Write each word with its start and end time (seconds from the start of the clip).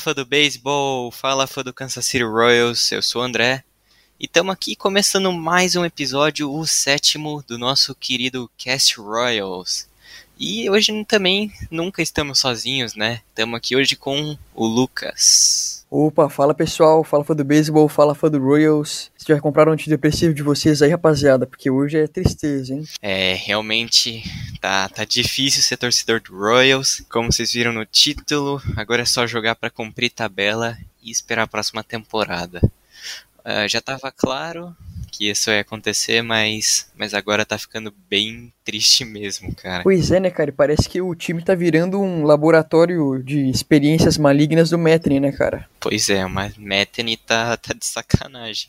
fã 0.00 0.14
do 0.14 0.24
beisebol, 0.24 1.10
fala 1.10 1.46
fã 1.46 1.62
do 1.62 1.74
Kansas 1.74 2.06
City 2.06 2.24
Royals, 2.24 2.90
eu 2.90 3.02
sou 3.02 3.20
o 3.20 3.24
André. 3.24 3.62
E 4.18 4.24
estamos 4.24 4.50
aqui 4.50 4.74
começando 4.74 5.30
mais 5.30 5.76
um 5.76 5.84
episódio, 5.84 6.50
o 6.50 6.66
sétimo 6.66 7.44
do 7.46 7.58
nosso 7.58 7.94
querido 7.94 8.50
Cast 8.56 8.98
Royals. 8.98 9.89
E 10.42 10.70
hoje 10.70 11.04
também 11.04 11.52
nunca 11.70 12.00
estamos 12.00 12.38
sozinhos, 12.38 12.94
né? 12.94 13.20
Estamos 13.28 13.58
aqui 13.58 13.76
hoje 13.76 13.94
com 13.94 14.38
o 14.54 14.66
Lucas. 14.66 15.84
Opa, 15.90 16.30
fala 16.30 16.54
pessoal, 16.54 17.04
fala 17.04 17.22
fã 17.22 17.36
do 17.36 17.44
beisebol, 17.44 17.86
fala 17.90 18.14
fã 18.14 18.30
do 18.30 18.42
Royals. 18.42 19.10
Vocês 19.14 19.36
já 19.36 19.38
compraram 19.38 19.70
um 19.70 19.74
antidepressivo 19.74 20.32
de 20.32 20.42
vocês 20.42 20.80
aí, 20.80 20.90
rapaziada? 20.90 21.46
Porque 21.46 21.68
hoje 21.68 21.98
é 21.98 22.06
tristeza, 22.06 22.72
hein? 22.72 22.84
É, 23.02 23.34
realmente 23.34 24.22
tá, 24.62 24.88
tá 24.88 25.04
difícil 25.04 25.62
ser 25.62 25.76
torcedor 25.76 26.22
do 26.22 26.34
Royals. 26.34 27.02
Como 27.10 27.30
vocês 27.30 27.52
viram 27.52 27.74
no 27.74 27.84
título, 27.84 28.62
agora 28.78 29.02
é 29.02 29.04
só 29.06 29.26
jogar 29.26 29.56
para 29.56 29.68
cumprir 29.68 30.08
tabela 30.08 30.78
e 31.02 31.10
esperar 31.10 31.42
a 31.42 31.48
próxima 31.48 31.84
temporada. 31.84 32.62
Ah, 33.44 33.68
já 33.68 33.80
estava 33.80 34.10
claro 34.10 34.74
que 35.10 35.28
isso 35.28 35.50
ia 35.50 35.60
acontecer, 35.60 36.22
mas, 36.22 36.90
mas 36.96 37.14
agora 37.14 37.44
tá 37.44 37.58
ficando 37.58 37.92
bem 38.08 38.52
triste 38.64 39.04
mesmo, 39.04 39.54
cara. 39.54 39.82
Pois 39.82 40.10
é, 40.10 40.20
né, 40.20 40.30
cara? 40.30 40.52
Parece 40.52 40.88
que 40.88 41.00
o 41.00 41.14
time 41.14 41.42
tá 41.42 41.54
virando 41.54 42.00
um 42.00 42.22
laboratório 42.22 43.22
de 43.22 43.50
experiências 43.50 44.16
malignas 44.16 44.70
do 44.70 44.78
Metri, 44.78 45.18
né, 45.18 45.32
cara? 45.32 45.68
Pois 45.80 46.08
é, 46.08 46.24
mas 46.26 46.56
Metheny 46.56 47.16
tá, 47.16 47.56
tá 47.56 47.74
de 47.74 47.84
sacanagem. 47.84 48.68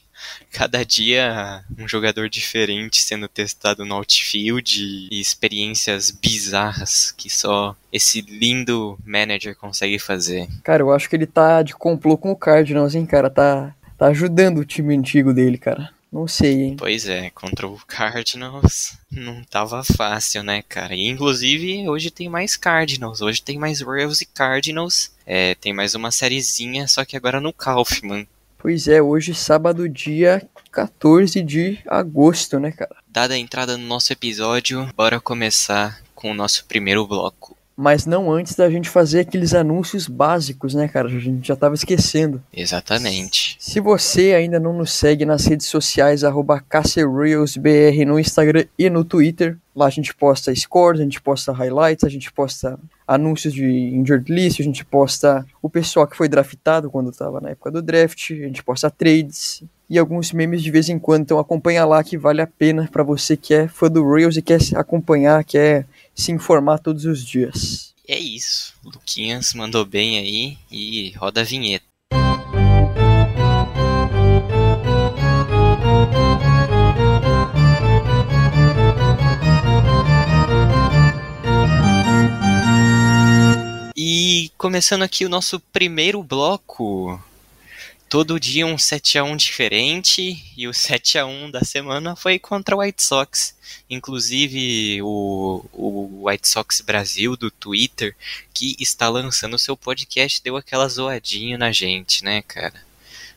Cada 0.52 0.84
dia 0.86 1.64
um 1.78 1.88
jogador 1.88 2.30
diferente 2.30 3.02
sendo 3.02 3.28
testado 3.28 3.86
no 3.86 3.96
outfield 3.96 5.08
e 5.12 5.20
experiências 5.20 6.12
bizarras 6.12 7.12
que 7.12 7.30
só 7.30 7.76
esse 7.92 8.22
lindo 8.22 8.98
manager 9.06 9.56
consegue 9.56 10.00
fazer. 10.00 10.48
Cara, 10.64 10.84
eu 10.84 10.92
acho 10.92 11.10
que 11.10 11.16
ele 11.16 11.26
tá 11.26 11.62
de 11.62 11.74
complô 11.74 12.18
com 12.18 12.32
o 12.32 12.36
Cardinals, 12.36 12.96
hein, 12.96 13.06
cara? 13.06 13.30
Tá, 13.30 13.74
tá 13.98 14.08
ajudando 14.08 14.60
o 14.60 14.66
time 14.66 14.96
antigo 14.96 15.34
dele, 15.34 15.58
cara. 15.58 15.90
Não 16.12 16.28
sei, 16.28 16.64
hein? 16.64 16.76
Pois 16.78 17.08
é, 17.08 17.30
contra 17.30 17.66
o 17.66 17.80
Cardinals 17.88 18.98
não 19.10 19.42
tava 19.46 19.82
fácil, 19.82 20.44
né, 20.44 20.62
cara? 20.62 20.94
E 20.94 21.08
inclusive 21.08 21.88
hoje 21.88 22.12
tem 22.12 22.28
mais 22.28 22.58
Cardinals, 22.58 23.22
hoje 23.22 23.42
tem 23.42 23.58
mais 23.58 23.80
Royals 23.80 24.20
e 24.20 24.26
Cardinals. 24.26 25.12
É, 25.26 25.56
tem 25.56 25.72
mais 25.72 25.96
uma 25.96 26.12
sériezinha, 26.12 26.86
só 26.88 27.06
que 27.06 27.16
agora 27.16 27.40
no 27.40 27.54
Kaufman. 27.54 28.28
Pois 28.58 28.90
é, 28.90 29.02
hoje 29.02 29.34
sábado, 29.34 29.88
dia 29.88 30.46
14 30.72 31.42
de 31.42 31.80
agosto, 31.88 32.60
né, 32.60 32.74
cara? 32.74 32.96
Dada 33.08 33.34
a 33.34 33.38
entrada 33.38 33.78
no 33.78 33.88
nosso 33.88 34.12
episódio, 34.12 34.88
bora 34.96 35.20
começar 35.20 36.02
com 36.14 36.32
o 36.32 36.36
nosso 36.36 36.66
primeiro 36.66 37.08
bloco. 37.08 37.58
Mas 37.82 38.06
não 38.06 38.32
antes 38.32 38.54
da 38.54 38.70
gente 38.70 38.88
fazer 38.88 39.22
aqueles 39.22 39.56
anúncios 39.56 40.08
básicos, 40.08 40.76
né, 40.76 40.88
cara? 40.88 41.08
A 41.08 41.20
gente 41.20 41.48
já 41.48 41.56
tava 41.56 41.74
esquecendo. 41.74 42.40
Exatamente. 42.54 43.58
Se 43.60 43.80
você 43.80 44.36
ainda 44.36 44.60
não 44.60 44.72
nos 44.72 44.94
segue 44.94 45.26
nas 45.26 45.48
redes 45.48 45.66
sociais, 45.66 46.24
arroba 46.24 46.64
no 48.06 48.20
Instagram 48.20 48.66
e 48.78 48.88
no 48.88 49.04
Twitter, 49.04 49.58
lá 49.76 49.88
a 49.88 49.90
gente 49.90 50.14
posta 50.14 50.54
scores, 50.54 51.02
a 51.02 51.04
gente 51.04 51.20
posta 51.20 51.52
highlights, 51.52 52.04
a 52.04 52.10
gente 52.10 52.32
posta 52.32 52.78
anúncios 53.08 53.52
de 53.52 53.66
injured 53.66 54.32
list, 54.32 54.60
a 54.60 54.64
gente 54.64 54.86
posta 54.86 55.44
o 55.60 55.68
pessoal 55.68 56.06
que 56.06 56.16
foi 56.16 56.30
draftado 56.30 56.92
quando 56.92 57.10
estava 57.10 57.42
na 57.42 57.50
época 57.50 57.72
do 57.72 57.82
draft, 57.82 58.30
a 58.30 58.36
gente 58.36 58.64
posta 58.64 58.92
trades 58.92 59.64
e 59.90 60.00
alguns 60.00 60.32
memes 60.32 60.64
de 60.64 60.72
vez 60.72 60.88
em 60.88 60.98
quando. 60.98 61.24
Então 61.24 61.40
acompanha 61.40 61.84
lá 61.84 62.02
que 62.02 62.18
vale 62.18 62.42
a 62.42 62.48
pena 62.48 62.88
para 62.90 63.04
você 63.04 63.36
que 63.36 63.54
é 63.54 63.68
fã 63.68 63.90
do 63.90 64.08
Rails 64.08 64.38
e 64.38 64.42
quer 64.42 64.62
se 64.62 64.74
acompanhar, 64.74 65.44
quer 65.44 65.86
se 66.16 66.32
informar 66.32 66.80
todos 66.80 67.06
os 67.06 67.26
dias. 67.26 67.94
É 68.08 68.18
isso. 68.20 68.74
Luquinhas 68.84 69.54
mandou 69.54 69.86
bem 69.86 70.18
aí 70.20 70.58
e 70.72 71.12
roda 71.12 71.42
a 71.42 71.44
vinheta. 71.44 71.86
E 83.96 84.52
começando 84.58 85.04
aqui 85.04 85.26
o 85.26 85.30
nosso 85.30 85.60
primeiro 85.60 86.22
bloco. 86.24 87.22
Todo 88.12 88.42
dia 88.42 88.66
um 88.66 88.76
7x1 88.76 89.38
diferente 89.38 90.44
e 90.58 90.68
o 90.68 90.72
7x1 90.72 91.50
da 91.50 91.62
semana 91.62 92.14
foi 92.14 92.38
contra 92.38 92.76
o 92.76 92.80
White 92.82 93.02
Sox. 93.02 93.56
Inclusive 93.90 95.02
o, 95.02 95.64
o 95.72 96.28
White 96.28 96.46
Sox 96.46 96.82
Brasil 96.82 97.38
do 97.38 97.50
Twitter, 97.50 98.14
que 98.54 98.76
está 98.82 99.08
lançando 99.08 99.54
o 99.54 99.58
seu 99.58 99.78
podcast, 99.78 100.44
deu 100.44 100.58
aquela 100.58 100.90
zoadinha 100.90 101.58
na 101.58 101.72
gente, 101.72 102.22
né, 102.22 102.42
cara? 102.42 102.84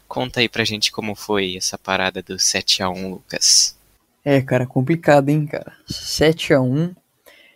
Conta 0.09 0.41
aí 0.41 0.49
pra 0.49 0.65
gente 0.65 0.91
como 0.91 1.15
foi 1.15 1.56
essa 1.56 1.79
parada 1.79 2.21
do 2.21 2.35
7x1, 2.35 3.11
Lucas. 3.11 3.77
É, 4.25 4.43
cara, 4.43 4.67
complicado, 4.67 5.29
hein, 5.29 5.47
cara. 5.47 5.73
7 5.89 6.53
a 6.53 6.61
1 6.61 6.93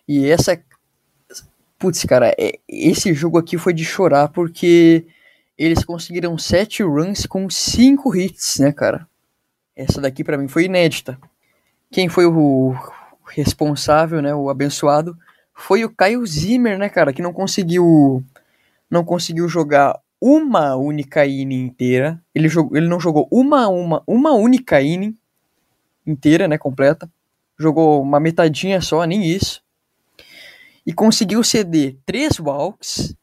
E 0.06 0.29
essa. 0.29 0.56
Putz, 1.81 2.05
cara, 2.05 2.33
é- 2.39 2.61
esse 2.69 3.12
jogo 3.12 3.39
aqui 3.39 3.59
foi 3.59 3.73
de 3.75 3.85
chorar 3.85 4.29
porque 4.29 5.05
eles 5.58 5.84
conseguiram 5.84 6.38
7 6.38 6.84
runs 6.84 7.26
com 7.26 7.50
5 7.50 8.16
hits, 8.16 8.60
né, 8.60 8.70
cara? 8.70 9.06
Essa 9.74 10.00
daqui 10.00 10.22
pra 10.22 10.38
mim 10.38 10.46
foi 10.46 10.64
inédita. 10.64 11.19
Quem 11.91 12.08
foi 12.08 12.26
o 12.26 12.74
responsável, 13.26 14.22
né, 14.22 14.34
o 14.34 14.48
abençoado, 14.48 15.19
foi 15.52 15.84
o 15.84 15.91
Kyle 15.91 16.24
Zimmer, 16.24 16.78
né, 16.78 16.88
cara, 16.88 17.12
que 17.12 17.20
não 17.20 17.32
conseguiu 17.32 18.24
não 18.91 19.04
conseguiu 19.04 19.48
jogar 19.48 19.98
uma 20.20 20.74
única 20.76 21.26
inning 21.26 21.66
inteira. 21.66 22.22
Ele, 22.34 22.48
jogou, 22.48 22.76
ele 22.76 22.88
não 22.88 22.98
jogou 22.98 23.28
uma, 23.30 23.69
uma, 23.69 24.02
uma 24.06 24.32
única 24.32 24.80
inning 24.80 25.16
inteira, 26.06 26.48
né, 26.48 26.56
completa. 26.56 27.10
Jogou 27.58 28.00
uma 28.00 28.19
metadinha 28.19 28.80
só, 28.80 29.04
nem 29.04 29.25
isso. 29.25 29.62
E 30.86 30.92
conseguiu 30.92 31.44
ceder 31.44 31.96
três 32.06 32.40
walks, 32.40 33.14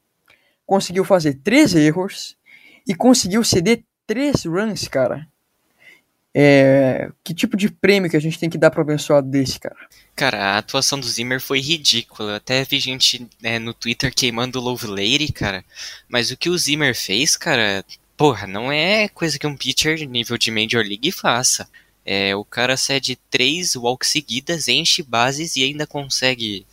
conseguiu 0.65 1.03
fazer 1.03 1.35
três 1.35 1.75
erros 1.75 2.35
e 2.87 2.93
conseguiu 2.95 3.43
ceder 3.43 3.83
três 4.05 4.45
runs, 4.45 4.87
cara. 4.87 5.27
É, 6.37 7.09
que 7.23 7.33
tipo 7.33 7.55
de 7.55 7.69
prêmio 7.69 8.09
que 8.09 8.17
a 8.17 8.19
gente 8.19 8.37
tem 8.37 8.49
que 8.49 8.57
dar 8.57 8.69
pro 8.69 8.81
abençoado 8.81 9.29
desse, 9.29 9.57
cara? 9.57 9.77
Cara, 10.13 10.37
a 10.43 10.57
atuação 10.57 10.99
do 10.99 11.07
Zimmer 11.07 11.39
foi 11.39 11.61
ridícula. 11.61 12.31
Eu 12.31 12.35
até 12.35 12.63
vi 12.65 12.77
gente 12.77 13.25
né, 13.41 13.57
no 13.57 13.73
Twitter 13.73 14.13
queimando 14.13 14.59
o 14.59 14.61
Love 14.61 14.87
Lady, 14.87 15.31
cara. 15.31 15.63
Mas 16.09 16.31
o 16.31 16.37
que 16.37 16.49
o 16.49 16.57
Zimmer 16.57 16.93
fez, 16.93 17.37
cara, 17.37 17.85
porra, 18.17 18.45
não 18.47 18.69
é 18.69 19.07
coisa 19.07 19.39
que 19.39 19.47
um 19.47 19.55
pitcher 19.55 20.05
nível 20.09 20.37
de 20.37 20.51
Major 20.51 20.83
League 20.83 21.11
faça. 21.11 21.69
É, 22.05 22.35
o 22.35 22.43
cara 22.43 22.75
cede 22.75 23.17
três 23.31 23.75
walks 23.75 24.09
seguidas, 24.09 24.67
enche 24.67 25.01
bases 25.01 25.55
e 25.55 25.63
ainda 25.63 25.87
consegue 25.87 26.65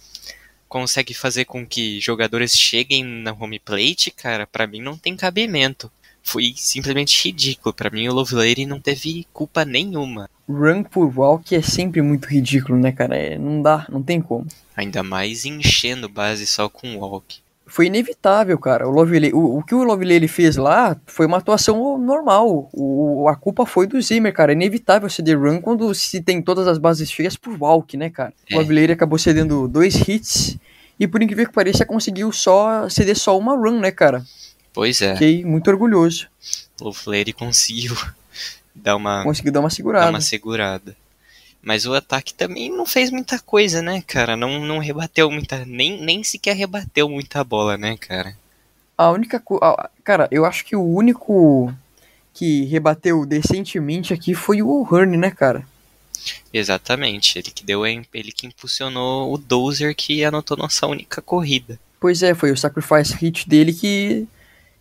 consegue 0.73 1.13
fazer 1.13 1.45
com 1.45 1.67
que 1.67 2.01
jogadores 2.01 2.53
cheguem 2.55 3.05
na 3.05 3.31
home 3.31 3.59
plate, 3.59 4.11
cara, 4.11 4.47
pra 4.47 4.67
mim 4.67 4.81
não 4.81 4.97
tem 4.97 5.15
cabimento. 5.15 5.93
Foi 6.23 6.55
simplesmente 6.57 7.23
ridículo. 7.23 7.75
Pra 7.75 7.91
mim 7.91 8.09
o 8.09 8.15
Love 8.15 8.35
Lady 8.35 8.65
não 8.65 8.81
teve 8.81 9.27
culpa 9.35 9.67
nenhuma. 9.67 10.31
Run 10.49 10.83
por 10.83 11.13
walk 11.15 11.55
é 11.55 11.61
sempre 11.61 12.01
muito 12.01 12.27
ridículo, 12.27 12.79
né, 12.79 12.91
cara? 12.91 13.15
É, 13.15 13.37
não 13.37 13.61
dá, 13.61 13.87
não 13.91 14.03
tem 14.03 14.23
como. 14.23 14.47
Ainda 14.75 15.03
mais 15.03 15.45
enchendo 15.45 16.09
base 16.09 16.47
só 16.47 16.71
com 16.71 16.97
walk. 16.97 17.41
Foi 17.67 17.87
inevitável, 17.87 18.59
cara. 18.59 18.87
O, 18.87 18.91
Lovelady, 18.91 19.32
o, 19.32 19.59
o 19.59 19.62
que 19.62 19.75
o 19.75 19.82
Lovelady 19.82 20.29
fez 20.29 20.56
lá 20.56 20.97
foi 21.06 21.25
uma 21.26 21.38
atuação 21.38 21.97
normal. 21.99 22.69
O, 22.73 23.26
a 23.29 23.35
culpa 23.37 23.64
foi 23.64 23.87
do 23.87 24.00
Zimmer, 24.03 24.32
cara. 24.32 24.53
É 24.53 24.55
inevitável 24.55 25.09
ceder 25.09 25.38
run 25.41 25.61
quando 25.61 25.94
se 25.94 26.20
tem 26.20 26.43
todas 26.43 26.69
as 26.69 26.76
bases 26.79 27.11
cheias 27.11 27.37
por 27.37 27.56
walk, 27.59 27.97
né, 27.97 28.11
cara? 28.11 28.32
É. 28.50 28.55
O 28.55 28.59
Lovelady 28.59 28.93
acabou 28.93 29.19
cedendo 29.19 29.67
dois 29.69 29.94
hits 30.06 30.59
E 31.00 31.06
por 31.09 31.23
incrível 31.23 31.47
que 31.47 31.53
pareça, 31.53 31.87
conseguiu 31.87 32.31
só 32.31 32.88
ceder 32.88 33.17
só 33.17 33.38
uma 33.38 33.56
run, 33.56 33.81
né, 33.81 33.91
cara? 33.91 34.23
Pois 34.75 35.00
é, 35.03 35.15
Fiquei 35.15 35.44
muito 35.44 35.69
orgulhoso. 35.70 36.29
o 36.81 36.93
Lady 37.06 37.32
conseguiu 37.32 37.94
dar 38.75 38.97
uma, 38.97 39.23
Conseguiu 39.23 39.53
dar 39.53 39.61
uma 39.61 39.69
dar 39.69 39.75
segurada. 39.75 40.11
uma 40.11 40.20
segurada. 40.20 40.97
Mas 41.62 41.87
o 41.87 41.94
ataque 41.94 42.35
também 42.35 42.70
não 42.70 42.85
fez 42.85 43.11
muita 43.11 43.38
coisa, 43.38 43.81
né, 43.81 44.03
cara? 44.05 44.37
Não, 44.37 44.59
não 44.59 44.79
rebateu 44.79 45.31
muita. 45.31 45.64
Nem, 45.64 46.00
nem 46.00 46.25
sequer 46.25 46.56
rebateu 46.56 47.09
muita 47.09 47.44
bola, 47.44 47.79
né, 47.79 47.97
cara? 47.97 48.37
A 48.99 49.11
única 49.11 49.38
coisa. 49.38 49.88
Cara, 50.03 50.29
eu 50.32 50.44
acho 50.44 50.64
que 50.64 50.75
o 50.75 50.82
único 50.82 51.73
que 52.35 52.64
rebateu 52.64 53.25
decentemente 53.25 54.12
aqui 54.12 54.35
foi 54.35 54.61
o 54.61 54.87
Hearn, 54.91 55.17
né, 55.17 55.31
cara? 55.31 55.64
Exatamente. 56.53 57.38
Ele 57.38 57.50
que 57.50 57.65
deu 57.65 57.87
ele 57.87 58.32
que 58.32 58.47
impulsionou 58.47 59.32
o 59.32 59.38
Dozer 59.38 59.94
que 59.94 60.25
anotou 60.25 60.56
nossa 60.56 60.87
única 60.87 61.23
corrida. 61.23 61.79
Pois 62.00 62.23
é, 62.23 62.35
foi 62.35 62.50
o 62.50 62.56
sacrifice 62.56 63.15
hit 63.15 63.49
dele 63.49 63.73
que 63.73 64.26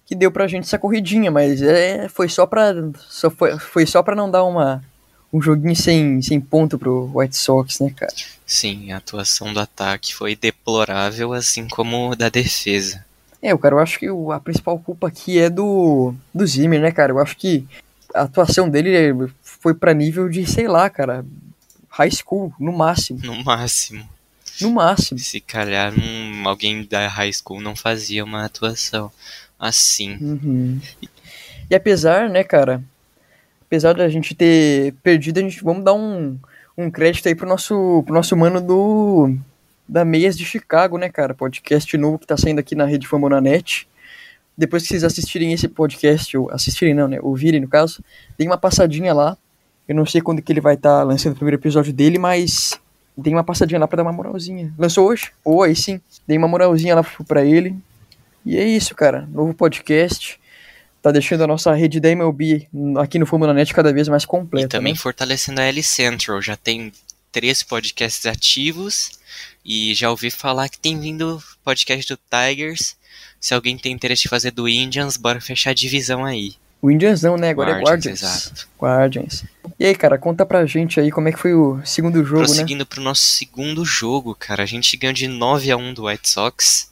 que 0.06 0.16
deu 0.16 0.30
pra 0.30 0.48
gente 0.48 0.66
essa 0.66 0.78
corridinha, 0.78 1.32
mas 1.32 1.62
é, 1.62 2.10
foi 2.10 2.28
só 2.28 2.46
pra 2.46 2.74
só 3.08 3.30
foi, 3.30 3.58
foi 3.58 3.86
só 3.86 4.04
para 4.04 4.16
não 4.16 4.30
dar 4.30 4.44
uma 4.44 4.84
um 5.34 5.42
joguinho 5.42 5.76
sem, 5.76 6.22
sem 6.22 6.40
ponto 6.42 6.78
pro 6.78 7.10
White 7.14 7.36
Sox, 7.38 7.80
né, 7.80 7.92
cara? 7.96 8.12
Sim, 8.46 8.92
a 8.92 8.98
atuação 8.98 9.54
do 9.54 9.60
ataque 9.60 10.14
foi 10.14 10.36
deplorável, 10.36 11.32
assim 11.34 11.68
como 11.68 12.16
da 12.16 12.30
defesa. 12.30 13.06
É, 13.42 13.54
o 13.54 13.58
cara, 13.58 13.76
eu 13.76 13.80
acho 13.80 13.98
que 13.98 14.08
a 14.34 14.40
principal 14.40 14.78
culpa 14.78 15.08
aqui 15.08 15.40
é 15.40 15.50
do 15.50 16.14
do 16.34 16.46
Zimmer, 16.46 16.80
né, 16.82 16.92
cara? 16.92 17.12
Eu 17.12 17.20
acho 17.20 17.36
que 17.38 17.66
a 18.14 18.22
atuação 18.24 18.70
dele 18.70 19.32
foi 19.42 19.74
pra 19.74 19.94
nível 19.94 20.28
de, 20.30 20.46
sei 20.46 20.68
lá, 20.68 20.90
cara, 20.90 21.26
high 21.90 22.12
school, 22.12 22.54
no 22.60 22.72
máximo, 22.72 23.20
No 23.24 23.44
máximo. 23.44 24.08
no 24.60 24.72
máximo. 24.72 25.18
Se 25.20 25.40
calhar 25.40 25.94
um, 25.98 26.48
alguém 26.48 26.84
da 26.84 27.08
high 27.08 27.32
school 27.34 27.62
não 27.62 27.76
fazia 27.76 28.24
uma 28.24 28.46
atuação 28.46 29.12
assim. 29.60 30.18
Uhum. 30.22 30.80
E 31.70 31.74
apesar, 31.76 32.30
né, 32.30 32.44
cara, 32.44 32.84
apesar 33.72 33.94
da 33.94 34.10
gente 34.10 34.36
ter 34.36 34.94
perdido, 35.02 35.38
a 35.38 35.42
gente 35.42 35.64
vamos 35.64 35.86
dar 35.86 35.94
um, 35.94 36.38
um 36.78 36.92
crédito 36.92 37.30
aí 37.30 37.34
pro 37.34 37.48
nosso, 37.48 38.04
pro 38.06 38.14
nosso 38.14 38.36
mano 38.36 38.60
do 38.60 39.34
da 39.88 40.04
Meias 40.04 40.38
de 40.38 40.44
Chicago, 40.44 40.98
né, 40.98 41.08
cara? 41.08 41.34
Podcast 41.34 41.98
novo 41.98 42.20
que 42.20 42.28
tá 42.28 42.36
saindo 42.36 42.60
aqui 42.60 42.76
na 42.76 42.84
rede 42.84 43.08
Famonanet. 43.08 43.88
Depois 44.58 44.84
que 44.84 44.90
vocês 44.90 45.06
assistirem 45.06 45.54
esse 45.54 45.70
podcast, 45.70 46.38
ou 46.38 46.52
assistirem 46.52 46.94
não, 46.94 47.08
né, 47.08 47.20
ouvirem 47.22 47.62
no 47.62 47.68
caso, 47.70 48.04
tem 48.38 48.46
uma 48.46 48.58
passadinha 48.58 49.14
lá. 49.14 49.38
Eu 49.88 49.96
não 49.96 50.06
sei 50.06 50.20
quando 50.20 50.42
que 50.42 50.52
ele 50.52 50.62
vai 50.62 50.76
estar 50.76 51.04
lançando 51.04 51.32
o 51.32 51.36
primeiro 51.38 51.60
episódio 51.60 51.94
dele, 51.94 52.20
mas 52.20 52.78
tem 53.24 53.34
uma 53.34 53.44
passadinha 53.44 53.80
lá 53.80 53.88
pra 53.88 53.96
dar 53.96 54.04
uma 54.04 54.12
moralzinha. 54.12 54.74
Lançou 54.78 55.08
hoje? 55.08 55.32
Ou 55.46 55.64
aí 55.64 55.78
sim. 55.78 56.02
Dei 56.28 56.38
uma 56.38 56.48
moralzinha 56.48 56.94
lá 56.94 57.06
pra 57.26 57.46
ele. 57.46 57.78
E 58.46 58.58
é 58.58 58.66
isso, 58.66 58.94
cara. 58.94 59.30
Novo 59.32 59.54
podcast. 59.54 60.41
Tá 61.02 61.12
deixando 61.12 61.44
a 61.44 61.48
nossa 61.48 61.74
rede 61.74 62.00
da 62.00 62.10
MLB 62.10 62.68
aqui 63.00 63.18
no 63.18 63.26
Fórmula 63.26 63.54
Net 63.54 63.74
cada 63.74 63.92
vez 63.92 64.08
mais 64.08 64.24
E 64.24 64.28
completa. 64.28 64.68
também 64.78 64.94
né? 64.94 65.00
fortalecendo 65.00 65.60
a 65.60 65.64
L 65.64 65.82
Central. 65.82 66.42
Já 66.42 66.56
tem 66.56 66.92
três 67.32 67.64
podcasts 67.64 68.26
ativos. 68.26 69.20
E 69.66 69.94
já 69.94 70.10
ouvi 70.12 70.30
falar 70.30 70.70
que 70.70 70.78
tem 70.80 71.00
vindo 71.00 71.42
podcast 71.64 72.08
do 72.14 72.20
Tigers. 72.30 72.96
Se 73.40 73.54
alguém 73.54 73.78
tem 73.78 73.92
interesse 73.92 74.28
em 74.28 74.30
fazer 74.30 74.52
do 74.52 74.68
Indians, 74.68 75.18
bora 75.18 75.42
fechar 75.42 75.72
a 75.72 75.74
divisão 75.74 76.24
aí. 76.26 76.54
O 76.82 76.90
Indians 76.90 77.22
não, 77.22 77.38
né? 77.38 77.50
Agora 77.50 77.72
é 77.72 77.74
Guardians, 77.82 78.22
Guardians. 78.22 78.22
exato. 78.48 78.68
Guardians. 78.80 79.44
E 79.80 79.86
aí, 79.86 79.96
cara, 79.96 80.18
conta 80.18 80.46
pra 80.46 80.66
gente 80.66 81.00
aí 81.00 81.12
como 81.12 81.28
é 81.30 81.32
que 81.32 81.38
foi 81.40 81.54
o 81.54 81.80
segundo 81.86 82.24
jogo, 82.24 82.42
né? 82.42 82.46
Prosseguindo 82.48 82.86
pro 82.86 83.02
nosso 83.02 83.22
segundo 83.24 83.86
jogo, 83.86 84.34
cara. 84.36 84.64
A 84.64 84.66
gente 84.66 84.98
ganhou 84.98 85.14
de 85.14 85.28
9 85.28 85.72
a 85.72 85.78
1 85.78 85.94
do 85.94 86.06
White 86.06 86.28
Sox. 86.30 86.92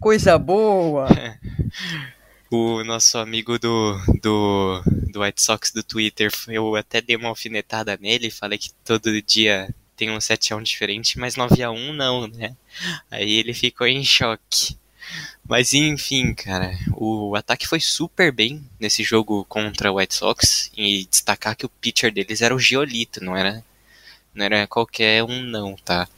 Coisa 0.00 0.36
boa! 0.38 1.08
O 2.52 2.82
nosso 2.82 3.16
amigo 3.16 3.60
do, 3.60 3.96
do, 4.20 4.82
do 5.12 5.22
White 5.22 5.40
Sox 5.40 5.70
do 5.70 5.84
Twitter, 5.84 6.32
eu 6.48 6.74
até 6.74 7.00
dei 7.00 7.14
uma 7.14 7.28
alfinetada 7.28 7.96
nele, 7.96 8.28
falei 8.28 8.58
que 8.58 8.72
todo 8.84 9.22
dia 9.22 9.72
tem 9.96 10.10
um 10.10 10.18
7x1 10.18 10.60
diferente, 10.64 11.16
mas 11.16 11.36
9x1 11.36 11.92
não, 11.94 12.26
né? 12.26 12.56
Aí 13.08 13.34
ele 13.34 13.54
ficou 13.54 13.86
em 13.86 14.02
choque. 14.02 14.76
Mas 15.46 15.74
enfim, 15.74 16.34
cara, 16.34 16.76
o 16.96 17.36
ataque 17.36 17.68
foi 17.68 17.78
super 17.78 18.32
bem 18.32 18.68
nesse 18.80 19.04
jogo 19.04 19.44
contra 19.44 19.92
o 19.92 19.98
White 19.98 20.14
Sox 20.16 20.72
e 20.76 21.06
destacar 21.08 21.54
que 21.54 21.66
o 21.66 21.68
pitcher 21.68 22.12
deles 22.12 22.42
era 22.42 22.54
o 22.54 22.58
Giolito, 22.58 23.22
não 23.22 23.36
era, 23.36 23.64
não 24.34 24.44
era 24.44 24.66
qualquer 24.66 25.22
um 25.22 25.40
não, 25.44 25.76
tá? 25.76 26.08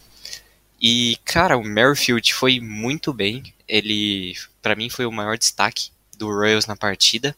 E 0.81 1.19
cara, 1.27 1.59
o 1.59 1.63
Merrifield 1.63 2.33
foi 2.33 2.59
muito 2.59 3.13
bem. 3.13 3.53
Ele, 3.69 4.35
pra 4.63 4.75
mim, 4.75 4.89
foi 4.89 5.05
o 5.05 5.13
maior 5.13 5.37
destaque 5.37 5.92
do 6.23 6.29
Royals 6.29 6.67
na 6.67 6.77
partida. 6.77 7.37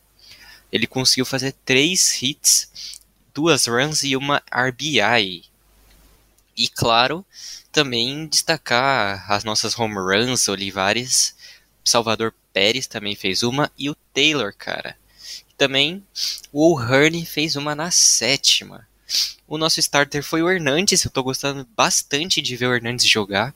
Ele 0.71 0.87
conseguiu 0.87 1.25
fazer 1.25 1.55
três 1.65 2.23
hits, 2.23 3.01
duas 3.33 3.67
runs 3.67 4.05
e 4.05 4.15
uma 4.15 4.43
RBI. 4.53 5.45
E 6.57 6.69
claro, 6.69 7.25
também 7.73 8.27
destacar 8.27 9.25
as 9.33 9.43
nossas 9.43 9.79
home 9.79 9.95
runs, 9.95 10.49
Olivares, 10.49 11.35
Salvador 11.83 12.35
Pérez 12.53 12.87
também 12.87 13.17
fez 13.17 13.43
uma 13.43 13.73
e 13.79 13.89
o 13.89 13.97
Taylor, 14.13 14.55
cara. 14.57 14.97
Também 15.57 16.05
o 16.53 16.75
O'Hearn 16.75 17.25
fez 17.25 17.57
uma 17.57 17.75
na 17.75 17.91
sétima. 17.91 18.87
O 19.49 19.57
nosso 19.57 19.81
starter 19.81 20.23
foi 20.23 20.43
o 20.43 20.51
Hernandes, 20.51 21.05
eu 21.05 21.11
tô 21.11 21.23
gostando 21.23 21.67
bastante 21.75 22.43
de 22.43 22.57
ver 22.57 22.67
o 22.67 22.75
Hernandes 22.75 23.07
jogar. 23.07 23.55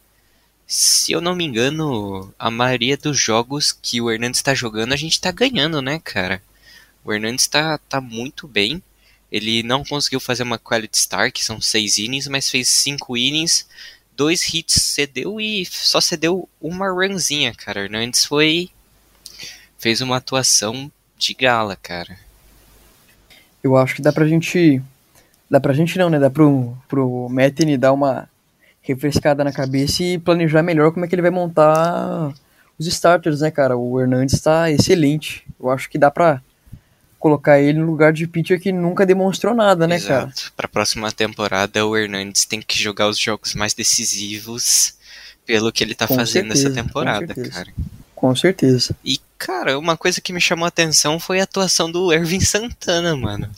Se 0.70 1.12
eu 1.12 1.22
não 1.22 1.34
me 1.34 1.44
engano, 1.44 2.30
a 2.38 2.50
maioria 2.50 2.94
dos 2.94 3.18
jogos 3.18 3.72
que 3.72 4.02
o 4.02 4.10
Hernandes 4.10 4.42
tá 4.42 4.52
jogando, 4.52 4.92
a 4.92 4.96
gente 4.96 5.18
tá 5.18 5.32
ganhando, 5.32 5.80
né, 5.80 5.98
cara? 5.98 6.42
O 7.02 7.10
Hernandes 7.10 7.46
tá, 7.46 7.78
tá 7.88 8.02
muito 8.02 8.46
bem. 8.46 8.82
Ele 9.32 9.62
não 9.62 9.82
conseguiu 9.82 10.20
fazer 10.20 10.42
uma 10.42 10.58
quality 10.58 10.98
start, 10.98 11.32
que 11.32 11.42
são 11.42 11.58
seis 11.58 11.96
innings, 11.96 12.28
mas 12.28 12.50
fez 12.50 12.68
cinco 12.68 13.16
innings, 13.16 13.66
dois 14.14 14.42
hits 14.52 14.74
cedeu 14.74 15.40
e 15.40 15.64
só 15.64 16.02
cedeu 16.02 16.46
uma 16.60 16.90
runzinha, 16.90 17.54
cara. 17.54 17.80
O 17.80 17.84
Hernandes 17.84 18.26
foi. 18.26 18.68
fez 19.78 20.02
uma 20.02 20.18
atuação 20.18 20.92
de 21.16 21.32
gala, 21.32 21.76
cara. 21.76 22.18
Eu 23.64 23.74
acho 23.74 23.94
que 23.94 24.02
dá 24.02 24.12
pra 24.12 24.28
gente. 24.28 24.82
Dá 25.50 25.58
pra 25.58 25.72
gente 25.72 25.96
não, 25.96 26.10
né? 26.10 26.18
Dá 26.18 26.28
pro, 26.28 26.76
pro 26.86 27.26
Metin 27.30 27.78
dar 27.78 27.94
uma 27.94 28.28
refrescada 28.92 29.44
na 29.44 29.52
cabeça 29.52 30.02
e 30.02 30.18
planejar 30.18 30.62
melhor 30.62 30.92
como 30.92 31.04
é 31.04 31.08
que 31.08 31.14
ele 31.14 31.22
vai 31.22 31.30
montar 31.30 32.32
os 32.78 32.86
starters, 32.86 33.40
né, 33.40 33.50
cara? 33.50 33.76
O 33.76 34.00
Hernandes 34.00 34.40
tá 34.40 34.70
excelente. 34.70 35.44
Eu 35.60 35.70
acho 35.70 35.88
que 35.90 35.98
dá 35.98 36.10
pra 36.10 36.40
colocar 37.18 37.60
ele 37.60 37.78
no 37.80 37.86
lugar 37.86 38.12
de 38.12 38.26
pitcher 38.26 38.60
que 38.60 38.70
nunca 38.70 39.04
demonstrou 39.04 39.54
nada, 39.54 39.86
né, 39.86 40.00
cara? 40.00 40.24
Exato. 40.24 40.52
Pra 40.56 40.68
próxima 40.68 41.10
temporada, 41.10 41.84
o 41.84 41.96
Hernandes 41.96 42.44
tem 42.44 42.62
que 42.62 42.80
jogar 42.80 43.08
os 43.08 43.18
jogos 43.18 43.54
mais 43.54 43.74
decisivos 43.74 44.94
pelo 45.44 45.72
que 45.72 45.82
ele 45.82 45.94
tá 45.94 46.06
Com 46.06 46.14
fazendo 46.14 46.54
certeza, 46.54 46.68
essa 46.68 46.82
com 46.82 46.86
temporada, 46.86 47.26
certeza. 47.34 47.50
cara. 47.50 47.74
Com 48.14 48.36
certeza. 48.36 48.96
E, 49.04 49.20
cara, 49.36 49.78
uma 49.78 49.96
coisa 49.96 50.20
que 50.20 50.32
me 50.32 50.40
chamou 50.40 50.64
a 50.64 50.68
atenção 50.68 51.18
foi 51.18 51.40
a 51.40 51.44
atuação 51.44 51.90
do 51.90 52.12
Ervin 52.12 52.40
Santana, 52.40 53.16
mano. 53.16 53.48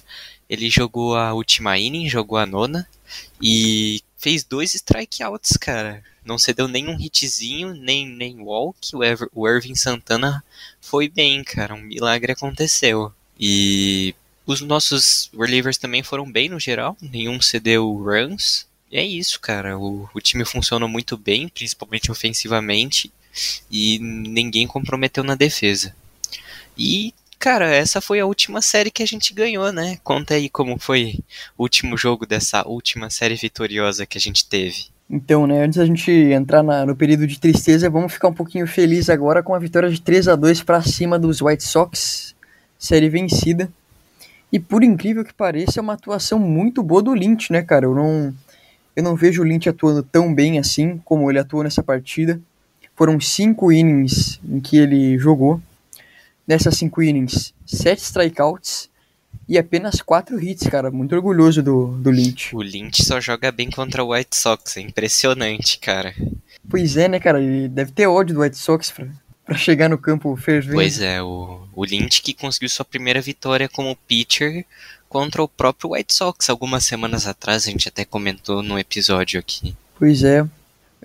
Ele 0.48 0.68
jogou 0.68 1.16
a 1.16 1.32
última 1.32 1.78
inning, 1.78 2.08
jogou 2.08 2.38
a 2.38 2.46
nona 2.46 2.86
e 3.40 4.02
fez 4.20 4.44
dois 4.44 4.74
strikeouts, 4.74 5.56
cara. 5.56 6.04
Não 6.22 6.38
cedeu 6.38 6.68
nenhum 6.68 6.96
hitzinho, 7.00 7.74
nem, 7.74 8.06
nem 8.06 8.38
walk. 8.40 8.94
O, 8.94 9.02
Ever, 9.02 9.28
o 9.34 9.48
Ervin 9.48 9.74
Santana 9.74 10.44
foi 10.80 11.08
bem, 11.08 11.42
cara. 11.42 11.74
Um 11.74 11.80
milagre 11.80 12.30
aconteceu. 12.30 13.12
E 13.38 14.14
os 14.46 14.60
nossos 14.60 15.30
relievers 15.32 15.78
também 15.78 16.02
foram 16.02 16.30
bem 16.30 16.50
no 16.50 16.60
geral. 16.60 16.96
Nenhum 17.00 17.40
cedeu 17.40 17.90
runs. 17.94 18.66
E 18.92 18.98
é 18.98 19.04
isso, 19.04 19.40
cara. 19.40 19.78
O, 19.78 20.08
o 20.12 20.20
time 20.20 20.44
funcionou 20.44 20.88
muito 20.88 21.16
bem, 21.16 21.48
principalmente 21.48 22.12
ofensivamente. 22.12 23.10
E 23.70 23.98
ninguém 23.98 24.66
comprometeu 24.66 25.24
na 25.24 25.34
defesa. 25.34 25.96
E, 26.76 27.14
cara, 27.40 27.74
essa 27.74 28.00
foi 28.00 28.20
a 28.20 28.26
última 28.26 28.62
série 28.62 28.90
que 28.90 29.02
a 29.02 29.06
gente 29.06 29.34
ganhou, 29.34 29.72
né? 29.72 29.98
Conta 30.04 30.34
aí 30.34 30.48
como 30.48 30.78
foi 30.78 31.18
o 31.58 31.62
último 31.64 31.96
jogo 31.96 32.26
dessa 32.26 32.62
última 32.68 33.10
série 33.10 33.34
vitoriosa 33.34 34.06
que 34.06 34.16
a 34.18 34.20
gente 34.20 34.46
teve. 34.48 34.84
Então, 35.08 35.44
né, 35.46 35.64
antes 35.64 35.78
da 35.78 35.84
gente 35.84 36.08
entrar 36.12 36.62
na- 36.62 36.86
no 36.86 36.94
período 36.94 37.26
de 37.26 37.40
tristeza, 37.40 37.90
vamos 37.90 38.12
ficar 38.12 38.28
um 38.28 38.32
pouquinho 38.32 38.66
felizes 38.66 39.10
agora 39.10 39.42
com 39.42 39.54
a 39.54 39.58
vitória 39.58 39.90
de 39.90 40.00
3 40.00 40.28
a 40.28 40.36
2 40.36 40.62
para 40.62 40.80
cima 40.82 41.18
dos 41.18 41.40
White 41.42 41.64
Sox, 41.64 42.36
série 42.78 43.08
vencida. 43.08 43.68
E 44.52 44.60
por 44.60 44.84
incrível 44.84 45.24
que 45.24 45.32
pareça, 45.32 45.80
é 45.80 45.82
uma 45.82 45.94
atuação 45.94 46.38
muito 46.38 46.82
boa 46.82 47.02
do 47.02 47.14
Lynch, 47.14 47.50
né, 47.52 47.62
cara? 47.62 47.86
Eu 47.86 47.94
não, 47.94 48.34
eu 48.94 49.02
não 49.02 49.16
vejo 49.16 49.42
o 49.42 49.44
Lynch 49.44 49.68
atuando 49.68 50.02
tão 50.02 50.32
bem 50.32 50.58
assim 50.58 51.00
como 51.04 51.28
ele 51.30 51.38
atuou 51.38 51.64
nessa 51.64 51.82
partida. 51.82 52.40
Foram 52.94 53.18
cinco 53.18 53.72
innings 53.72 54.38
em 54.48 54.60
que 54.60 54.76
ele 54.76 55.18
jogou. 55.18 55.60
Nessas 56.50 56.78
cinco 56.78 57.00
innings, 57.00 57.54
sete 57.64 58.02
strikeouts 58.02 58.90
e 59.48 59.56
apenas 59.56 60.02
4 60.02 60.42
hits, 60.42 60.66
cara. 60.66 60.90
Muito 60.90 61.14
orgulhoso 61.14 61.62
do, 61.62 61.96
do 61.98 62.10
Lynch. 62.10 62.56
O 62.56 62.60
Lynch 62.60 63.04
só 63.04 63.20
joga 63.20 63.52
bem 63.52 63.70
contra 63.70 64.02
o 64.02 64.12
White 64.12 64.36
Sox, 64.36 64.76
é 64.76 64.80
impressionante, 64.80 65.78
cara. 65.78 66.12
Pois 66.68 66.96
é, 66.96 67.06
né, 67.06 67.20
cara? 67.20 67.40
Ele 67.40 67.68
deve 67.68 67.92
ter 67.92 68.08
ódio 68.08 68.34
do 68.34 68.40
White 68.40 68.58
Sox 68.58 68.90
pra, 68.90 69.06
pra 69.46 69.56
chegar 69.56 69.88
no 69.88 69.96
campo 69.96 70.34
fervendo. 70.34 70.74
Pois 70.74 71.00
é, 71.00 71.22
o, 71.22 71.68
o 71.72 71.84
Lynch 71.84 72.20
que 72.20 72.34
conseguiu 72.34 72.68
sua 72.68 72.84
primeira 72.84 73.20
vitória 73.20 73.68
como 73.68 73.94
pitcher 74.08 74.66
contra 75.08 75.44
o 75.44 75.46
próprio 75.46 75.92
White 75.92 76.12
Sox 76.12 76.50
algumas 76.50 76.84
semanas 76.84 77.28
atrás, 77.28 77.64
a 77.64 77.70
gente 77.70 77.86
até 77.86 78.04
comentou 78.04 78.60
no 78.60 78.76
episódio 78.76 79.38
aqui. 79.38 79.76
Pois 79.96 80.24
é. 80.24 80.44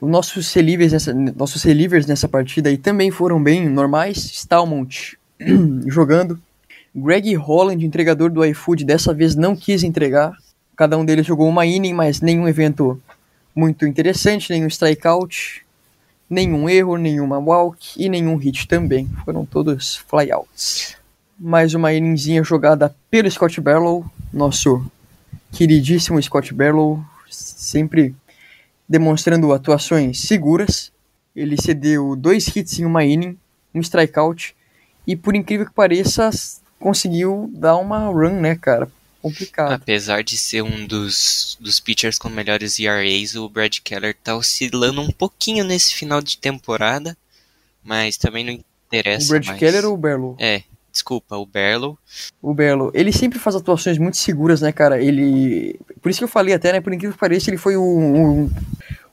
Os 0.02 0.10
nossos 0.10 0.52
relievers 0.52 0.92
nessa, 0.92 1.14
nossos 1.14 1.62
relievers 1.62 2.08
nessa 2.08 2.28
partida 2.28 2.70
aí 2.70 2.80
também 2.80 3.12
foram 3.12 3.40
bem 3.42 3.70
normais. 3.70 4.18
Stalmont 4.18 5.16
jogando. 5.88 6.40
Greg 6.96 7.36
Holland, 7.36 7.86
entregador 7.86 8.30
do 8.30 8.44
iFood, 8.46 8.86
dessa 8.86 9.14
vez 9.14 9.36
não 9.36 9.56
quis 9.56 9.84
entregar. 9.84 10.38
Cada 10.76 10.98
um 10.98 11.06
deles 11.06 11.26
jogou 11.26 11.48
uma 11.48 11.66
inning, 11.66 11.94
mas 11.94 12.22
nenhum 12.22 12.48
evento 12.48 13.02
muito 13.54 13.86
interessante, 13.86 14.50
nenhum 14.50 14.68
strikeout, 14.68 15.66
nenhum 16.30 16.70
erro, 16.70 16.98
nenhuma 16.98 17.40
walk 17.40 18.02
e 18.02 18.10
nenhum 18.10 18.36
hit 18.36 18.68
também. 18.68 19.10
Foram 19.24 19.46
todos 19.46 19.98
flyouts. 20.08 20.98
Mais 21.38 21.74
uma 21.74 21.94
inningzinha 21.94 22.44
jogada 22.44 22.96
pelo 23.10 23.30
Scott 23.30 23.60
Barlow, 23.60 24.06
nosso 24.32 24.86
queridíssimo 25.52 26.22
Scott 26.22 26.54
Barlow, 26.54 27.04
sempre 27.30 28.16
demonstrando 28.88 29.52
atuações 29.54 30.22
seguras. 30.22 30.92
Ele 31.36 31.62
cedeu 31.62 32.16
dois 32.16 32.48
hits 32.48 32.80
em 32.80 32.86
uma 32.86 33.04
inning, 33.04 33.38
um 33.74 33.82
strikeout, 33.82 34.56
e 35.08 35.16
por 35.16 35.36
incrível 35.36 35.66
que 35.66 35.74
pareça, 35.74 36.30
conseguiu 36.80 37.50
dar 37.54 37.78
uma 37.78 38.08
run, 38.08 38.42
né, 38.42 38.56
cara? 38.56 38.90
Complicado. 39.22 39.74
Apesar 39.74 40.24
de 40.24 40.38
ser 40.38 40.62
um 40.62 40.86
dos, 40.86 41.58
dos 41.60 41.80
pitchers 41.80 42.20
com 42.20 42.30
melhores 42.30 42.80
ERAs, 42.80 43.36
o 43.36 43.50
Brad 43.50 43.80
Keller 43.84 44.16
tá 44.24 44.36
oscilando 44.36 45.02
um 45.02 45.10
pouquinho 45.10 45.64
nesse 45.64 45.96
final 45.96 46.22
de 46.22 46.38
temporada, 46.38 47.18
mas 47.84 48.18
também 48.18 48.46
não 48.46 48.60
interessa. 48.88 49.26
O 49.26 49.30
Brad 49.30 49.46
mais. 49.48 49.60
Keller 49.60 49.86
ou 49.86 49.96
o 49.96 49.98
Barlow? 49.98 50.36
É, 50.40 50.62
desculpa, 50.92 51.36
o 51.36 51.46
Berlo. 51.46 51.98
O 52.42 52.54
Belo, 52.54 52.92
ele 52.94 53.12
sempre 53.12 53.38
faz 53.38 53.56
atuações 53.56 53.98
muito 53.98 54.18
seguras, 54.18 54.62
né, 54.62 54.72
cara? 54.72 55.02
Ele. 55.02 55.80
Por 56.02 56.10
isso 56.10 56.20
que 56.20 56.24
eu 56.24 56.30
falei 56.30 56.54
até, 56.54 56.72
né? 56.72 56.80
Por 56.80 56.94
incrível 56.94 57.14
que 57.14 57.20
pareça, 57.20 57.50
ele 57.50 57.58
foi 57.58 57.76
um, 57.76 58.44
um, 58.44 58.52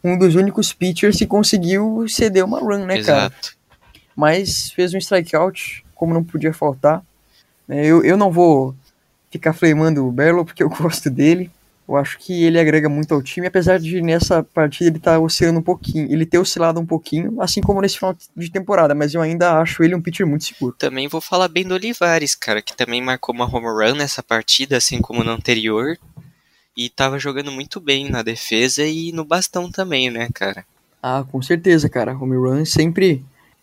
um 0.05 0.19
dos 0.19 0.35
únicos 0.35 0.73
pitchers 0.73 1.17
que 1.17 1.27
conseguiu 1.27 2.07
ceder 2.09 2.45
uma 2.45 2.61
run, 2.61 2.85
né, 2.85 3.03
cara? 3.03 3.27
Exato. 3.27 3.57
Mas 4.17 4.71
fez 4.71 4.93
um 4.95 4.99
strikeout, 4.99 5.85
como 5.95 6.15
não 6.15 6.25
podia 6.25 6.53
faltar. 6.53 7.03
É, 7.69 7.87
Eu, 7.87 8.03
eu 8.05 8.17
não 8.17 8.31
vou 8.31 8.75
ficar 9.31 9.53
flamando 9.53 10.07
o 10.07 10.13
Berlo 10.13 10.45
porque 10.45 10.63
eu 10.63 10.69
gosto 10.71 11.09
dele. 11.11 11.51
Eu 11.89 11.97
acho 11.97 12.17
que 12.19 12.45
ele 12.45 12.59
agrega 12.61 12.89
muito 12.89 13.13
ao 13.13 13.21
time, 13.21 13.49
apesar 13.49 13.79
de 13.79 14.01
nessa 14.01 14.43
partida 14.43 14.89
ele 14.89 14.99
estar 14.99 15.19
oscilando 15.19 15.59
um 15.59 15.63
pouquinho, 15.63 16.11
ele 16.11 16.25
ter 16.25 16.39
oscilado 16.39 16.79
um 16.79 16.87
pouquinho, 16.87 17.43
assim 17.43 17.61
como 17.61 17.81
nesse 17.83 17.99
final 17.99 18.17
de 18.37 18.51
temporada, 18.51 18.95
mas 18.95 19.13
eu 19.13 19.21
ainda 19.21 19.59
acho 19.59 19.83
ele 19.83 19.95
um 19.95 20.01
pitcher 20.01 20.27
muito 20.27 20.45
seguro. 20.45 20.77
Também 20.79 21.09
vou 21.09 21.21
falar 21.21 21.49
bem 21.49 21.67
do 21.67 21.75
Olivares, 21.75 22.37
cara, 22.37 22.63
que 22.63 22.75
também 22.75 23.03
marcou 23.03 23.35
uma 23.35 23.45
home 23.45 23.67
run 23.67 23.97
nessa 23.97 24.23
partida, 24.23 24.77
assim 24.77 25.01
como 25.01 25.25
no 25.25 25.33
anterior. 25.33 25.99
E 26.75 26.89
tava 26.89 27.19
jogando 27.19 27.53
muito 27.53 27.81
bem 27.81 28.09
na 28.09 28.23
defesa 28.23 28.85
e 28.85 29.13
no 29.13 29.25
bastão 29.25 29.71
também, 29.71 30.09
né, 30.09 30.29
cara? 30.33 30.65
Ah, 31.03 31.25
com 31.31 31.43
certeza, 31.43 31.89
cara. 31.89 32.17
Home 32.17 32.37
run 32.37 32.65
sempre, 32.65 33.23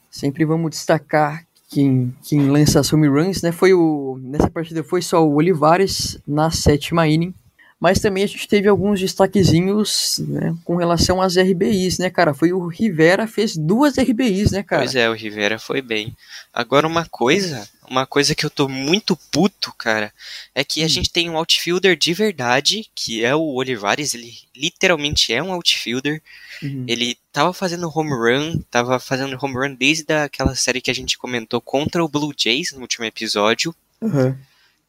sempre 0.10 0.46
vamos 0.46 0.72
destacar 0.72 1.44
quem, 1.70 2.14
quem 2.24 2.50
lança 2.50 2.80
as 2.80 2.92
home 2.92 3.08
runs, 3.08 3.42
né? 3.42 3.52
Foi 3.52 3.74
o 3.74 4.20
nessa 4.22 4.50
partida 4.50 4.84
foi 4.84 5.02
só 5.02 5.26
o 5.26 5.36
Olivares 5.36 6.18
na 6.28 6.50
sétima 6.50 7.08
inning, 7.08 7.34
mas 7.80 8.00
também 8.00 8.24
a 8.24 8.28
gente 8.28 8.48
teve 8.48 8.68
alguns 8.68 9.00
destaquezinhos, 9.00 10.20
né, 10.28 10.54
com 10.66 10.76
relação 10.76 11.22
às 11.22 11.38
RBIs, 11.38 11.98
né, 11.98 12.10
cara? 12.10 12.34
Foi 12.34 12.52
o 12.52 12.68
Rivera 12.68 13.26
fez 13.26 13.56
duas 13.56 13.98
RBIs, 13.98 14.52
né, 14.52 14.64
cara? 14.64 14.82
Pois 14.82 14.96
é, 14.96 15.10
o 15.10 15.14
Rivera 15.14 15.58
foi 15.58 15.82
bem. 15.82 16.14
Agora 16.54 16.86
uma 16.86 17.06
coisa, 17.06 17.66
uma 17.90 18.06
coisa 18.06 18.36
que 18.36 18.46
eu 18.46 18.50
tô 18.50 18.70
muito 18.70 19.16
puto, 19.32 19.74
cara, 19.78 20.14
é 20.54 20.64
que 20.64 20.82
a 20.82 20.86
Hum. 20.86 20.90
gente 20.90 21.10
tem 21.12 21.30
um 21.30 21.38
outfielder 21.38 21.98
de 21.98 22.14
verdade, 22.14 22.90
que 22.94 23.24
é 23.26 23.36
o 23.36 23.54
Olivares, 23.56 24.14
ele 24.14 24.38
literalmente 24.56 25.34
é 25.34 25.42
um 25.42 25.52
outfielder. 25.52 26.22
Uhum. 26.62 26.86
Ele 26.88 27.18
tava 27.32 27.54
fazendo 27.54 27.92
home 27.94 28.12
run, 28.12 28.62
tava 28.70 29.00
fazendo 29.00 29.38
home 29.42 29.56
run 29.56 29.74
desde 29.76 30.14
aquela 30.14 30.56
série 30.56 30.82
que 30.82 30.92
a 30.92 30.96
gente 30.96 31.18
comentou 31.18 31.60
contra 31.60 32.04
o 32.04 32.08
Blue 32.08 32.34
Jays 32.38 32.72
no 32.72 32.82
último 32.82 33.06
episódio. 33.06 33.74
Uhum. 34.02 34.38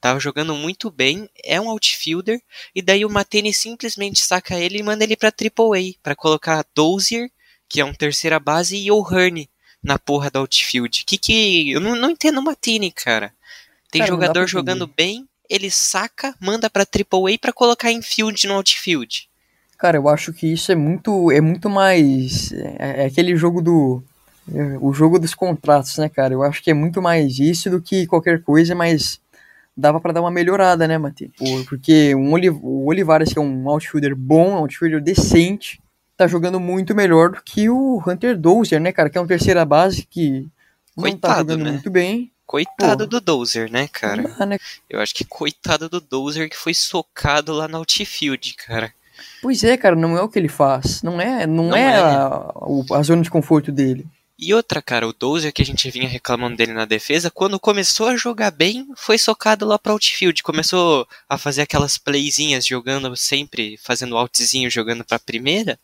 Tava 0.01 0.19
jogando 0.19 0.55
muito 0.55 0.91
bem, 0.91 1.29
é 1.45 1.61
um 1.61 1.69
outfielder, 1.69 2.41
e 2.75 2.81
daí 2.81 3.05
o 3.05 3.11
Matene 3.11 3.53
simplesmente 3.53 4.23
saca 4.23 4.59
ele 4.59 4.79
e 4.79 4.83
manda 4.83 5.05
ele 5.05 5.17
pra 5.17 5.31
AAA, 5.31 5.95
pra 6.03 6.17
colocar 6.17 6.65
Dozier, 6.75 7.31
que 7.69 7.81
é 7.81 7.85
um 7.85 7.93
terceira 7.93 8.41
base, 8.41 8.77
e 8.77 8.91
O'Hearn 8.91 9.47
na 9.83 9.99
porra 9.99 10.31
da 10.31 10.41
outfield. 10.41 11.05
Que 11.05 11.17
que... 11.19 11.71
Eu 11.73 11.81
não, 11.81 11.95
não 11.97 12.11
entendo 12.11 12.39
o 12.39 12.43
Matene, 12.43 12.91
cara. 12.91 13.33
Tem 13.91 14.01
Cara, 14.01 14.11
jogador 14.11 14.47
jogando 14.47 14.87
bem, 14.87 15.27
ele 15.49 15.71
saca, 15.71 16.35
manda 16.41 16.71
pra 16.71 16.85
AAA 16.85 17.39
pra 17.41 17.53
colocar 17.53 17.91
infield 17.91 18.47
no 18.47 18.55
outfield. 18.55 19.29
Cara, 19.77 19.97
eu 19.97 20.09
acho 20.09 20.33
que 20.33 20.47
isso 20.53 20.71
é 20.71 20.75
muito, 20.75 21.31
é 21.33 21.41
muito 21.41 21.69
mais. 21.71 22.53
É, 22.53 23.03
é 23.03 23.07
aquele 23.07 23.35
jogo 23.35 23.61
do. 23.63 24.03
é, 24.55 24.77
o 24.81 24.93
jogo 24.93 25.19
dos 25.19 25.35
contratos, 25.35 25.97
né, 25.97 26.09
cara? 26.09 26.35
Eu 26.35 26.43
acho 26.43 26.63
que 26.63 26.71
é 26.71 26.75
muito 26.75 27.01
mais 27.01 27.39
isso 27.39 27.71
do 27.71 27.81
que 27.81 28.07
qualquer 28.07 28.43
coisa, 28.43 28.75
mas 28.75 29.19
dava 29.77 29.99
pra 29.99 30.13
dar 30.13 30.21
uma 30.21 30.31
melhorada, 30.31 30.87
né? 30.87 30.99
Por- 30.99 31.65
Porque 31.67 32.15
um 32.15 32.31
Oli- 32.33 32.51
o 32.51 32.87
Olivares, 32.87 33.33
que 33.33 33.39
é 33.39 33.43
um 33.43 33.69
outfielder 33.71 34.15
bom, 34.15 34.51
um 34.51 34.57
outfielder 34.59 35.01
decente, 35.03 35.80
tá 36.21 36.27
jogando 36.27 36.61
muito 36.61 36.95
melhor 36.95 37.31
do 37.31 37.43
que 37.43 37.69
o 37.71 38.03
Hunter 38.07 38.37
Dozier, 38.39 38.81
né, 38.81 38.93
cara? 38.93 39.09
Que 39.09 39.17
é 39.17 39.21
um 39.21 39.27
terceira 39.27 39.65
base 39.65 40.07
que 40.09 40.47
não 40.97 41.05
tá 41.05 41.29
Coitado, 41.35 41.39
jogando 41.53 41.65
né? 41.65 41.71
muito 41.73 41.91
bem. 41.91 42.31
Coitado 42.47 43.07
Porra. 43.07 43.07
do 43.07 43.21
Dozer, 43.21 43.71
né, 43.71 43.89
cara? 43.89 44.23
Dá, 44.37 44.45
né? 44.45 44.59
Eu 44.89 45.01
acho 45.01 45.15
que 45.15 45.25
coitado 45.25 45.89
do 45.89 46.01
Dozer 46.01 46.51
que 46.51 46.57
foi 46.57 46.75
socado 46.75 47.53
lá 47.53 47.69
na 47.69 47.79
outfield, 47.79 48.55
cara. 48.55 48.93
Pois 49.41 49.63
é, 49.65 49.77
cara, 49.77 49.95
não 49.95 50.17
é 50.19 50.23
o 50.23 50.29
que 50.29 50.39
ele 50.39 50.49
faz. 50.49 51.01
Não 51.03 51.21
é, 51.21 51.47
não, 51.47 51.69
Não 51.69 51.77
é, 51.77 51.93
é. 51.93 51.97
A, 52.01 52.51
o- 52.57 52.85
a 52.93 53.03
zona 53.03 53.23
de 53.23 53.31
conforto 53.31 53.71
dele. 53.71 54.05
E 54.39 54.53
outra, 54.55 54.81
cara, 54.83 55.07
o 55.07 55.13
Dozer 55.13 55.53
que 55.53 55.61
a 55.63 55.65
gente 55.65 55.91
vinha 55.91 56.09
reclamando 56.09 56.57
dele 56.57 56.73
na 56.73 56.87
defesa, 56.87 57.31
quando 57.31 57.61
começou 57.61 58.09
a 58.09 58.17
jogar 58.17 58.51
bem, 58.51 58.89
foi 58.97 59.17
socado 59.19 59.65
lá 59.67 59.79
pra 59.79 59.93
outfield. 59.93 60.43
Começou 60.43 61.07
a 61.29 61.37
fazer 61.39 61.63
aquelas 61.63 61.99
playzinhas 61.99 62.67
jogando 62.67 63.15
sempre, 63.17 63.79
fazendo 63.83 64.17
outzinho, 64.17 64.71
jogando 64.71 65.05
pra 65.05 65.19
primeira. 65.19 65.79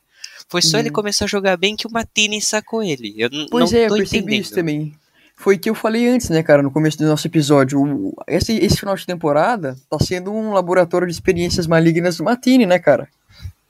Foi 0.49 0.63
só 0.63 0.77
Uhum. 0.77 0.81
ele 0.81 0.91
começar 0.91 1.25
a 1.25 1.29
jogar 1.29 1.57
bem 1.57 1.75
que 1.77 1.87
o 1.87 1.91
Matini 1.91 2.41
sacou 2.41 2.83
ele. 2.83 3.15
Eu 3.19 3.29
Pois 3.51 3.71
não 3.73 3.79
é, 3.79 3.85
eu 3.85 3.89
tô 3.89 3.97
percebi 3.97 4.19
entendendo. 4.23 4.41
isso 4.43 4.55
também. 4.55 4.95
Foi 5.37 5.57
o 5.57 5.59
que 5.59 5.69
eu 5.69 5.75
falei 5.75 6.09
antes, 6.09 6.31
né, 6.31 6.43
cara, 6.43 6.63
no 6.63 6.71
começo 6.71 6.97
do 6.97 7.05
nosso 7.07 7.27
episódio. 7.27 7.81
O- 7.83 8.15
esse, 8.27 8.53
esse 8.55 8.79
final 8.79 8.95
de 8.97 9.05
temporada 9.05 9.77
tá 9.91 9.99
sendo 9.99 10.33
um 10.33 10.53
laboratório 10.53 11.07
de 11.07 11.13
experiências 11.13 11.67
malignas 11.67 12.17
do 12.17 12.25
Matini, 12.25 12.65
né, 12.65 12.79
cara? 12.79 13.09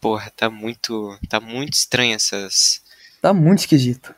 Porra, 0.01 0.31
tá 0.37 0.49
muito, 0.51 1.19
tá 1.29 1.41
muito 1.41 1.73
estranho 1.75 2.15
essas... 2.15 2.81
Tá 3.21 3.33
muito 3.35 3.61
esquisito. 3.61 4.15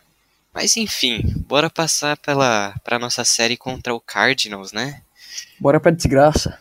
Mas 0.52 0.76
enfim, 0.76 1.22
bora 1.46 1.70
passar 1.70 2.16
pela, 2.16 2.74
pra 2.84 2.98
nossa 2.98 3.24
série 3.24 3.56
contra 3.56 3.94
o 3.94 4.00
Cardinals, 4.00 4.72
né? 4.72 5.00
Bora 5.60 5.78
pra 5.80 5.92
desgraça. 5.92 6.58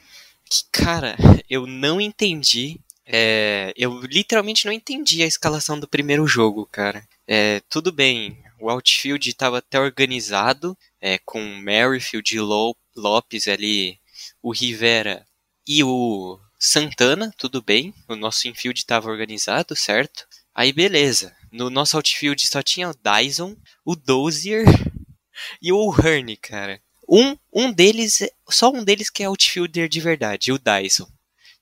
que, 0.49 0.63
cara, 0.71 1.17
eu 1.49 1.65
não 1.67 1.99
entendi. 1.99 2.79
É, 3.07 3.73
eu 3.77 4.01
literalmente 4.01 4.65
não 4.65 4.73
entendi 4.73 5.23
a 5.23 5.27
escalação 5.27 5.79
do 5.79 5.87
primeiro 5.87 6.27
jogo, 6.27 6.65
cara. 6.71 7.07
É, 7.27 7.61
tudo 7.69 7.91
bem, 7.91 8.37
o 8.59 8.69
outfield 8.69 9.29
estava 9.29 9.59
até 9.59 9.79
organizado, 9.79 10.77
é, 11.01 11.17
com 11.19 11.39
Merrifield 11.57 12.35
e 12.35 12.39
Lo- 12.39 12.75
Lopes 12.95 13.47
ali, 13.47 13.97
o 14.41 14.51
Rivera 14.51 15.25
e 15.67 15.83
o 15.83 16.39
Santana, 16.59 17.33
tudo 17.37 17.61
bem. 17.61 17.93
O 18.07 18.15
nosso 18.15 18.47
infield 18.47 18.79
estava 18.79 19.09
organizado, 19.09 19.75
certo? 19.75 20.25
Aí 20.53 20.73
beleza. 20.73 21.35
No 21.51 21.69
nosso 21.69 21.95
outfield 21.97 22.45
só 22.47 22.61
tinha 22.61 22.89
o 22.89 22.93
Dyson, 22.95 23.55
o 23.85 23.95
Dozier 23.95 24.65
e 25.61 25.71
o 25.71 25.77
O'Hearn, 25.77 26.35
cara. 26.37 26.81
Um, 27.09 27.37
um 27.53 27.71
deles, 27.71 28.21
é- 28.21 28.31
só 28.49 28.69
um 28.69 28.83
deles 28.83 29.09
que 29.09 29.23
é 29.23 29.27
outfielder 29.27 29.87
de 29.87 30.01
verdade, 30.01 30.51
o 30.51 30.57
Dyson. 30.59 31.07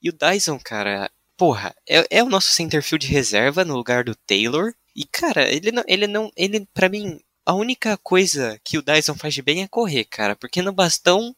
E 0.02 0.10
o 0.10 0.14
Dyson, 0.14 0.60
cara, 0.64 1.12
porra, 1.38 1.75
é, 1.88 2.06
é 2.10 2.24
o 2.24 2.30
nosso 2.30 2.51
centerfield 2.51 3.08
reserva 3.08 3.65
no 3.65 3.75
lugar 3.75 4.04
do 4.04 4.15
Taylor. 4.15 4.74
E, 4.96 5.04
cara, 5.06 5.50
ele 5.51 5.72
não, 5.72 5.84
ele 5.88 6.08
não, 6.08 6.32
ele, 6.36 6.68
pra 6.74 6.89
mim, 6.89 7.20
a 7.46 7.54
única 7.54 7.98
coisa 7.98 8.60
que 8.63 8.77
o 8.77 8.82
Dyson 8.82 9.15
faz 9.15 9.34
de 9.34 9.42
bem 9.42 9.62
é 9.62 9.68
correr, 9.68 10.06
cara, 10.06 10.36
porque 10.36 10.62
no 10.62 10.72
bastão 10.72 11.36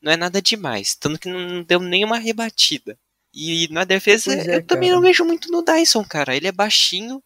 não 0.00 0.12
é 0.12 0.16
nada 0.16 0.40
demais, 0.40 0.94
tanto 0.94 1.18
que 1.18 1.28
não 1.28 1.62
deu 1.62 1.80
nenhuma 1.80 2.18
rebatida. 2.18 2.98
E 3.32 3.68
na 3.70 3.84
defesa, 3.84 4.34
é, 4.34 4.56
eu 4.56 4.66
também 4.66 4.90
não 4.90 5.00
vejo 5.00 5.24
muito 5.24 5.50
no 5.50 5.62
Dyson, 5.62 6.04
cara. 6.04 6.34
Ele 6.34 6.48
é 6.48 6.52
baixinho, 6.52 7.22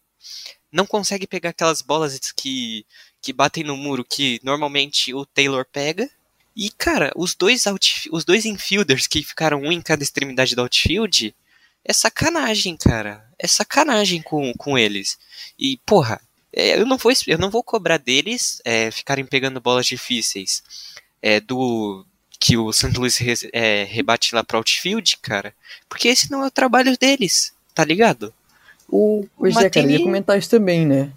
não 0.71 0.85
consegue 0.85 1.25
pegar 1.25 1.49
aquelas 1.49 1.81
bolas 1.81 2.19
que, 2.35 2.85
que 3.21 3.33
batem 3.33 3.63
no 3.63 3.75
muro 3.75 4.05
que 4.05 4.39
normalmente 4.43 5.13
o 5.13 5.25
Taylor 5.25 5.65
pega. 5.71 6.09
E, 6.55 6.69
cara, 6.69 7.11
os 7.15 7.35
dois, 7.35 7.67
out, 7.67 8.07
os 8.11 8.23
dois 8.23 8.45
infielders 8.45 9.07
que 9.07 9.23
ficaram 9.23 9.61
um 9.61 9.71
em 9.71 9.81
cada 9.81 10.03
extremidade 10.03 10.55
do 10.55 10.61
outfield, 10.61 11.35
é 11.85 11.93
sacanagem, 11.93 12.75
cara. 12.75 13.23
É 13.37 13.47
sacanagem 13.47 14.21
com, 14.21 14.51
com 14.57 14.77
eles. 14.77 15.19
E, 15.57 15.77
porra, 15.85 16.19
é, 16.51 16.79
eu, 16.79 16.85
não 16.85 16.97
vou, 16.97 17.11
eu 17.27 17.37
não 17.37 17.51
vou 17.51 17.63
cobrar 17.63 17.97
deles 17.97 18.59
é, 18.65 18.89
ficarem 18.89 19.25
pegando 19.25 19.61
bolas 19.61 19.85
difíceis. 19.85 20.63
É, 21.21 21.39
do 21.39 22.05
que 22.39 22.57
o 22.57 22.71
St. 22.71 22.97
Louis 22.97 23.17
re, 23.17 23.33
é, 23.53 23.83
rebate 23.83 24.33
lá 24.33 24.43
pro 24.43 24.57
outfield, 24.57 25.17
cara. 25.21 25.53
Porque 25.87 26.07
esse 26.07 26.31
não 26.31 26.43
é 26.43 26.47
o 26.47 26.51
trabalho 26.51 26.97
deles, 26.97 27.53
tá 27.73 27.85
ligado? 27.85 28.33
O, 28.89 29.25
pois 29.37 29.55
é, 29.57 29.69
cara, 29.69 29.85
eu 29.85 29.91
ia 29.91 30.03
comentar 30.03 30.37
isso 30.37 30.49
também, 30.49 30.85
né? 30.85 31.11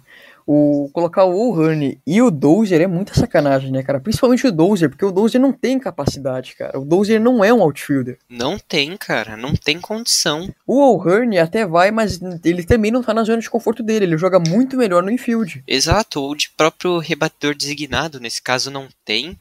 O, 0.51 0.89
colocar 0.91 1.25
o 1.25 1.51
O'Hearn 1.51 2.01
e 2.07 2.21
o 2.23 2.31
Dozer 2.31 2.81
é 2.81 2.87
muita 2.87 3.13
sacanagem, 3.13 3.71
né, 3.71 3.83
cara? 3.83 3.99
Principalmente 3.99 4.47
o 4.47 4.51
Dozer, 4.51 4.89
porque 4.89 5.05
o 5.05 5.11
Dozer 5.11 5.39
não 5.39 5.53
tem 5.53 5.77
capacidade, 5.77 6.55
cara. 6.55 6.79
O 6.79 6.83
Dozer 6.83 7.21
não 7.21 7.43
é 7.43 7.53
um 7.53 7.61
outfielder. 7.61 8.17
Não 8.27 8.57
tem, 8.57 8.97
cara. 8.97 9.37
Não 9.37 9.53
tem 9.53 9.79
condição. 9.79 10.51
O 10.65 10.81
O'Hearn 10.81 11.37
até 11.37 11.67
vai, 11.67 11.91
mas 11.91 12.19
ele 12.43 12.63
também 12.63 12.89
não 12.89 13.03
tá 13.03 13.13
na 13.13 13.23
zona 13.23 13.39
de 13.39 13.47
conforto 13.47 13.83
dele. 13.83 14.05
Ele 14.05 14.17
joga 14.17 14.39
muito 14.39 14.75
melhor 14.75 15.03
no 15.03 15.11
infield. 15.11 15.63
Exato. 15.67 16.19
O 16.19 16.33
de 16.33 16.49
próprio 16.49 16.97
rebatedor 16.97 17.53
designado, 17.53 18.19
nesse 18.19 18.41
caso, 18.41 18.71
não 18.71 18.87
tem. 19.05 19.37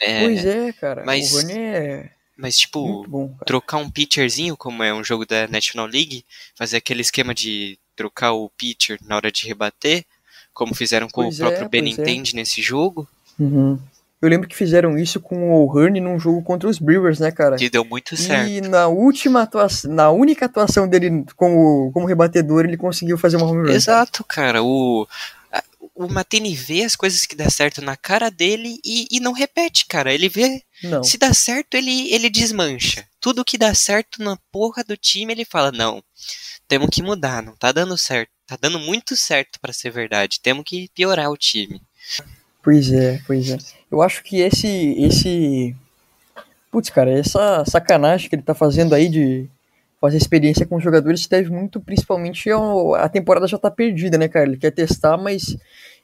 É, 0.00 0.24
pois 0.24 0.46
é, 0.46 0.72
cara. 0.72 1.02
Mas... 1.04 1.30
O 1.30 1.36
O'Hearn 1.36 1.60
é... 1.60 2.10
Mas, 2.38 2.56
tipo, 2.56 3.04
bom, 3.06 3.36
trocar 3.44 3.76
um 3.76 3.90
pitcherzinho, 3.90 4.56
como 4.56 4.82
é 4.82 4.94
um 4.94 5.04
jogo 5.04 5.26
da 5.26 5.46
National 5.46 5.86
League, 5.86 6.24
fazer 6.54 6.78
aquele 6.78 7.02
esquema 7.02 7.34
de 7.34 7.78
trocar 7.94 8.32
o 8.32 8.48
pitcher 8.48 8.98
na 9.04 9.16
hora 9.16 9.30
de 9.30 9.46
rebater, 9.46 10.06
como 10.58 10.74
fizeram 10.74 11.06
com 11.08 11.22
Pois 11.22 11.36
o 11.36 11.38
próprio 11.38 11.64
é, 11.64 11.68
Benintendi 11.68 12.34
nesse 12.34 12.60
jogo, 12.60 13.08
Uhum. 13.38 13.78
Eu 14.20 14.28
lembro 14.28 14.48
que 14.48 14.56
fizeram 14.56 14.98
isso 14.98 15.20
com 15.20 15.52
o 15.52 15.64
O'Hearn 15.64 16.00
num 16.00 16.18
jogo 16.18 16.42
contra 16.42 16.68
os 16.68 16.80
Brewers, 16.80 17.20
né, 17.20 17.30
cara? 17.30 17.54
que 17.54 17.70
deu 17.70 17.84
muito 17.84 18.16
certo. 18.16 18.50
E 18.50 18.60
na 18.60 18.88
última 18.88 19.42
atuação, 19.42 19.92
na 19.92 20.10
única 20.10 20.46
atuação 20.46 20.88
dele 20.88 21.24
como, 21.36 21.92
como 21.92 22.04
rebatedor, 22.04 22.64
ele 22.64 22.76
conseguiu 22.76 23.16
fazer 23.16 23.36
uma 23.36 23.46
home 23.46 23.68
run. 23.68 23.72
Exato, 23.72 24.24
cara. 24.24 24.60
O, 24.60 25.06
a- 25.52 25.62
o 25.94 26.08
Matene 26.08 26.52
vê 26.52 26.82
as 26.82 26.96
coisas 26.96 27.24
que 27.26 27.36
dá 27.36 27.48
certo 27.48 27.80
na 27.80 27.96
cara 27.96 28.28
dele 28.28 28.80
e, 28.84 29.06
e 29.08 29.20
não 29.20 29.32
repete, 29.32 29.86
cara. 29.86 30.12
Ele 30.12 30.28
vê. 30.28 30.62
Não. 30.82 31.04
Se 31.04 31.16
dá 31.16 31.32
certo, 31.32 31.74
ele, 31.76 32.12
ele 32.12 32.28
desmancha. 32.28 33.06
Tudo 33.20 33.44
que 33.44 33.56
dá 33.56 33.72
certo 33.72 34.20
na 34.20 34.36
porra 34.50 34.82
do 34.82 34.96
time, 34.96 35.32
ele 35.32 35.44
fala: 35.44 35.70
não, 35.70 36.02
temos 36.66 36.88
que 36.90 37.04
mudar, 37.04 37.40
não 37.40 37.54
tá 37.54 37.70
dando 37.70 37.96
certo. 37.96 38.30
Tá 38.48 38.56
dando 38.58 38.78
muito 38.78 39.14
certo 39.14 39.60
pra 39.60 39.74
ser 39.74 39.90
verdade. 39.90 40.40
Temos 40.40 40.64
que 40.64 40.88
piorar 40.94 41.30
o 41.30 41.36
time. 41.36 41.82
Pois 42.62 42.90
é, 42.90 43.20
pois 43.26 43.50
é. 43.50 43.58
Eu 43.90 44.00
acho 44.00 44.24
que 44.24 44.40
esse 44.40 44.94
esse 44.98 45.76
Putz, 46.70 46.88
cara, 46.88 47.10
essa 47.10 47.62
sacanagem 47.66 48.28
que 48.28 48.36
ele 48.36 48.42
tá 48.42 48.54
fazendo 48.54 48.94
aí 48.94 49.08
de 49.10 49.46
fazer 50.00 50.16
experiência 50.16 50.64
com 50.64 50.76
os 50.76 50.82
jogadores 50.82 51.22
se 51.22 51.28
deve 51.28 51.50
muito 51.50 51.78
principalmente 51.80 52.48
ao 52.50 52.94
a 52.94 53.08
temporada 53.08 53.46
já 53.46 53.58
tá 53.58 53.70
perdida, 53.70 54.16
né, 54.16 54.28
cara? 54.28 54.46
Ele 54.46 54.56
quer 54.56 54.70
testar, 54.70 55.18
mas 55.18 55.54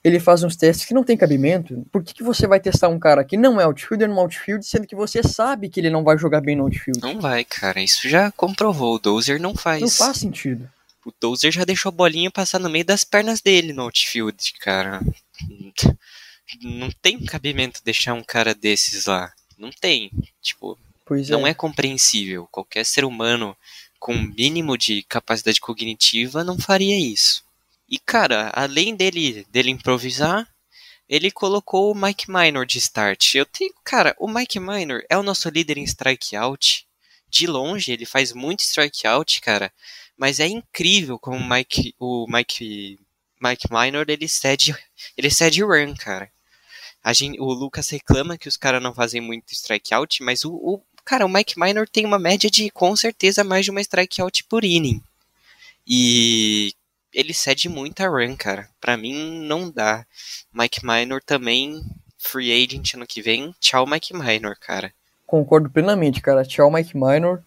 ele 0.02 0.20
faz 0.20 0.42
uns 0.42 0.54
testes 0.54 0.84
que 0.84 0.92
não 0.92 1.02
tem 1.02 1.16
cabimento. 1.16 1.86
Por 1.90 2.02
que, 2.02 2.12
que 2.12 2.22
você 2.22 2.46
vai 2.46 2.60
testar 2.60 2.88
um 2.88 2.98
cara 2.98 3.24
que 3.24 3.38
não 3.38 3.58
é 3.58 3.64
outfielder 3.64 4.08
no 4.08 4.20
outfield, 4.20 4.66
sendo 4.66 4.86
que 4.86 4.94
você 4.94 5.22
sabe 5.22 5.70
que 5.70 5.80
ele 5.80 5.88
não 5.88 6.04
vai 6.04 6.18
jogar 6.18 6.42
bem 6.42 6.56
no 6.56 6.64
outfield? 6.64 7.00
Não 7.00 7.18
vai, 7.18 7.42
cara. 7.42 7.80
Isso 7.80 8.06
já 8.06 8.30
comprovou. 8.32 8.96
O 8.96 8.98
Dozer 8.98 9.40
não 9.40 9.54
faz. 9.54 9.80
Não 9.80 9.88
faz 9.88 10.18
sentido. 10.18 10.68
O 11.04 11.12
Dozer 11.20 11.52
já 11.52 11.64
deixou 11.64 11.90
a 11.90 11.92
bolinha 11.92 12.30
passar 12.30 12.58
no 12.58 12.70
meio 12.70 12.84
das 12.84 13.04
pernas 13.04 13.40
dele 13.40 13.72
no 13.72 13.82
outfield, 13.82 14.52
cara. 14.60 15.00
Não 16.62 16.90
tem 16.90 17.22
cabimento 17.24 17.82
deixar 17.84 18.14
um 18.14 18.22
cara 18.22 18.54
desses 18.54 19.06
lá. 19.06 19.32
Não 19.58 19.70
tem. 19.70 20.10
Tipo, 20.40 20.78
Pois 21.04 21.28
não 21.28 21.46
é 21.46 21.52
compreensível. 21.52 22.48
Qualquer 22.50 22.84
ser 22.84 23.04
humano 23.04 23.56
com 23.98 24.14
um 24.14 24.22
mínimo 24.22 24.76
de 24.76 25.02
capacidade 25.02 25.60
cognitiva 25.60 26.42
não 26.42 26.58
faria 26.58 26.98
isso. 26.98 27.44
E, 27.88 27.98
cara, 27.98 28.50
além 28.54 28.94
dele, 28.94 29.46
dele 29.50 29.70
improvisar, 29.70 30.48
ele 31.08 31.30
colocou 31.30 31.92
o 31.92 31.94
Mike 31.94 32.30
Minor 32.30 32.64
de 32.64 32.78
start. 32.78 33.34
Eu 33.34 33.46
tenho, 33.46 33.72
cara, 33.84 34.16
o 34.18 34.26
Mike 34.26 34.58
Minor 34.58 35.02
é 35.08 35.16
o 35.16 35.22
nosso 35.22 35.48
líder 35.48 35.78
em 35.78 35.84
strikeout. 35.84 36.86
De 37.28 37.46
longe, 37.46 37.92
ele 37.92 38.06
faz 38.06 38.32
muito 38.32 38.60
strikeout, 38.60 39.40
cara. 39.40 39.72
Mas 40.16 40.40
é 40.40 40.46
incrível 40.46 41.18
como 41.18 41.38
o 41.38 41.48
Mike, 41.48 41.94
o 41.98 42.26
Mike, 42.28 42.98
Mike 43.42 43.68
Minor 43.70 44.06
ele 44.08 44.28
cede, 44.28 44.74
ele 45.16 45.30
cede 45.30 45.62
run, 45.62 45.94
cara. 45.94 46.30
A 47.02 47.12
gente, 47.12 47.38
o 47.40 47.52
Lucas 47.52 47.88
reclama 47.90 48.38
que 48.38 48.48
os 48.48 48.56
caras 48.56 48.82
não 48.82 48.94
fazem 48.94 49.20
muito 49.20 49.52
strikeout, 49.52 50.22
mas 50.22 50.44
o, 50.44 50.54
o 50.54 50.80
cara, 51.04 51.26
o 51.26 51.28
Mike 51.28 51.58
Minor 51.58 51.88
tem 51.88 52.06
uma 52.06 52.18
média 52.18 52.50
de 52.50 52.70
com 52.70 52.96
certeza 52.96 53.44
mais 53.44 53.64
de 53.64 53.70
uma 53.70 53.80
strikeout 53.80 54.44
por 54.44 54.64
inning. 54.64 55.02
E 55.86 56.72
ele 57.12 57.34
cede 57.34 57.68
muita 57.68 58.08
run, 58.08 58.34
cara. 58.36 58.68
Pra 58.80 58.96
mim 58.96 59.40
não 59.40 59.70
dá. 59.70 60.06
Mike 60.52 60.84
Minor 60.84 61.22
também 61.22 61.84
free 62.18 62.50
agent 62.52 62.94
ano 62.94 63.06
que 63.06 63.20
vem. 63.20 63.54
Tchau 63.60 63.86
Mike 63.86 64.14
Minor, 64.14 64.56
cara. 64.58 64.92
Concordo 65.26 65.70
plenamente, 65.70 66.20
cara. 66.20 66.44
Tchau, 66.44 66.70
Mike 66.70 66.96
Minor. 66.96 67.42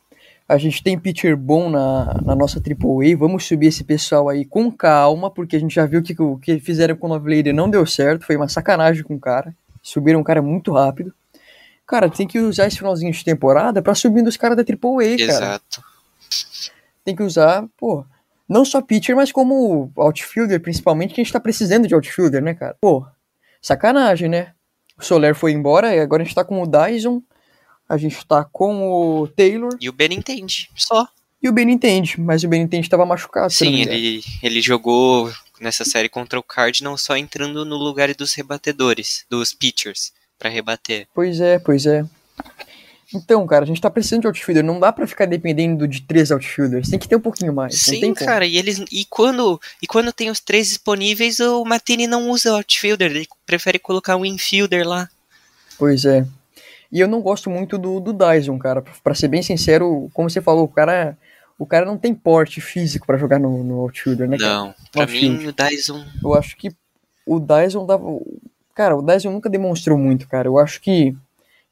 A 0.47 0.57
gente 0.57 0.81
tem 0.81 0.97
pitcher 0.97 1.35
bom 1.35 1.69
na, 1.69 2.21
na 2.23 2.35
nossa 2.35 2.59
AAA. 2.59 3.17
Vamos 3.17 3.45
subir 3.45 3.67
esse 3.67 3.83
pessoal 3.83 4.29
aí 4.29 4.45
com 4.45 4.71
calma, 4.71 5.29
porque 5.29 5.55
a 5.57 5.59
gente 5.59 5.75
já 5.75 5.85
viu 5.85 6.01
que 6.01 6.15
o 6.21 6.37
que 6.37 6.59
fizeram 6.59 6.95
com 6.95 7.07
o 7.07 7.09
Lovelady 7.09 7.51
não 7.51 7.69
deu 7.69 7.85
certo. 7.85 8.25
Foi 8.25 8.37
uma 8.37 8.47
sacanagem 8.47 9.03
com 9.03 9.15
o 9.15 9.19
cara. 9.19 9.53
Subiram 9.83 10.21
um 10.21 10.23
cara 10.23 10.41
muito 10.41 10.71
rápido. 10.71 11.13
Cara, 11.85 12.09
tem 12.09 12.27
que 12.27 12.39
usar 12.39 12.67
esse 12.67 12.77
finalzinho 12.77 13.11
de 13.11 13.23
temporada 13.23 13.81
pra 13.81 13.95
subir 13.95 14.25
os 14.25 14.37
caras 14.37 14.57
da 14.57 14.63
AAA, 14.63 15.17
cara. 15.17 15.31
Exato. 15.31 15.83
Tem 17.03 17.15
que 17.15 17.23
usar, 17.23 17.65
pô, 17.77 18.05
não 18.47 18.63
só 18.63 18.81
pitcher, 18.81 19.15
mas 19.15 19.31
como 19.31 19.91
outfielder, 19.95 20.61
principalmente, 20.61 21.13
que 21.13 21.21
a 21.21 21.23
gente 21.23 21.33
tá 21.33 21.39
precisando 21.39 21.87
de 21.87 21.93
outfielder, 21.93 22.41
né, 22.41 22.53
cara? 22.53 22.75
Pô, 22.79 23.05
sacanagem, 23.61 24.29
né? 24.29 24.53
O 24.97 25.03
Soler 25.03 25.35
foi 25.35 25.51
embora 25.51 25.93
e 25.95 25.99
agora 25.99 26.23
a 26.23 26.25
gente 26.25 26.35
tá 26.35 26.43
com 26.43 26.61
o 26.61 26.67
Dyson. 26.67 27.21
A 27.87 27.97
gente 27.97 28.25
tá 28.25 28.43
com 28.43 28.89
o 28.89 29.27
Taylor. 29.27 29.77
E 29.79 29.89
o 29.89 29.93
Benintendi, 29.93 30.69
só. 30.75 31.07
E 31.41 31.47
o 31.47 31.53
Benintendi, 31.53 32.19
mas 32.19 32.43
o 32.43 32.47
Benintendi 32.47 32.85
estava 32.85 33.05
machucado. 33.05 33.53
Sim, 33.53 33.81
ele, 33.81 34.23
ele 34.41 34.61
jogou 34.61 35.31
nessa 35.61 35.85
série 35.85 36.09
contra 36.09 36.39
o 36.39 36.43
Cardinals 36.43 37.01
só 37.01 37.15
entrando 37.15 37.63
no 37.63 37.77
lugar 37.77 38.13
dos 38.13 38.33
rebatedores, 38.33 39.25
dos 39.29 39.53
pitchers, 39.53 40.11
pra 40.37 40.49
rebater. 40.49 41.07
Pois 41.13 41.39
é, 41.39 41.59
pois 41.59 41.85
é. 41.85 42.05
Então, 43.13 43.45
cara, 43.47 43.63
a 43.63 43.67
gente 43.67 43.79
tá 43.79 43.89
precisando 43.89 44.21
de 44.21 44.27
outfielder. 44.27 44.63
Não 44.63 44.79
dá 44.79 44.91
pra 44.91 45.07
ficar 45.07 45.25
dependendo 45.25 45.87
de 45.87 46.01
três 46.01 46.29
outfielders. 46.29 46.89
Tem 46.89 46.99
que 46.99 47.07
ter 47.07 47.15
um 47.15 47.21
pouquinho 47.21 47.53
mais. 47.53 47.75
Sim, 47.75 48.13
cara, 48.13 48.45
e 48.45 48.57
eles 48.57 48.83
e 48.91 49.05
quando 49.05 49.59
e 49.81 49.87
quando 49.87 50.11
tem 50.11 50.29
os 50.29 50.41
três 50.41 50.67
disponíveis, 50.67 51.39
o 51.39 51.63
Matini 51.63 52.05
não 52.05 52.29
usa 52.29 52.51
o 52.51 52.55
outfielder, 52.57 53.11
ele 53.11 53.27
prefere 53.45 53.79
colocar 53.79 54.17
um 54.17 54.25
infielder 54.25 54.85
lá. 54.85 55.09
Pois 55.77 56.03
é. 56.03 56.25
E 56.91 56.99
eu 56.99 57.07
não 57.07 57.21
gosto 57.21 57.49
muito 57.49 57.77
do, 57.77 57.99
do 57.99 58.13
Dyson, 58.13 58.57
cara. 58.57 58.83
Pra 59.03 59.13
ser 59.13 59.27
bem 59.27 59.41
sincero, 59.41 60.09
como 60.13 60.29
você 60.29 60.41
falou, 60.41 60.65
o 60.65 60.69
cara, 60.69 61.17
o 61.57 61.65
cara 61.65 61.85
não 61.85 61.97
tem 61.97 62.13
porte 62.13 62.61
físico 62.61 63.05
pra 63.05 63.17
jogar 63.17 63.39
no, 63.39 63.63
no 63.63 63.81
outfielder, 63.81 64.27
né? 64.27 64.37
Não, 64.39 64.73
pra 64.91 65.01
outfield. 65.01 65.37
mim 65.37 65.47
o 65.47 65.53
Dyson 65.53 66.05
Eu 66.23 66.33
acho 66.33 66.55
que 66.55 66.71
o 67.25 67.39
Dyson 67.39 67.85
dava. 67.85 68.05
Cara, 68.73 68.95
o 68.95 69.01
Dyson 69.01 69.31
nunca 69.31 69.49
demonstrou 69.49 69.97
muito, 69.97 70.27
cara. 70.27 70.47
Eu 70.47 70.57
acho 70.57 70.79
que 70.79 71.15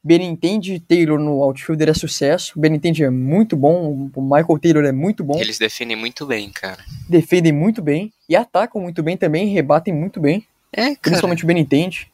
Benintendi 0.06 0.74
e 0.74 0.80
Taylor 0.80 1.18
no 1.18 1.42
outfielder 1.42 1.88
é 1.88 1.94
sucesso. 1.94 2.58
Benintendi 2.58 3.02
é 3.02 3.10
muito 3.10 3.56
bom, 3.56 4.08
o 4.14 4.22
Michael 4.22 4.58
Taylor 4.60 4.84
é 4.84 4.92
muito 4.92 5.24
bom. 5.24 5.36
eles 5.40 5.58
defendem 5.58 5.96
muito 5.96 6.24
bem, 6.24 6.48
cara. 6.50 6.78
Defendem 7.08 7.52
muito 7.52 7.82
bem 7.82 8.12
e 8.28 8.36
atacam 8.36 8.80
muito 8.80 9.02
bem 9.02 9.16
também, 9.16 9.48
rebatem 9.48 9.92
muito 9.92 10.20
bem. 10.20 10.46
É, 10.72 10.82
cara, 10.82 10.98
Principalmente 11.02 11.42
o 11.42 11.46
Benintendi. 11.46 12.08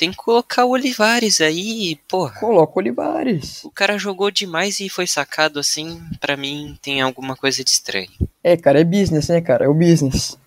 Tem 0.00 0.10
que 0.10 0.16
colocar 0.16 0.64
o 0.64 0.70
Olivares 0.70 1.42
aí, 1.42 2.00
porra. 2.08 2.40
Coloca 2.40 2.72
o 2.74 2.78
Olivares. 2.78 3.62
O 3.62 3.70
cara 3.70 3.98
jogou 3.98 4.30
demais 4.30 4.80
e 4.80 4.88
foi 4.88 5.06
sacado 5.06 5.60
assim, 5.60 6.02
pra 6.18 6.38
mim 6.38 6.74
tem 6.80 7.02
alguma 7.02 7.36
coisa 7.36 7.62
de 7.62 7.70
estranho. 7.70 8.08
É, 8.42 8.56
cara, 8.56 8.80
é 8.80 8.84
business, 8.84 9.28
né, 9.28 9.42
cara? 9.42 9.66
É 9.66 9.68
o 9.68 9.74
business. 9.74 10.38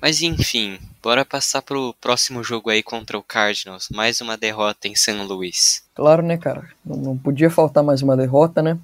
Mas 0.00 0.22
enfim, 0.22 0.78
bora 1.02 1.24
passar 1.24 1.60
pro 1.60 1.92
próximo 2.00 2.44
jogo 2.44 2.70
aí 2.70 2.80
contra 2.80 3.18
o 3.18 3.22
Cardinals. 3.22 3.88
Mais 3.90 4.20
uma 4.20 4.36
derrota 4.36 4.86
em 4.86 4.94
São 4.94 5.26
Luís. 5.26 5.82
Claro, 5.92 6.22
né, 6.22 6.38
cara? 6.38 6.70
Não, 6.86 7.18
podia 7.18 7.50
faltar 7.50 7.82
mais 7.82 8.00
uma 8.00 8.16
derrota, 8.16 8.62
né? 8.62 8.78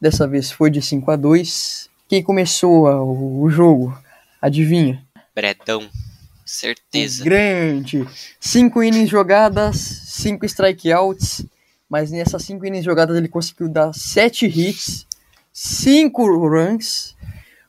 Dessa 0.00 0.26
vez 0.26 0.50
foi 0.50 0.72
de 0.72 0.82
5 0.82 1.08
a 1.08 1.14
2 1.14 1.88
Quem 2.08 2.20
começou 2.20 2.84
o, 2.84 3.48
jogo? 3.48 3.96
Adivinha? 4.42 5.06
Bredão, 5.32 5.88
certeza. 6.48 7.24
grande. 7.24 8.06
Cinco 8.40 8.82
innings 8.82 9.08
jogadas, 9.10 9.76
cinco 9.76 10.44
strikeouts. 10.46 11.44
Mas 11.88 12.10
nessas 12.10 12.42
cinco 12.42 12.66
innings 12.66 12.84
jogadas 12.84 13.16
ele 13.16 13.28
conseguiu 13.28 13.68
dar 13.68 13.94
sete 13.94 14.46
hits, 14.46 15.06
cinco 15.52 16.26
runs, 16.26 17.16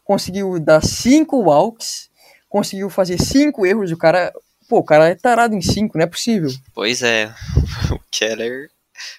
conseguiu 0.03 0.59
dar 0.59 0.83
cinco 0.83 1.37
walks, 1.41 2.09
conseguiu 2.49 2.89
fazer 2.89 3.17
cinco 3.17 3.65
erros. 3.65 3.91
O 3.91 3.97
cara, 3.97 4.33
Pô, 4.69 4.77
o 4.77 4.83
cara 4.83 5.09
é 5.09 5.15
tarado 5.15 5.55
em 5.55 5.61
5, 5.61 5.97
não 5.97 6.03
é 6.03 6.07
possível. 6.07 6.51
Pois 6.75 7.01
é, 7.01 7.33
o 7.91 7.99
Keller 8.11 8.69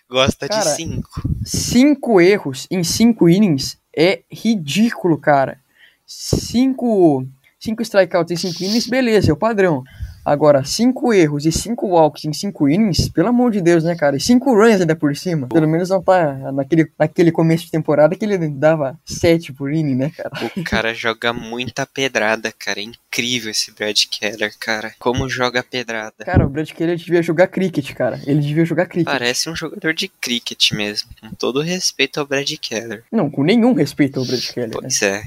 gosta 0.08 0.46
Cara, 0.48 0.62
de 0.62 0.76
5. 0.76 1.08
Cinco 1.44 2.20
erros 2.20 2.68
em 2.70 2.84
cinco 2.84 3.28
innings 3.28 3.76
é 3.96 4.22
ridículo, 4.30 5.18
cara. 5.18 5.58
Cinco, 6.06 7.26
cinco 7.60 7.82
strikeouts 7.82 8.32
em 8.32 8.36
cinco 8.36 8.64
innings, 8.64 8.88
beleza, 8.88 9.30
é 9.30 9.32
o 9.32 9.36
padrão. 9.36 9.84
Agora, 10.24 10.64
cinco 10.64 11.12
erros 11.12 11.46
e 11.46 11.52
cinco 11.52 11.88
walks 11.88 12.24
em 12.24 12.32
cinco 12.32 12.68
innings, 12.68 13.08
pelo 13.08 13.28
amor 13.28 13.50
de 13.50 13.60
Deus, 13.60 13.84
né, 13.84 13.94
cara? 13.94 14.16
E 14.16 14.20
cinco 14.20 14.54
runs 14.54 14.80
ainda 14.80 14.94
por 14.94 15.16
cima. 15.16 15.46
Pelo 15.48 15.68
menos 15.68 15.88
não 15.88 16.02
tá 16.02 16.52
naquele, 16.52 16.90
naquele 16.98 17.32
começo 17.32 17.64
de 17.64 17.70
temporada 17.70 18.14
que 18.14 18.24
ele 18.24 18.48
dava 18.48 18.98
sete 19.04 19.52
por 19.52 19.72
inning, 19.72 19.94
né, 19.94 20.10
cara? 20.10 20.30
O 20.56 20.64
cara 20.64 20.94
joga 20.94 21.32
muita 21.32 21.86
pedrada, 21.86 22.52
cara. 22.52 22.80
É 22.80 22.82
incrível 22.82 23.50
esse 23.50 23.72
Brad 23.72 23.98
Keller, 24.10 24.52
cara. 24.58 24.94
Como 24.98 25.28
joga 25.28 25.62
pedrada. 25.62 26.24
Cara, 26.24 26.46
o 26.46 26.50
Brad 26.50 26.70
Keller 26.70 26.96
devia 26.96 27.22
jogar 27.22 27.46
cricket, 27.48 27.92
cara. 27.94 28.20
Ele 28.26 28.40
devia 28.40 28.64
jogar 28.64 28.86
cricket. 28.86 29.10
Parece 29.12 29.48
um 29.48 29.56
jogador 29.56 29.94
de 29.94 30.08
cricket 30.08 30.72
mesmo. 30.72 31.08
Com 31.20 31.30
todo 31.30 31.60
respeito 31.60 32.20
ao 32.20 32.26
Brad 32.26 32.50
Keller. 32.60 33.04
Não, 33.10 33.30
com 33.30 33.42
nenhum 33.42 33.72
respeito 33.72 34.20
ao 34.20 34.26
Brad 34.26 34.46
Keller, 34.46 34.68
né? 34.68 34.76
Pois 34.80 35.02
é. 35.02 35.22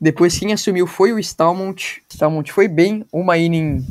Depois 0.00 0.38
quem 0.38 0.52
assumiu 0.52 0.86
foi 0.86 1.12
o 1.12 1.18
Stalmont. 1.18 2.02
Stalmont 2.10 2.52
foi 2.52 2.68
bem, 2.68 3.06
uma 3.10 3.38
inning 3.38 3.84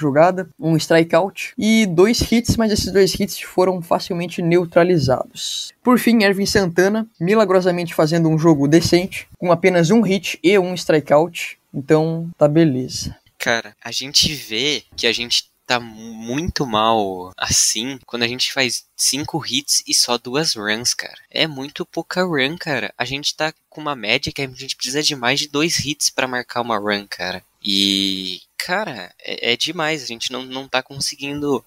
jogada, 0.00 0.48
um 0.58 0.76
strikeout 0.76 1.52
e 1.58 1.86
dois 1.86 2.20
hits, 2.20 2.56
mas 2.56 2.72
esses 2.72 2.92
dois 2.92 3.14
hits 3.18 3.40
foram 3.40 3.82
facilmente 3.82 4.40
neutralizados. 4.40 5.72
Por 5.82 5.98
fim, 5.98 6.22
Ervin 6.22 6.46
Santana, 6.46 7.06
milagrosamente 7.20 7.94
fazendo 7.94 8.28
um 8.28 8.38
jogo 8.38 8.68
decente, 8.68 9.26
com 9.38 9.50
apenas 9.50 9.90
um 9.90 10.00
hit 10.00 10.38
e 10.42 10.58
um 10.58 10.74
strikeout. 10.74 11.58
Então, 11.72 12.30
tá 12.36 12.48
beleza. 12.48 13.16
Cara, 13.38 13.74
a 13.82 13.92
gente 13.92 14.34
vê 14.34 14.82
que 14.96 15.06
a 15.06 15.12
gente 15.12 15.48
tá 15.68 15.78
muito 15.78 16.66
mal 16.66 17.30
assim 17.36 17.98
quando 18.06 18.22
a 18.22 18.26
gente 18.26 18.50
faz 18.54 18.86
cinco 18.96 19.44
hits 19.46 19.84
e 19.86 19.92
só 19.92 20.16
duas 20.16 20.54
runs, 20.54 20.94
cara. 20.94 21.18
É 21.30 21.46
muito 21.46 21.84
pouca 21.84 22.24
run, 22.24 22.56
cara. 22.56 22.92
A 22.96 23.04
gente 23.04 23.36
tá 23.36 23.52
com 23.68 23.80
uma 23.82 23.94
média 23.94 24.32
que 24.32 24.40
a 24.40 24.46
gente 24.46 24.74
precisa 24.74 25.02
de 25.02 25.14
mais 25.14 25.40
de 25.40 25.48
dois 25.48 25.78
hits 25.84 26.08
para 26.08 26.26
marcar 26.26 26.62
uma 26.62 26.78
run, 26.78 27.06
cara. 27.06 27.44
E, 27.62 28.40
cara, 28.58 29.14
é, 29.22 29.52
é, 29.52 29.56
demais. 29.56 30.02
A 30.02 30.06
gente 30.06 30.32
não, 30.32 30.44
não 30.44 30.68
tá 30.68 30.82
conseguindo, 30.82 31.64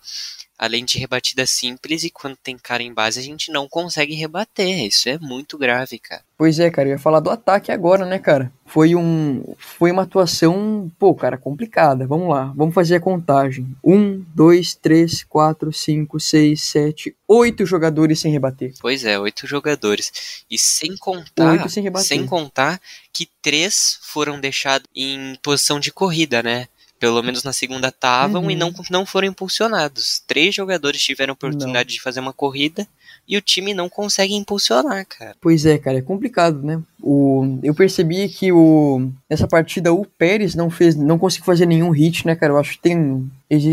além 0.58 0.84
de 0.84 1.00
rebatida 1.00 1.46
simples, 1.46 2.04
e 2.04 2.10
quando 2.10 2.36
tem 2.36 2.58
cara 2.58 2.84
em 2.84 2.94
base, 2.94 3.20
a 3.20 3.24
gente 3.24 3.52
não 3.52 3.68
consegue 3.68 4.14
rebater. 4.14 4.86
Isso 4.86 5.10
é 5.10 5.18
muito 5.18 5.58
grave, 5.58 5.98
cara. 5.98 6.22
Pois 6.38 6.60
é, 6.60 6.70
cara, 6.70 6.90
eu 6.90 6.94
ia 6.94 7.00
falar 7.00 7.20
do 7.20 7.30
ataque 7.30 7.72
agora, 7.72 8.06
né, 8.06 8.20
cara? 8.20 8.52
Foi 8.66 8.96
um. 8.96 9.44
Foi 9.58 9.92
uma 9.92 10.04
atuação, 10.04 10.92
pô, 11.00 11.14
cara, 11.16 11.38
complicada. 11.38 12.06
Vamos 12.06 12.30
lá, 12.30 12.54
vamos 12.56 12.76
fazer 12.76 12.96
a 12.96 13.00
contagem. 13.00 13.76
Um, 13.84 14.24
dois, 14.34 14.76
três, 14.76 15.24
quatro, 15.24 15.72
cinco, 15.72 16.20
seis, 16.20 16.64
sete, 16.64 17.16
oito 17.28 17.66
jogadores 17.66 18.20
sem 18.20 18.32
rebater. 18.32 18.74
Pois 18.80 19.06
é, 19.06 19.18
oito 19.20 19.48
jogadores. 19.48 20.44
E 20.50 20.58
sem 20.58 20.98
contar. 20.98 21.52
Oito 21.52 21.70
sem 21.70 21.84
rebater. 21.84 22.08
Sem 22.08 22.26
contar 22.26 22.82
que 23.14 23.30
três 23.42 24.00
foram 24.02 24.40
deixados 24.40 24.88
em 24.96 25.36
posição 25.44 25.80
de 25.80 25.92
corrida, 25.92 26.42
né? 26.42 26.68
Pelo 27.02 27.24
menos 27.24 27.44
na 27.44 27.52
segunda 27.52 27.88
estavam 27.88 28.44
Uhum. 28.44 28.52
e 28.52 28.56
não, 28.56 28.72
não 28.92 29.06
foram 29.08 29.28
impulsionados. 29.28 30.22
Três 30.28 30.54
jogadores 30.54 31.02
tiveram 31.02 31.32
a 31.32 31.34
oportunidade 31.34 31.90
de 31.90 32.00
fazer 32.00 32.20
uma 32.20 32.32
corrida 32.32 32.88
e 33.28 33.36
o 33.36 33.42
time 33.42 33.74
não 33.74 33.90
consegue 33.90 34.36
impulsionar, 34.36 35.06
cara. 35.08 35.36
Pois 35.42 35.66
é, 35.66 35.80
cara, 35.80 35.98
é 35.98 36.02
complicado, 36.04 36.62
né? 36.62 36.80
O, 37.04 37.60
eu 37.64 37.74
percebi 37.74 38.30
que 38.30 38.52
o, 38.52 39.10
nessa 39.30 39.48
partida 39.48 39.92
o 39.94 40.06
Pérez 40.06 40.56
não 40.56 40.70
fez, 40.70 40.96
não 40.96 41.18
conseguiu 41.18 41.46
fazer 41.46 41.66
nenhum 41.66 41.90
hit, 41.90 42.26
né, 42.26 42.36
cara? 42.36 42.54
Eu 42.54 42.58
acho 42.58 42.74
que 42.74 42.80
tem, 42.80 43.30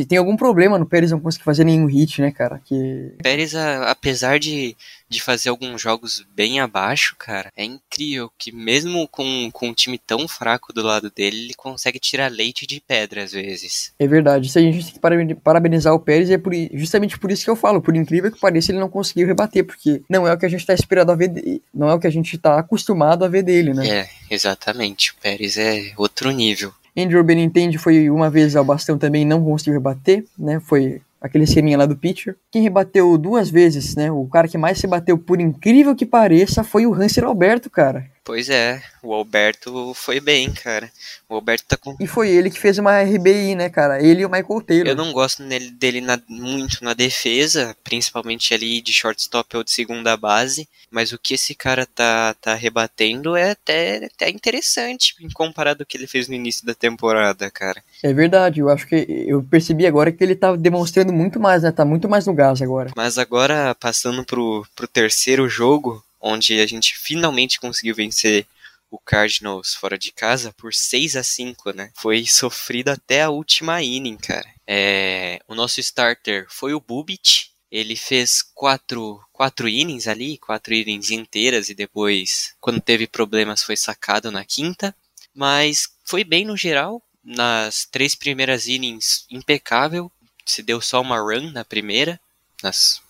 tem 0.09 0.19
algum 0.19 0.37
problema 0.37 0.79
no 0.79 0.87
Pérez 0.87 1.11
não 1.11 1.21
conseguir 1.21 1.45
fazer 1.45 1.65
nenhum 1.65 1.87
hit, 1.87 2.21
né, 2.21 2.31
cara? 2.31 2.61
Que 2.65 3.13
Pérez, 3.23 3.55
a- 3.55 3.91
apesar 3.91 4.39
de, 4.39 4.75
de 5.09 5.23
fazer 5.23 5.51
alguns 5.51 5.81
jogos 5.81 6.25
bem 6.35 6.61
abaixo, 6.61 7.15
cara, 7.19 7.53
é 7.57 7.65
incrível 7.65 8.31
que 8.39 8.51
mesmo 8.51 9.07
com, 9.09 9.51
com 9.53 9.69
um 9.69 9.75
time 9.75 9.99
tão 9.99 10.27
fraco 10.27 10.73
do 10.73 10.83
lado 10.83 11.11
dele, 11.11 11.37
ele 11.45 11.55
consegue 11.55 11.99
tirar 11.99 12.31
leite 12.31 12.67
de 12.67 12.81
pedra 12.81 13.23
às 13.25 13.33
vezes. 13.33 13.93
é 13.99 14.07
verdade. 14.07 14.47
Isso 14.49 14.59
a 14.59 14.63
gente 14.63 14.85
tem 14.85 14.95
que 14.95 15.01
parabeni- 15.01 15.35
parabenizar 15.35 15.93
o 15.95 16.01
Pérez 16.01 16.31
e 16.31 16.35
é 16.35 16.39
por, 16.39 16.53
justamente 16.73 17.19
por 17.19 17.31
isso 17.31 17.45
que 17.45 17.51
eu 17.51 17.57
falo, 17.57 17.81
por 17.83 17.95
incrível 17.95 18.33
que 18.33 18.41
pareça, 18.41 18.73
ele 18.73 18.79
não 18.81 18.89
conseguiu 18.89 19.27
rebater, 19.27 19.65
porque 19.65 20.03
não 20.09 20.27
é 20.27 20.33
o 20.33 20.39
que 20.39 20.47
a 20.47 20.49
gente 20.49 20.65
tá 20.65 20.73
esperando 20.73 21.13
a 21.13 21.15
ver, 21.15 21.61
não 21.75 21.89
é 21.91 21.95
o 21.95 21.99
que 22.01 22.07
a 22.07 22.11
gente 22.11 22.37
tá 22.39 22.59
acostumado 22.59 23.18
a 23.25 23.29
ver 23.29 23.43
dele, 23.43 23.73
né? 23.75 23.89
É, 23.89 24.09
exatamente. 24.31 25.13
O 25.13 25.15
Pérez 25.21 25.57
é 25.57 25.93
outro 25.97 26.31
nível. 26.31 26.73
Andrew 26.97 27.23
Benintendi 27.23 27.79
foi 27.79 28.11
uma 28.11 28.29
vez 28.29 28.57
ao 28.57 28.65
bastão 28.65 28.99
também 28.99 29.25
não 29.25 29.45
conseguiu 29.45 29.75
rebater, 29.75 30.25
né? 30.37 30.61
Foi 30.61 31.01
aquele 31.21 31.47
ceninha 31.47 31.79
lá 31.79 31.87
do 31.87 31.97
pitcher. 31.97 32.37
Quem 32.51 32.63
rebateu 32.63 33.17
duas 33.17 33.51
vezes, 33.51 33.95
né? 33.95 34.11
O 34.11 34.27
cara 34.27 34.49
que 34.49 34.59
mais 34.59 34.79
se 34.79 34.87
bateu, 34.87 35.17
por 35.17 35.41
incrível 35.41 35.95
que 35.95 36.07
pareça, 36.07 36.65
foi 36.65 36.87
o 36.87 36.95
Hanser 36.95 37.25
Alberto, 37.25 37.71
cara. 37.71 38.07
Pois 38.29 38.51
é, 38.51 38.83
o 39.03 39.15
Alberto 39.15 39.95
foi 39.95 40.21
bem, 40.21 40.53
cara. 40.53 40.91
O 41.31 41.35
Alberto 41.37 41.65
tá 41.67 41.79
com. 41.79 41.97
E 41.99 42.07
foi 42.07 42.29
ele 42.29 42.51
que 42.51 42.59
fez 42.61 42.77
uma 42.77 43.01
RBI, 43.01 43.55
né, 43.55 43.71
cara? 43.71 44.03
Ele 44.03 44.21
e 44.21 44.27
o 44.27 44.29
Michael 44.29 44.61
Taylor. 44.61 44.87
Eu 44.89 44.95
não 44.95 45.13
gosto 45.15 45.43
nele- 45.43 45.71
dele 45.71 46.03
na- 46.03 46.21
muito 46.29 46.85
na 46.85 46.93
defesa, 46.93 47.75
principalmente 47.83 48.53
ali 48.53 48.83
de 48.83 48.93
shortstop 48.93 49.57
ou 49.57 49.65
de 49.65 49.71
segunda 49.71 50.15
base, 50.15 50.69
mas 50.91 51.11
o 51.11 51.19
que 51.19 51.33
esse 51.33 51.55
cara 51.55 51.87
tá, 51.87 52.35
tá 52.39 52.55
rebatendo 52.55 53.35
é 53.35 53.53
até, 53.53 54.05
até 54.15 54.29
interessante 54.29 55.15
comparado 55.33 55.83
ao 55.83 55.87
que 55.87 55.97
ele 55.97 56.07
fez 56.07 56.29
no 56.29 56.35
início 56.35 56.67
da 56.67 56.75
temporada, 56.75 57.51
cara. 57.51 57.83
É 58.03 58.13
verdade, 58.13 58.61
eu 58.61 58.69
acho 58.69 58.87
que 58.87 59.07
eu 59.27 59.43
percebi 59.43 59.87
agora 59.87 60.13
que 60.13 60.23
ele 60.23 60.35
tá 60.37 60.55
demonstrando 60.55 61.15
muito 61.15 61.41
mais, 61.41 61.63
né? 61.63 61.73
Tá 61.73 61.83
muito 61.83 62.07
mais 62.11 62.27
no 62.27 62.35
gás 62.35 62.61
agora. 62.61 62.91
Mas 62.95 63.17
agora, 63.17 63.75
passando 63.75 64.23
pro, 64.23 64.67
pro 64.77 64.87
terceiro 64.87 65.49
jogo, 65.49 66.05
onde 66.21 66.61
a 66.61 66.67
gente 66.67 66.97
finalmente 66.99 67.61
conseguiu 67.61 67.95
vencer 67.95 68.47
o 68.91 68.99
Cardinals 68.99 69.75
fora 69.75 69.99
de 69.99 70.13
casa 70.13 70.53
por 70.53 70.73
6 70.73 71.17
a 71.17 71.23
5 71.23 71.73
né? 71.73 71.91
Foi 71.95 72.25
sofrido 72.27 72.89
até 72.89 73.23
a 73.23 73.31
última 73.31 73.83
inning, 73.83 74.17
cara. 74.17 74.49
É, 74.67 75.41
o 75.47 75.55
nosso 75.55 75.81
starter 75.81 76.47
foi 76.49 76.75
o 76.75 76.81
Bubit. 76.81 77.53
Ele 77.71 77.97
fez 77.97 78.43
quatro, 78.55 79.21
quatro 79.31 79.69
innings 79.69 80.09
ali, 80.09 80.39
quatro 80.39 80.73
innings 80.73 81.11
inteiras 81.11 81.69
e 81.69 81.75
depois, 81.75 82.55
quando 82.61 82.81
teve 82.81 83.07
problemas, 83.07 83.63
foi 83.63 83.77
sacado 83.77 84.31
na 84.31 84.45
quinta. 84.45 84.95
Mas 85.35 85.89
foi 86.05 86.25
bem 86.25 86.45
no 86.45 86.57
geral. 86.57 87.03
Nas 87.23 87.87
três 87.91 88.15
primeiras 88.15 88.67
innings, 88.67 89.27
impecável. 89.31 90.11
Se 90.47 90.63
deu 90.63 90.81
só 90.81 91.03
uma 91.03 91.19
run 91.19 91.53
na 91.53 91.65
primeira. 91.65 92.19
Nas, 92.63 93.03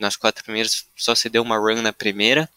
nas 0.00 0.16
quatro 0.16 0.44
primeiras, 0.44 0.86
só 0.96 1.14
se 1.14 1.28
deu 1.28 1.42
uma 1.42 1.58
run 1.58 1.82
na 1.82 1.92
primeira. 1.92 2.48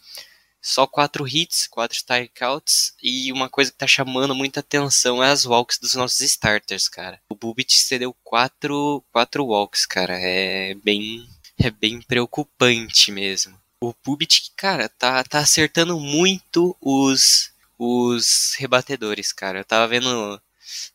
Só 0.61 0.85
quatro 0.85 1.27
hits, 1.27 1.65
quatro 1.67 1.97
strikeouts. 1.97 2.93
E 3.01 3.31
uma 3.31 3.49
coisa 3.49 3.71
que 3.71 3.77
tá 3.77 3.87
chamando 3.87 4.35
muita 4.35 4.59
atenção 4.59 5.23
é 5.23 5.31
as 5.31 5.45
walks 5.45 5.79
dos 5.79 5.95
nossos 5.95 6.21
starters, 6.21 6.87
cara. 6.87 7.19
O 7.27 7.35
Bubit 7.35 7.73
cedeu 7.79 8.15
quatro, 8.23 9.03
quatro 9.11 9.43
walks, 9.45 9.87
cara. 9.87 10.13
É 10.19 10.75
bem, 10.75 11.27
é 11.57 11.71
bem 11.71 11.99
preocupante 12.01 13.11
mesmo. 13.11 13.59
O 13.83 13.93
Bubit, 14.05 14.51
cara, 14.55 14.87
tá, 14.87 15.23
tá 15.23 15.39
acertando 15.39 15.99
muito 15.99 16.77
os, 16.79 17.51
os 17.79 18.53
rebatedores, 18.59 19.33
cara. 19.33 19.61
Eu 19.61 19.65
tava 19.65 19.87
vendo 19.87 20.39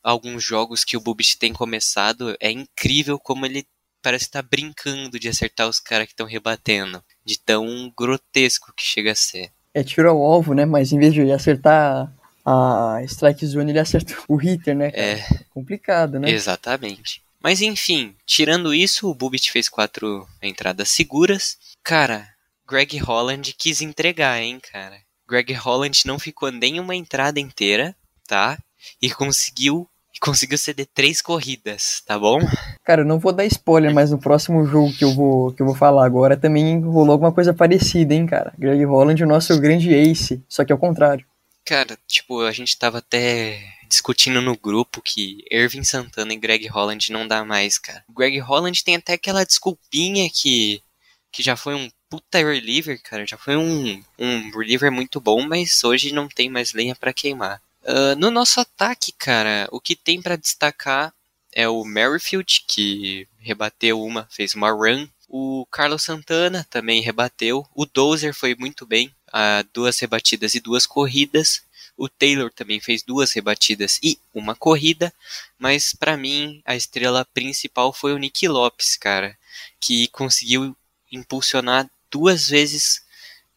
alguns 0.00 0.44
jogos 0.44 0.84
que 0.84 0.96
o 0.96 1.00
Bubit 1.00 1.36
tem 1.36 1.52
começado. 1.52 2.36
É 2.38 2.50
incrível 2.52 3.18
como 3.18 3.44
ele 3.44 3.66
parece 4.06 4.26
estar 4.26 4.42
brincando 4.42 5.18
de 5.18 5.28
acertar 5.28 5.68
os 5.68 5.80
caras 5.80 6.06
que 6.06 6.12
estão 6.12 6.28
rebatendo. 6.28 7.02
De 7.24 7.40
tão 7.40 7.92
grotesco 7.98 8.72
que 8.76 8.84
chega 8.84 9.10
a 9.10 9.16
ser. 9.16 9.50
É 9.74 9.82
tiro 9.82 10.08
ao 10.08 10.22
alvo, 10.22 10.54
né? 10.54 10.64
Mas 10.64 10.92
em 10.92 10.98
vez 11.00 11.12
de 11.12 11.32
acertar 11.32 12.14
a 12.44 13.00
strike 13.02 13.44
zone, 13.44 13.72
ele 13.72 13.80
acerta 13.80 14.14
o 14.28 14.36
hitter, 14.36 14.76
né? 14.76 14.92
cara? 14.92 15.02
É, 15.02 15.24
Complicado, 15.50 16.20
né? 16.20 16.30
exatamente. 16.30 17.20
Mas 17.42 17.60
enfim, 17.60 18.14
tirando 18.24 18.72
isso, 18.72 19.10
o 19.10 19.14
Bubit 19.14 19.50
fez 19.50 19.68
quatro 19.68 20.24
entradas 20.40 20.88
seguras. 20.88 21.58
Cara, 21.82 22.28
Greg 22.64 22.98
Holland 22.98 23.56
quis 23.58 23.82
entregar, 23.82 24.40
hein, 24.40 24.60
cara. 24.60 25.00
Greg 25.28 25.52
Holland 25.52 26.02
não 26.06 26.16
ficou 26.16 26.52
nem 26.52 26.78
uma 26.78 26.94
entrada 26.94 27.40
inteira, 27.40 27.96
tá? 28.28 28.56
E 29.02 29.10
conseguiu 29.10 29.90
e 30.16 30.18
conseguiu 30.18 30.56
ceder 30.56 30.88
três 30.94 31.20
corridas, 31.20 32.02
tá 32.06 32.18
bom? 32.18 32.40
Cara, 32.82 33.02
eu 33.02 33.04
não 33.04 33.18
vou 33.18 33.32
dar 33.32 33.44
spoiler, 33.44 33.92
mas 33.92 34.10
no 34.10 34.18
próximo 34.18 34.64
jogo 34.64 34.92
que 34.94 35.04
eu 35.04 35.12
vou, 35.12 35.52
que 35.52 35.60
eu 35.60 35.66
vou 35.66 35.74
falar 35.74 36.06
agora 36.06 36.38
também 36.38 36.80
rolou 36.80 37.12
alguma 37.12 37.32
coisa 37.32 37.52
parecida, 37.52 38.14
hein, 38.14 38.26
cara. 38.26 38.54
Greg 38.58 38.82
Holland, 38.84 39.22
o 39.22 39.26
nosso 39.26 39.58
grande 39.60 39.92
ace, 39.92 40.42
só 40.48 40.64
que 40.64 40.72
ao 40.72 40.78
contrário. 40.78 41.26
Cara, 41.66 41.98
tipo, 42.06 42.40
a 42.40 42.52
gente 42.52 42.78
tava 42.78 42.98
até 42.98 43.60
discutindo 43.88 44.40
no 44.40 44.56
grupo 44.56 45.02
que 45.02 45.44
Irving 45.50 45.84
Santana 45.84 46.32
e 46.32 46.38
Greg 46.38 46.66
Holland 46.66 47.12
não 47.12 47.28
dá 47.28 47.44
mais, 47.44 47.78
cara. 47.78 48.02
O 48.08 48.14
Greg 48.14 48.38
Holland 48.38 48.82
tem 48.82 48.96
até 48.96 49.12
aquela 49.12 49.44
desculpinha 49.44 50.30
que, 50.32 50.82
que 51.30 51.42
já 51.42 51.56
foi 51.56 51.74
um 51.74 51.90
puta 52.08 52.38
reliever, 52.38 53.02
cara. 53.02 53.26
Já 53.26 53.36
foi 53.36 53.56
um, 53.56 54.02
um 54.18 54.50
reliever 54.50 54.90
muito 54.90 55.20
bom, 55.20 55.46
mas 55.46 55.84
hoje 55.84 56.12
não 56.12 56.26
tem 56.26 56.48
mais 56.48 56.72
lenha 56.72 56.96
pra 56.96 57.12
queimar. 57.12 57.60
Ah, 57.86 58.16
no 58.16 58.32
nosso 58.32 58.60
ataque, 58.60 59.12
cara, 59.12 59.68
o 59.70 59.80
que 59.80 59.94
tem 59.94 60.20
pra 60.20 60.34
destacar 60.34 61.14
é 61.52 61.68
o 61.68 61.84
Merrifield, 61.84 62.64
que 62.66 63.28
rebateu 63.38 64.02
uma, 64.02 64.26
fez 64.28 64.54
uma 64.54 64.70
run. 64.72 65.06
O 65.28 65.64
Carlos 65.70 66.02
Santana 66.02 66.66
também 66.68 67.00
rebateu. 67.00 67.64
O 67.74 67.86
Dozer 67.86 68.34
foi 68.34 68.56
muito 68.56 68.84
bem, 68.84 69.14
a 69.32 69.64
duas 69.72 69.98
rebatidas 70.00 70.54
e 70.56 70.60
duas 70.60 70.84
corridas. 70.84 71.62
O 71.96 72.08
Taylor 72.08 72.52
também 72.52 72.80
fez 72.80 73.02
duas 73.02 73.32
rebatidas 73.32 73.98
e 74.02 74.18
uma 74.34 74.54
corrida, 74.54 75.14
mas 75.58 75.94
para 75.94 76.16
mim 76.16 76.60
a 76.64 76.76
estrela 76.76 77.24
principal 77.24 77.92
foi 77.92 78.12
o 78.12 78.18
Nick 78.18 78.46
Lopes, 78.48 78.96
cara, 78.96 79.38
que 79.80 80.08
conseguiu 80.08 80.76
impulsionar 81.10 81.88
duas 82.10 82.48
vezes, 82.48 83.02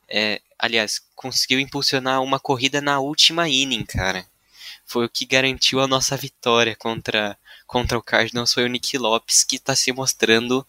é, 0.09 0.41
aliás, 0.57 1.01
conseguiu 1.15 1.59
impulsionar 1.59 2.21
uma 2.21 2.39
corrida 2.39 2.81
na 2.81 2.99
última 2.99 3.47
inning, 3.47 3.85
cara. 3.85 4.25
Foi 4.85 5.05
o 5.05 5.09
que 5.09 5.25
garantiu 5.25 5.79
a 5.79 5.87
nossa 5.87 6.17
vitória 6.17 6.75
contra, 6.75 7.37
contra 7.67 7.97
o 7.97 8.03
Cardinals, 8.03 8.53
foi 8.53 8.65
o 8.65 8.67
Nick 8.67 8.97
Lopes, 8.97 9.43
que 9.43 9.57
está 9.57 9.75
se 9.75 9.91
mostrando 9.91 10.65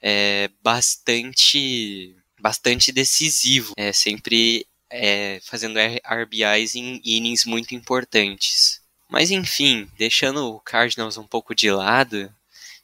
é, 0.00 0.50
bastante 0.62 2.16
bastante 2.40 2.92
decisivo, 2.92 3.74
é, 3.76 3.92
sempre 3.92 4.64
é, 4.88 5.40
fazendo 5.42 5.78
RBIs 5.78 6.76
em 6.76 7.00
innings 7.04 7.44
muito 7.44 7.74
importantes. 7.74 8.80
Mas 9.08 9.30
enfim, 9.30 9.88
deixando 9.98 10.54
o 10.54 10.60
Cardinals 10.60 11.16
um 11.16 11.26
pouco 11.26 11.54
de 11.54 11.70
lado 11.70 12.32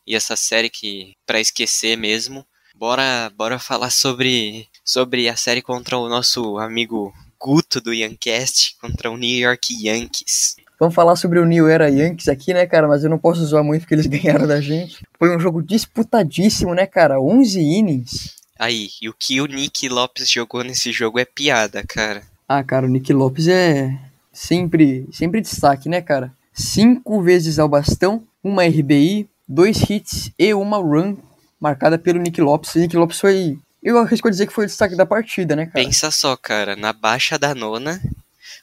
e 0.06 0.14
essa 0.14 0.36
série 0.36 0.68
que 0.68 1.14
para 1.26 1.40
esquecer 1.40 1.96
mesmo, 1.96 2.46
bora 2.74 3.30
bora 3.36 3.58
falar 3.58 3.90
sobre 3.90 4.68
sobre 4.84 5.28
a 5.28 5.36
série 5.36 5.62
contra 5.62 5.96
o 5.96 6.08
nosso 6.08 6.58
amigo 6.58 7.12
Guto 7.40 7.80
do 7.80 7.92
Yankcast 7.92 8.76
contra 8.80 9.10
o 9.10 9.16
New 9.16 9.38
York 9.38 9.74
Yankees. 9.86 10.56
Vamos 10.78 10.94
falar 10.94 11.16
sobre 11.16 11.38
o 11.38 11.44
New 11.44 11.68
Era 11.68 11.88
Yankees 11.88 12.28
aqui, 12.28 12.52
né, 12.52 12.66
cara? 12.66 12.86
Mas 12.86 13.04
eu 13.04 13.10
não 13.10 13.18
posso 13.18 13.44
zoar 13.44 13.64
muito 13.64 13.82
porque 13.82 13.94
eles 13.94 14.06
ganharam 14.08 14.46
da 14.46 14.60
gente. 14.60 15.04
Foi 15.18 15.34
um 15.34 15.40
jogo 15.40 15.62
disputadíssimo, 15.62 16.74
né, 16.74 16.86
cara? 16.86 17.20
11 17.20 17.60
innings. 17.60 18.34
Aí, 18.58 18.88
e 19.00 19.08
o 19.08 19.14
que 19.18 19.40
o 19.40 19.46
Nick 19.46 19.88
Lopes 19.88 20.30
jogou 20.30 20.62
nesse 20.62 20.92
jogo 20.92 21.18
é 21.18 21.24
piada, 21.24 21.82
cara. 21.86 22.22
Ah, 22.48 22.62
cara, 22.62 22.86
o 22.86 22.88
Nick 22.88 23.12
Lopes 23.12 23.48
é 23.48 23.98
sempre, 24.32 25.06
sempre 25.12 25.40
destaque, 25.40 25.88
né, 25.88 26.00
cara? 26.00 26.32
Cinco 26.52 27.22
vezes 27.22 27.58
ao 27.58 27.68
bastão, 27.68 28.22
uma 28.42 28.64
RBI, 28.64 29.28
dois 29.48 29.78
hits 29.88 30.30
e 30.38 30.52
uma 30.54 30.76
run 30.76 31.16
marcada 31.60 31.98
pelo 31.98 32.20
Nick 32.20 32.40
Lopes. 32.40 32.74
O 32.74 32.78
Nick 32.78 32.96
Lopes 32.96 33.18
foi, 33.18 33.58
eu 33.84 33.98
arrisco 33.98 34.30
dizer 34.30 34.46
que 34.46 34.52
foi 34.52 34.64
o 34.64 34.66
destaque 34.66 34.96
da 34.96 35.04
partida, 35.04 35.54
né, 35.54 35.66
cara? 35.66 35.84
Pensa 35.84 36.10
só, 36.10 36.36
cara, 36.36 36.74
na 36.74 36.92
baixa 36.92 37.38
da 37.38 37.54
nona, 37.54 38.00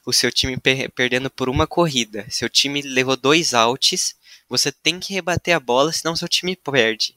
o 0.06 0.12
seu 0.12 0.32
time 0.32 0.58
per 0.58 0.90
perdendo 0.92 1.30
por 1.30 1.48
uma 1.48 1.68
corrida, 1.68 2.26
seu 2.28 2.50
time 2.50 2.82
levou 2.82 3.16
dois 3.16 3.54
outs, 3.54 4.16
você 4.50 4.72
tem 4.72 5.00
que 5.00 5.14
rebater 5.14 5.56
a 5.56 5.60
bola, 5.60 5.94
senão 5.94 6.16
seu 6.16 6.28
time 6.28 6.56
perde. 6.56 7.16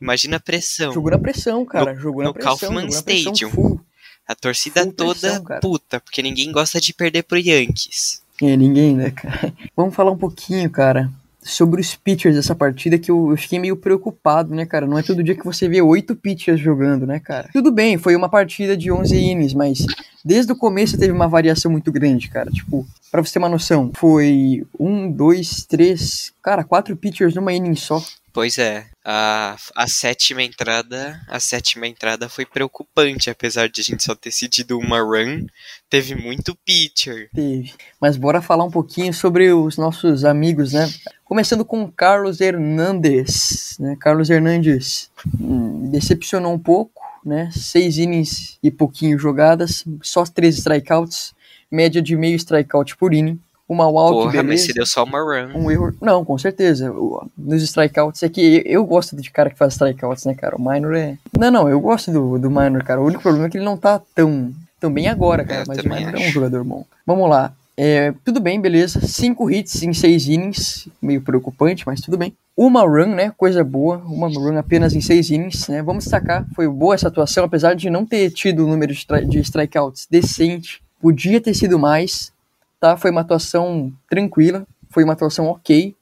Imagina 0.00 0.36
a 0.36 0.40
pressão. 0.40 0.92
Jogou 0.92 1.10
na 1.10 1.18
pressão, 1.18 1.64
cara. 1.64 1.94
No, 1.94 2.00
jogou 2.00 2.22
na 2.22 2.28
no 2.28 2.34
pressão. 2.34 2.58
Kaufman 2.58 2.88
Stadium. 2.88 3.50
full. 3.50 3.80
A 4.28 4.34
torcida 4.34 4.84
toda 4.92 5.40
pressão, 5.40 5.60
puta, 5.60 6.00
porque 6.00 6.20
ninguém 6.20 6.52
gosta 6.52 6.80
de 6.80 6.92
perder 6.92 7.22
pro 7.22 7.38
Yankees. 7.38 8.22
É, 8.42 8.56
ninguém, 8.56 8.94
né, 8.94 9.10
cara? 9.10 9.54
Vamos 9.74 9.94
falar 9.94 10.10
um 10.10 10.18
pouquinho, 10.18 10.68
cara, 10.68 11.10
sobre 11.46 11.80
os 11.80 11.94
pitchers 11.94 12.34
dessa 12.34 12.54
partida 12.54 12.98
que 12.98 13.10
eu, 13.10 13.30
eu 13.30 13.36
fiquei 13.36 13.58
meio 13.58 13.76
preocupado, 13.76 14.54
né, 14.54 14.66
cara? 14.66 14.86
Não 14.86 14.98
é 14.98 15.02
todo 15.02 15.22
dia 15.22 15.36
que 15.36 15.44
você 15.44 15.68
vê 15.68 15.80
oito 15.80 16.16
pitchers 16.16 16.60
jogando, 16.60 17.06
né, 17.06 17.20
cara? 17.20 17.48
Tudo 17.52 17.70
bem, 17.70 17.96
foi 17.96 18.16
uma 18.16 18.28
partida 18.28 18.76
de 18.76 18.90
11 18.90 19.16
innings, 19.16 19.54
mas 19.54 19.86
desde 20.24 20.52
o 20.52 20.56
começo 20.56 20.98
teve 20.98 21.12
uma 21.12 21.28
variação 21.28 21.70
muito 21.70 21.92
grande, 21.92 22.28
cara. 22.28 22.50
Tipo, 22.50 22.86
pra 23.10 23.22
você 23.22 23.34
ter 23.34 23.38
uma 23.38 23.48
noção, 23.48 23.92
foi 23.94 24.66
um, 24.78 25.10
dois, 25.10 25.64
três, 25.64 26.32
cara, 26.42 26.64
quatro 26.64 26.96
pitchers 26.96 27.34
numa 27.34 27.52
inning 27.52 27.76
só. 27.76 28.02
Pois 28.36 28.58
é, 28.58 28.84
a, 29.02 29.56
a 29.74 29.88
sétima 29.88 30.42
entrada, 30.42 31.18
a 31.26 31.40
sétima 31.40 31.86
entrada 31.86 32.28
foi 32.28 32.44
preocupante, 32.44 33.30
apesar 33.30 33.66
de 33.66 33.80
a 33.80 33.84
gente 33.84 34.04
só 34.04 34.14
ter 34.14 34.30
cedido 34.30 34.78
uma 34.78 35.00
run, 35.00 35.46
teve 35.88 36.14
muito 36.14 36.54
pitcher. 36.54 37.30
Teve. 37.34 37.72
Mas 37.98 38.18
bora 38.18 38.42
falar 38.42 38.64
um 38.64 38.70
pouquinho 38.70 39.14
sobre 39.14 39.50
os 39.54 39.78
nossos 39.78 40.22
amigos, 40.22 40.74
né? 40.74 40.86
Começando 41.26 41.64
com 41.64 41.82
o 41.82 41.90
Carlos 41.90 42.40
Hernandes, 42.40 43.76
né? 43.80 43.96
Carlos 43.98 44.30
Hernandes 44.30 45.10
hum, 45.40 45.88
decepcionou 45.90 46.52
um 46.54 46.58
pouco, 46.58 47.02
né? 47.24 47.50
Seis 47.52 47.98
innings 47.98 48.56
e 48.62 48.70
pouquinho 48.70 49.18
jogadas, 49.18 49.84
só 50.02 50.22
três 50.24 50.56
strikeouts, 50.56 51.34
média 51.68 52.00
de 52.00 52.16
meio 52.16 52.36
strikeout 52.36 52.96
por 52.96 53.12
inning. 53.12 53.40
Uma 53.68 53.88
walk, 53.88 54.12
Porra, 54.12 54.26
mas 54.34 54.44
beleza. 54.44 54.66
se 54.66 54.72
deu 54.72 54.86
só 54.86 55.02
uma 55.02 55.18
run. 55.18 55.50
Um 55.56 55.68
erro. 55.68 55.92
Não, 56.00 56.24
com 56.24 56.38
certeza. 56.38 56.94
Nos 57.36 57.60
strikeouts 57.64 58.22
é 58.22 58.28
que 58.28 58.62
eu 58.64 58.84
gosto 58.84 59.16
de 59.16 59.28
cara 59.28 59.50
que 59.50 59.58
faz 59.58 59.72
strikeouts, 59.72 60.24
né, 60.24 60.34
cara? 60.36 60.54
O 60.54 60.60
Minor 60.60 60.94
é. 60.94 61.18
Não, 61.36 61.50
não, 61.50 61.68
eu 61.68 61.80
gosto 61.80 62.12
do, 62.12 62.38
do 62.38 62.48
Minor, 62.48 62.84
cara. 62.84 63.00
O 63.00 63.04
único 63.04 63.24
problema 63.24 63.48
é 63.48 63.50
que 63.50 63.56
ele 63.58 63.64
não 63.64 63.76
tá 63.76 64.00
tão, 64.14 64.52
tão 64.78 64.92
bem 64.92 65.08
agora, 65.08 65.44
cara. 65.44 65.62
É, 65.62 65.62
eu 65.62 65.66
mas 65.66 65.78
o 65.78 65.88
Minor 65.88 66.14
é 66.14 66.18
um 66.18 66.22
acho. 66.22 66.30
jogador 66.30 66.62
bom. 66.62 66.84
Vamos 67.04 67.28
lá. 67.28 67.52
É, 67.76 68.14
tudo 68.24 68.40
bem, 68.40 68.60
beleza. 68.60 69.00
Cinco 69.06 69.50
hits 69.50 69.82
em 69.82 69.92
seis 69.92 70.26
innings. 70.26 70.88
Meio 71.00 71.20
preocupante, 71.20 71.84
mas 71.86 72.00
tudo 72.00 72.16
bem. 72.16 72.34
Uma 72.56 72.82
run, 72.82 73.14
né? 73.14 73.32
Coisa 73.36 73.62
boa. 73.62 73.98
Uma 73.98 74.28
run 74.28 74.56
apenas 74.56 74.94
em 74.94 75.00
seis 75.00 75.30
innings, 75.30 75.68
né? 75.68 75.82
Vamos 75.82 76.04
destacar. 76.04 76.46
Foi 76.54 76.66
boa 76.68 76.94
essa 76.94 77.08
atuação, 77.08 77.44
apesar 77.44 77.74
de 77.74 77.90
não 77.90 78.06
ter 78.06 78.30
tido 78.30 78.64
o 78.64 78.68
número 78.68 78.94
de, 78.94 79.06
de 79.28 79.40
strikeouts 79.40 80.06
decente. 80.10 80.82
Podia 81.00 81.40
ter 81.40 81.52
sido 81.52 81.78
mais 81.78 82.32
tá? 82.80 82.96
Foi 82.96 83.10
uma 83.10 83.22
atuação 83.22 83.92
tranquila, 84.08 84.66
foi 84.90 85.04
uma 85.04 85.14
atuação 85.14 85.46
ok. 85.46 85.94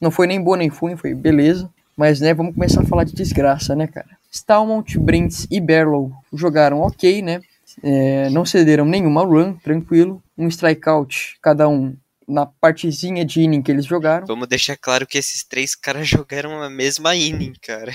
Não 0.00 0.10
foi 0.10 0.26
nem 0.26 0.40
boa 0.40 0.56
nem 0.56 0.68
ruim, 0.68 0.96
foi 0.96 1.14
beleza. 1.14 1.68
Mas, 1.96 2.20
né, 2.20 2.32
vamos 2.32 2.54
começar 2.54 2.82
a 2.82 2.86
falar 2.86 3.02
de 3.02 3.12
desgraça, 3.12 3.74
né, 3.74 3.88
cara? 3.88 4.06
Stalmont, 4.30 4.96
Brents 4.98 5.48
e 5.50 5.60
Barlow 5.60 6.12
jogaram 6.32 6.80
ok, 6.80 7.22
né? 7.22 7.40
É, 7.82 8.30
não 8.30 8.44
cederam 8.44 8.84
nenhuma 8.84 9.24
run, 9.24 9.54
tranquilo. 9.54 10.22
Um 10.36 10.48
strikeout, 10.48 11.36
cada 11.42 11.68
um 11.68 11.96
na 12.26 12.44
partezinha 12.44 13.24
de 13.24 13.40
inning 13.40 13.62
que 13.62 13.72
eles 13.72 13.86
jogaram. 13.86 14.26
Vamos 14.26 14.48
deixar 14.48 14.76
claro 14.76 15.06
que 15.06 15.16
esses 15.16 15.42
três 15.42 15.74
caras 15.74 16.06
jogaram 16.08 16.62
a 16.62 16.68
mesma 16.68 17.16
inning, 17.16 17.54
cara. 17.62 17.92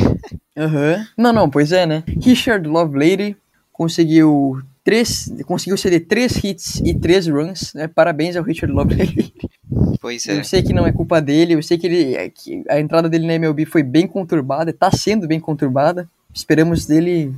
Aham. 0.58 1.06
Não, 1.18 1.32
não, 1.32 1.50
pois 1.50 1.72
é, 1.72 1.86
né? 1.86 2.04
Richard 2.22 2.68
Lovelady 2.68 3.38
conseguiu 3.72 4.62
três, 4.84 5.32
conseguiu 5.46 5.78
ceder 5.78 6.06
três 6.08 6.44
hits 6.44 6.82
e 6.84 6.94
três 6.94 7.28
runs, 7.28 7.74
né? 7.74 7.88
Parabéns 7.88 8.36
ao 8.36 8.44
Richard 8.44 8.74
Lovelady. 8.74 9.34
Pois 10.02 10.28
é. 10.28 10.38
Eu 10.38 10.44
sei 10.44 10.62
que 10.62 10.74
não 10.74 10.86
é 10.86 10.92
culpa 10.92 11.22
dele, 11.22 11.54
eu 11.54 11.64
sei 11.64 11.78
que, 11.78 11.88
ele, 11.88 12.16
é 12.16 12.30
que 12.30 12.64
a 12.70 12.80
entrada 12.80 13.10
dele 13.10 13.26
na 13.26 13.36
MLB 13.36 13.66
foi 13.66 13.82
bem 13.82 14.06
conturbada, 14.08 14.72
está 14.72 14.92
sendo 14.92 15.28
bem 15.28 15.40
conturbada. 15.40 16.10
Esperamos 16.34 16.86
dele 16.86 17.34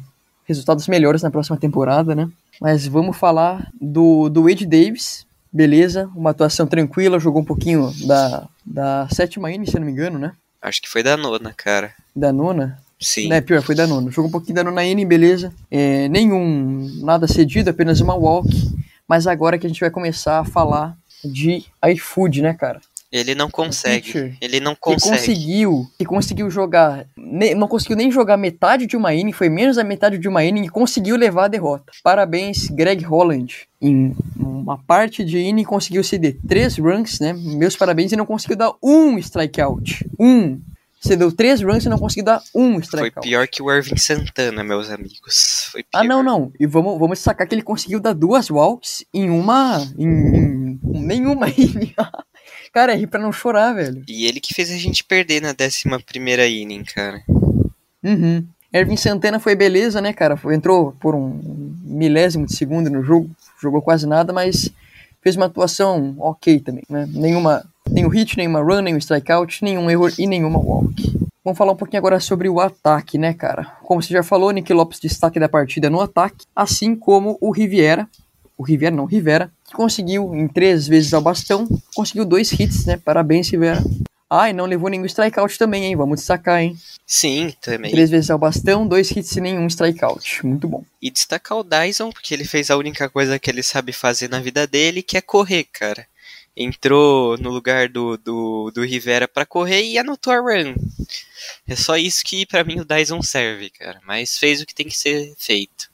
resultados 0.45 0.87
melhores 0.87 1.21
na 1.21 1.31
próxima 1.31 1.57
temporada, 1.57 2.15
né? 2.15 2.29
Mas 2.61 2.87
vamos 2.87 3.17
falar 3.17 3.69
do, 3.79 4.29
do 4.29 4.43
Wade 4.43 4.65
Davis, 4.65 5.25
beleza, 5.51 6.09
uma 6.15 6.31
atuação 6.31 6.67
tranquila, 6.67 7.19
jogou 7.19 7.41
um 7.41 7.45
pouquinho 7.45 7.91
da, 8.05 8.47
da 8.65 9.07
sétima 9.11 9.51
inning, 9.51 9.65
se 9.65 9.75
eu 9.75 9.79
não 9.79 9.85
me 9.85 9.91
engano, 9.91 10.19
né? 10.19 10.31
Acho 10.61 10.81
que 10.81 10.89
foi 10.89 11.03
da 11.03 11.15
nona, 11.15 11.53
cara. 11.55 11.93
Da 12.15 12.31
nona. 12.31 12.79
Sim. 12.99 13.27
Né, 13.27 13.41
pior, 13.41 13.61
foi 13.61 13.75
da 13.75 13.85
nona. 13.85 14.09
Jogou 14.09 14.29
um 14.29 14.31
pouquinho 14.31 14.55
da 14.55 14.63
nona 14.63 14.83
inning, 14.83 15.05
beleza. 15.05 15.53
É, 15.69 16.07
nenhum, 16.07 16.89
nada 17.01 17.27
cedido, 17.27 17.69
apenas 17.69 17.99
uma 17.99 18.15
walk. 18.15 18.49
Mas 19.07 19.27
agora 19.27 19.57
que 19.57 19.65
a 19.65 19.69
gente 19.69 19.79
vai 19.79 19.91
começar 19.91 20.39
a 20.39 20.45
falar 20.45 20.97
de 21.23 21.63
iFood, 21.91 22.41
né, 22.41 22.53
cara? 22.53 22.81
Ele 23.17 23.33
não 23.35 23.49
consegue. 23.49 24.01
pitcher 24.05 24.37
Ele 24.41 24.59
não 24.59 24.73
que 24.75 24.81
consegue. 24.81 25.15
conseguiu, 25.17 25.87
que 25.97 26.05
conseguiu 26.05 26.49
jogar, 26.49 27.05
ne- 27.17 27.55
não 27.55 27.67
conseguiu 27.67 27.95
nem 27.95 28.11
jogar 28.11 28.37
metade 28.37 28.85
de 28.85 28.97
uma 28.97 29.13
inning, 29.13 29.31
foi 29.31 29.49
menos 29.49 29.77
da 29.77 29.83
metade 29.83 30.17
de 30.17 30.27
uma 30.27 30.43
inning 30.43 30.65
e 30.65 30.69
conseguiu 30.69 31.15
levar 31.15 31.45
a 31.45 31.47
derrota. 31.47 31.91
Parabéns, 32.03 32.67
Greg 32.69 33.03
Holland. 33.03 33.67
Em 33.81 34.15
uma 34.37 34.77
parte 34.77 35.23
de 35.23 35.37
inning 35.39 35.63
conseguiu 35.63 36.03
ceder 36.03 36.37
três 36.47 36.77
runs, 36.77 37.19
né? 37.19 37.33
Meus 37.33 37.75
parabéns 37.75 38.11
e 38.11 38.15
não 38.15 38.25
conseguiu 38.25 38.55
dar 38.57 38.71
um 38.81 39.17
strikeout. 39.17 40.05
Um. 40.19 40.59
Você 41.01 41.15
deu 41.15 41.31
três 41.31 41.61
runs 41.61 41.85
e 41.85 41.89
não 41.89 41.99
conseguiu 41.99 42.23
dar 42.25 42.41
um 42.55 42.73
Foi 42.73 42.81
strikeout. 42.81 43.27
pior 43.27 43.47
que 43.47 43.61
o 43.61 43.71
Irving 43.71 43.95
Santana, 43.97 44.63
meus 44.63 44.89
amigos. 44.89 45.67
Foi 45.71 45.83
pior. 45.83 46.01
Ah, 46.01 46.03
não, 46.03 46.23
não. 46.23 46.51
E 46.59 46.65
vamos, 46.65 46.97
vamos 46.97 47.19
destacar 47.19 47.47
que 47.47 47.53
ele 47.53 47.61
conseguiu 47.61 47.99
dar 47.99 48.13
duas 48.13 48.49
walks 48.49 49.05
em 49.13 49.29
uma. 49.29 49.85
em, 49.99 50.79
em 50.83 51.01
nenhuma 51.05 51.47
inning. 51.55 51.93
Cara, 52.75 52.91
é 52.91 52.97
rir 52.97 53.07
pra 53.07 53.21
não 53.21 53.31
chorar, 53.31 53.71
velho. 53.71 54.03
E 54.05 54.25
ele 54.25 54.41
que 54.41 54.53
fez 54.53 54.69
a 54.69 54.75
gente 54.75 55.01
perder 55.01 55.41
na 55.41 55.53
décima 55.53 55.97
primeira 55.97 56.45
inning, 56.45 56.83
cara. 56.83 57.23
Uhum. 58.03 58.45
Ervin 58.73 58.97
Santana 58.97 59.39
foi 59.39 59.55
beleza, 59.55 60.01
né, 60.01 60.11
cara? 60.11 60.35
Foi, 60.35 60.53
entrou 60.53 60.91
por 60.99 61.15
um 61.15 61.39
milésimo 61.85 62.45
de 62.45 62.53
segundo 62.53 62.89
no 62.89 63.01
jogo, 63.01 63.29
jogou 63.61 63.81
quase 63.81 64.05
nada, 64.05 64.33
mas 64.33 64.69
fez 65.21 65.37
uma 65.37 65.45
atuação 65.45 66.17
ok 66.19 66.59
também, 66.59 66.83
né? 66.89 67.07
Nenhuma, 67.13 67.65
nenhum 67.89 68.09
hit, 68.09 68.35
nenhuma 68.35 68.59
run, 68.59 68.81
nenhum 68.81 68.97
strikeout, 68.97 69.63
nenhum 69.63 69.89
erro 69.89 70.09
e 70.19 70.27
nenhuma 70.27 70.59
walk. 70.59 71.17
Vamos 71.45 71.57
falar 71.57 71.71
um 71.71 71.77
pouquinho 71.77 71.99
agora 71.99 72.19
sobre 72.19 72.49
o 72.49 72.59
ataque, 72.59 73.17
né, 73.17 73.33
cara? 73.33 73.77
Como 73.83 74.01
você 74.01 74.11
já 74.11 74.21
falou, 74.21 74.51
Nick 74.51 74.73
Lopes 74.73 74.99
destaque 74.99 75.39
da 75.39 75.47
partida 75.47 75.89
no 75.89 76.01
ataque, 76.01 76.45
assim 76.53 76.93
como 76.93 77.37
o 77.39 77.51
Riviera, 77.51 78.05
o 78.57 78.63
Riviera 78.63 78.93
não, 78.93 79.05
Rivera, 79.05 79.49
que 79.65 79.73
conseguiu 79.73 80.33
em 80.35 80.47
três 80.47 80.87
vezes 80.87 81.13
ao 81.13 81.21
bastão, 81.21 81.67
conseguiu 81.95 82.25
dois 82.25 82.51
hits, 82.51 82.85
né? 82.85 82.97
Parabéns, 82.97 83.49
Rivera. 83.49 83.83
Ah, 84.29 84.49
e 84.49 84.53
não 84.53 84.65
levou 84.65 84.89
nenhum 84.89 85.05
strikeout 85.05 85.57
também, 85.57 85.85
hein? 85.85 85.95
Vamos 85.95 86.19
destacar, 86.19 86.61
hein? 86.61 86.75
Sim, 87.05 87.53
também. 87.61 87.91
Três 87.91 88.09
vezes 88.09 88.29
ao 88.29 88.39
bastão, 88.39 88.87
dois 88.87 89.09
hits 89.11 89.35
e 89.35 89.41
nenhum 89.41 89.67
strikeout. 89.67 90.45
Muito 90.45 90.67
bom. 90.67 90.83
E 91.01 91.11
destacar 91.11 91.59
o 91.59 91.63
Dyson, 91.63 92.11
porque 92.11 92.33
ele 92.33 92.43
fez 92.43 92.71
a 92.71 92.77
única 92.77 93.07
coisa 93.07 93.37
que 93.37 93.49
ele 93.49 93.61
sabe 93.61 93.93
fazer 93.93 94.29
na 94.29 94.39
vida 94.39 94.65
dele, 94.65 95.03
que 95.03 95.17
é 95.17 95.21
correr, 95.21 95.65
cara. 95.65 96.07
Entrou 96.57 97.37
no 97.37 97.49
lugar 97.49 97.89
do, 97.89 98.17
do, 98.17 98.71
do 98.71 98.83
Rivera 98.83 99.27
para 99.27 99.45
correr 99.45 99.83
e 99.83 99.97
anotou 99.97 100.33
a 100.33 100.39
run. 100.39 100.73
É 101.67 101.75
só 101.75 101.95
isso 101.97 102.23
que 102.25 102.45
para 102.45 102.63
mim 102.63 102.79
o 102.79 102.85
Dyson 102.85 103.21
serve, 103.21 103.69
cara. 103.69 103.99
Mas 104.05 104.37
fez 104.37 104.61
o 104.61 104.65
que 104.65 104.73
tem 104.73 104.87
que 104.87 104.97
ser 104.97 105.33
feito. 105.37 105.89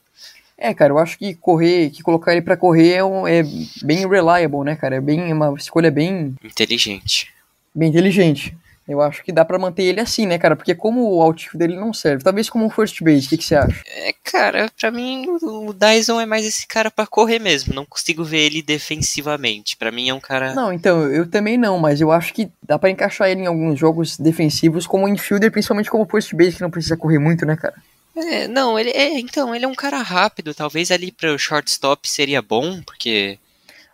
É, 0.63 0.75
cara, 0.75 0.93
eu 0.93 0.99
acho 0.99 1.17
que 1.17 1.33
correr, 1.33 1.89
que 1.89 2.03
colocar 2.03 2.33
ele 2.33 2.43
para 2.43 2.55
correr 2.55 2.93
é, 2.93 3.03
um, 3.03 3.27
é, 3.27 3.41
bem 3.81 4.07
reliable, 4.07 4.63
né, 4.63 4.75
cara? 4.75 4.97
É 4.97 5.01
bem 5.01 5.33
uma 5.33 5.51
escolha 5.57 5.89
bem 5.89 6.35
inteligente. 6.43 7.33
Bem 7.73 7.89
inteligente. 7.89 8.55
Eu 8.87 9.01
acho 9.01 9.23
que 9.23 9.31
dá 9.31 9.43
para 9.43 9.57
manter 9.57 9.83
ele 9.83 9.99
assim, 9.99 10.27
né, 10.27 10.37
cara? 10.37 10.55
Porque 10.55 10.75
como 10.75 11.01
o 11.01 11.21
outfield 11.21 11.57
dele 11.57 11.79
não 11.79 11.91
serve, 11.91 12.23
talvez 12.23 12.47
como 12.47 12.63
um 12.63 12.69
first 12.69 13.01
base, 13.01 13.25
o 13.25 13.29
que, 13.29 13.37
que 13.37 13.43
você 13.43 13.55
acha? 13.55 13.81
É, 13.87 14.13
cara, 14.23 14.69
pra 14.79 14.91
mim 14.91 15.25
o 15.41 15.73
Dyson 15.73 16.21
é 16.21 16.27
mais 16.27 16.45
esse 16.45 16.67
cara 16.67 16.91
para 16.91 17.07
correr 17.07 17.39
mesmo. 17.39 17.73
Não 17.73 17.85
consigo 17.85 18.23
ver 18.23 18.45
ele 18.45 18.61
defensivamente. 18.61 19.75
Para 19.75 19.91
mim 19.91 20.09
é 20.09 20.13
um 20.13 20.19
cara. 20.19 20.53
Não, 20.53 20.71
então, 20.71 21.09
eu 21.09 21.27
também 21.27 21.57
não, 21.57 21.79
mas 21.79 22.01
eu 22.01 22.11
acho 22.11 22.35
que 22.35 22.51
dá 22.61 22.77
para 22.77 22.91
encaixar 22.91 23.29
ele 23.29 23.41
em 23.41 23.47
alguns 23.47 23.79
jogos 23.79 24.15
defensivos 24.15 24.85
como 24.85 25.07
infielder, 25.07 25.51
principalmente 25.51 25.89
como 25.89 26.07
first 26.07 26.35
base, 26.35 26.57
que 26.57 26.61
não 26.61 26.69
precisa 26.69 26.95
correr 26.95 27.17
muito, 27.17 27.47
né, 27.47 27.55
cara? 27.55 27.73
É, 28.15 28.47
não, 28.47 28.77
ele 28.77 28.89
é, 28.89 29.19
então, 29.19 29.55
ele 29.55 29.65
é 29.65 29.67
um 29.67 29.75
cara 29.75 30.01
rápido, 30.01 30.53
talvez 30.53 30.91
ali 30.91 31.11
para 31.11 31.33
o 31.33 31.39
shortstop 31.39 32.07
seria 32.07 32.41
bom, 32.41 32.81
porque 32.81 33.39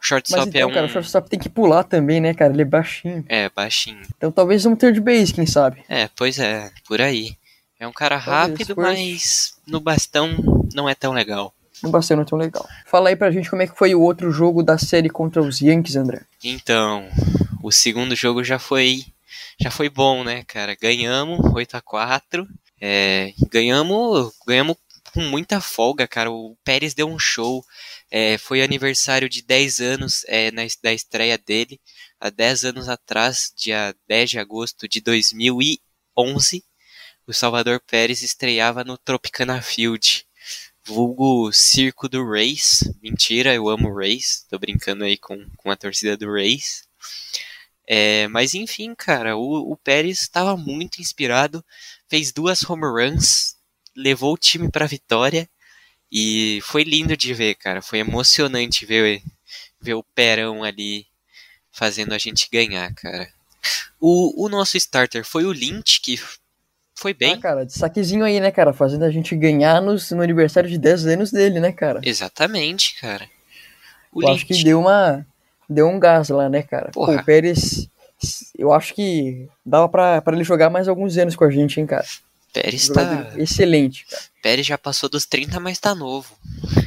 o 0.02 0.06
shortstop 0.06 0.40
Mas 0.40 0.48
então, 0.50 0.62
é 0.62 0.66
um 0.66 0.74
cara, 0.74 0.86
o 0.88 0.90
shortstop 0.90 1.30
tem 1.30 1.40
que 1.40 1.50
pular 1.50 1.84
também, 1.84 2.20
né, 2.20 2.34
cara? 2.34 2.52
Ele 2.52 2.64
é 2.64 2.66
baixinho. 2.66 3.24
É, 3.28 3.50
baixinho. 3.50 4.02
Então 4.18 4.32
talvez 4.32 4.66
um 4.66 4.76
third 4.76 5.00
base, 5.02 5.34
quem 5.34 5.46
sabe? 5.46 5.84
É, 5.88 6.10
pois 6.16 6.40
é, 6.40 6.72
por 6.88 7.02
aí. 7.02 7.38
É 7.80 7.88
um 7.88 7.94
cara 7.94 8.18
rápido, 8.18 8.74
mas 8.76 9.56
no 9.68 9.80
bastão 9.80 10.36
não 10.74 10.90
é 10.90 10.96
tão 10.96 11.14
legal. 11.14 11.54
No 11.84 11.92
bastão 11.92 12.18
não 12.18 12.24
é 12.24 12.26
tão 12.26 12.38
legal. 12.38 12.68
Fala 12.88 13.10
aí 13.10 13.16
pra 13.16 13.30
gente 13.30 13.50
como 13.52 13.62
é 13.62 13.68
que 13.68 13.78
foi 13.78 13.94
o 13.94 14.02
outro 14.02 14.32
jogo 14.32 14.64
da 14.64 14.80
série 14.80 15.10
contra 15.10 15.44
os 15.44 15.62
Yankees, 15.62 15.96
André. 15.96 16.22
Então, 16.44 17.08
o 17.62 17.72
segundo 17.72 18.16
jogo 18.16 18.44
já 18.44 18.58
foi 18.58 19.06
já 19.60 19.70
foi 19.70 19.90
bom, 19.90 20.24
né, 20.24 20.44
cara? 20.48 20.76
Ganhamos 20.80 21.40
8 21.54 21.78
a 21.78 21.82
4 21.82 22.48
é, 22.80 23.34
ganhamos, 23.50 24.34
ganhamos 24.46 24.78
com 25.14 25.22
muita 25.22 25.60
folga, 25.60 26.08
cara. 26.08 26.32
O 26.32 26.56
Pérez 26.64 26.94
deu 26.94 27.08
um 27.08 27.20
show. 27.20 27.66
É, 28.10 28.38
foi 28.38 28.62
aniversário 28.62 29.28
de 29.28 29.42
10 29.42 29.80
anos 29.80 30.24
é, 30.28 30.52
na, 30.52 30.62
da 30.84 30.94
estreia 30.94 31.38
dele. 31.38 31.80
Há 32.20 32.30
10 32.30 32.66
anos 32.66 32.90
atrás, 32.90 33.52
dia 33.56 33.96
10 34.08 34.30
de 34.30 34.40
agosto 34.40 34.88
de 34.88 35.02
2011, 35.02 36.64
o 37.26 37.34
Salvador 37.34 37.82
Pérez 37.86 38.22
estreava 38.22 38.84
no 38.84 38.98
Tropicana 38.98 39.62
Field. 39.62 40.26
Vulgo 40.86 41.52
Circo 41.52 42.08
do 42.08 42.26
Race. 42.26 42.96
Mentira, 43.02 43.54
eu 43.54 43.68
amo 43.68 43.90
o 43.90 43.96
Race. 43.98 44.48
Tô 44.48 44.58
brincando 44.58 45.04
aí 45.04 45.18
com, 45.18 45.46
com 45.58 45.70
a 45.70 45.76
torcida 45.76 46.16
do 46.16 46.32
Race. 46.32 46.88
É, 47.86 48.28
mas 48.30 48.54
enfim, 48.54 48.94
cara, 48.96 49.36
o, 49.36 49.72
o 49.72 49.78
Pérez 49.78 50.22
estava 50.22 50.56
muito 50.56 51.02
inspirado 51.02 51.64
fez 52.10 52.32
duas 52.32 52.68
home 52.68 52.86
runs, 52.86 53.56
levou 53.96 54.34
o 54.34 54.38
time 54.38 54.70
para 54.70 54.86
vitória 54.86 55.50
e 56.12 56.60
foi 56.64 56.84
lindo 56.84 57.16
de 57.18 57.34
ver, 57.34 57.56
cara. 57.56 57.82
Foi 57.82 58.00
emocionante 58.00 58.86
ver, 58.86 59.22
ver 59.80 59.94
o 59.94 60.04
Perão 60.04 60.64
ali 60.64 61.06
fazendo 61.72 62.14
a 62.14 62.18
gente 62.18 62.50
ganhar, 62.52 62.94
cara. 62.96 63.30
O, 64.00 64.46
o 64.46 64.50
nosso 64.50 64.78
starter 64.78 65.26
foi 65.26 65.46
o 65.46 65.52
Lynch, 65.52 66.00
que 66.02 66.20
foi 66.96 67.14
bem. 67.14 67.34
Ah, 67.34 67.38
cara, 67.40 67.70
saquezinho 67.70 68.26
aí, 68.26 68.40
né, 68.40 68.52
cara? 68.52 68.74
Fazendo 68.74 69.04
a 69.06 69.12
gente 69.12 69.36
ganhar 69.36 69.82
nos, 69.82 70.10
no 70.12 70.22
aniversário 70.22 70.70
de 70.70 70.78
10 70.78 71.06
anos 71.08 71.32
dele, 71.32 71.60
né, 71.60 71.72
cara? 71.72 72.00
Exatamente, 72.04 73.00
cara. 73.00 73.30
O 74.12 74.24
eu 74.24 74.30
acho 74.30 74.46
que 74.46 74.64
deu 74.64 74.80
uma. 74.80 75.26
Deu 75.70 75.88
um 75.88 76.00
gás 76.00 76.30
lá, 76.30 76.50
né, 76.50 76.64
cara? 76.64 76.92
Pô, 76.92 77.12
o 77.12 77.24
Pérez. 77.24 77.90
Eu 78.58 78.72
acho 78.74 78.94
que 78.94 79.48
dava 79.66 79.88
pra, 79.88 80.22
pra 80.22 80.34
ele 80.36 80.44
jogar 80.44 80.70
mais 80.70 80.88
alguns 80.88 81.18
anos 81.18 81.36
com 81.36 81.44
a 81.44 81.52
gente, 81.52 81.80
hein, 81.80 81.86
cara? 81.86 82.06
Pérez 82.54 82.90
tá. 82.90 83.32
Excelente, 83.38 84.06
cara. 84.10 84.24
Pérez 84.42 84.66
já 84.66 84.78
passou 84.78 85.10
dos 85.10 85.26
30, 85.26 85.60
mas 85.60 85.80
tá 85.80 85.94
novo. 85.94 86.34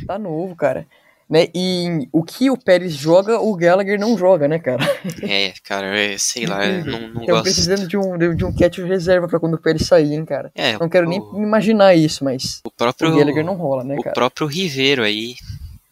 Tá 0.07 0.19
novo, 0.19 0.57
cara. 0.57 0.87
Né? 1.29 1.47
E 1.55 2.09
o 2.13 2.25
que 2.25 2.51
o 2.51 2.57
Pérez 2.57 2.93
joga, 2.93 3.39
o 3.39 3.55
Gallagher 3.55 4.01
não 4.01 4.19
joga, 4.19 4.49
né, 4.49 4.59
cara? 4.59 4.83
É, 5.23 5.53
cara, 5.63 5.97
é, 5.97 6.19
sei 6.19 6.45
lá, 6.45 6.67
eu 6.67 6.85
não, 6.85 7.01
não 7.01 7.07
Estamos 7.07 7.27
gosto. 7.27 7.43
precisando 7.45 7.87
de 7.87 7.97
um, 7.97 8.35
de 8.35 8.45
um 8.45 8.53
catch 8.53 8.79
reserva 8.79 9.29
pra 9.29 9.39
quando 9.39 9.55
o 9.55 9.59
Pérez 9.59 9.87
sair, 9.87 10.13
hein, 10.13 10.25
cara? 10.25 10.51
É, 10.57 10.77
Não 10.77 10.89
quero 10.89 11.07
o, 11.07 11.09
nem 11.09 11.21
imaginar 11.41 11.95
isso, 11.95 12.25
mas 12.25 12.61
o 12.65 12.71
próprio 12.71 13.13
o 13.13 13.17
Gallagher 13.17 13.45
não 13.45 13.55
rola, 13.55 13.85
né, 13.85 13.95
o 13.97 14.03
cara? 14.03 14.13
próprio 14.13 14.49
Ribeiro 14.49 15.05
aí 15.05 15.37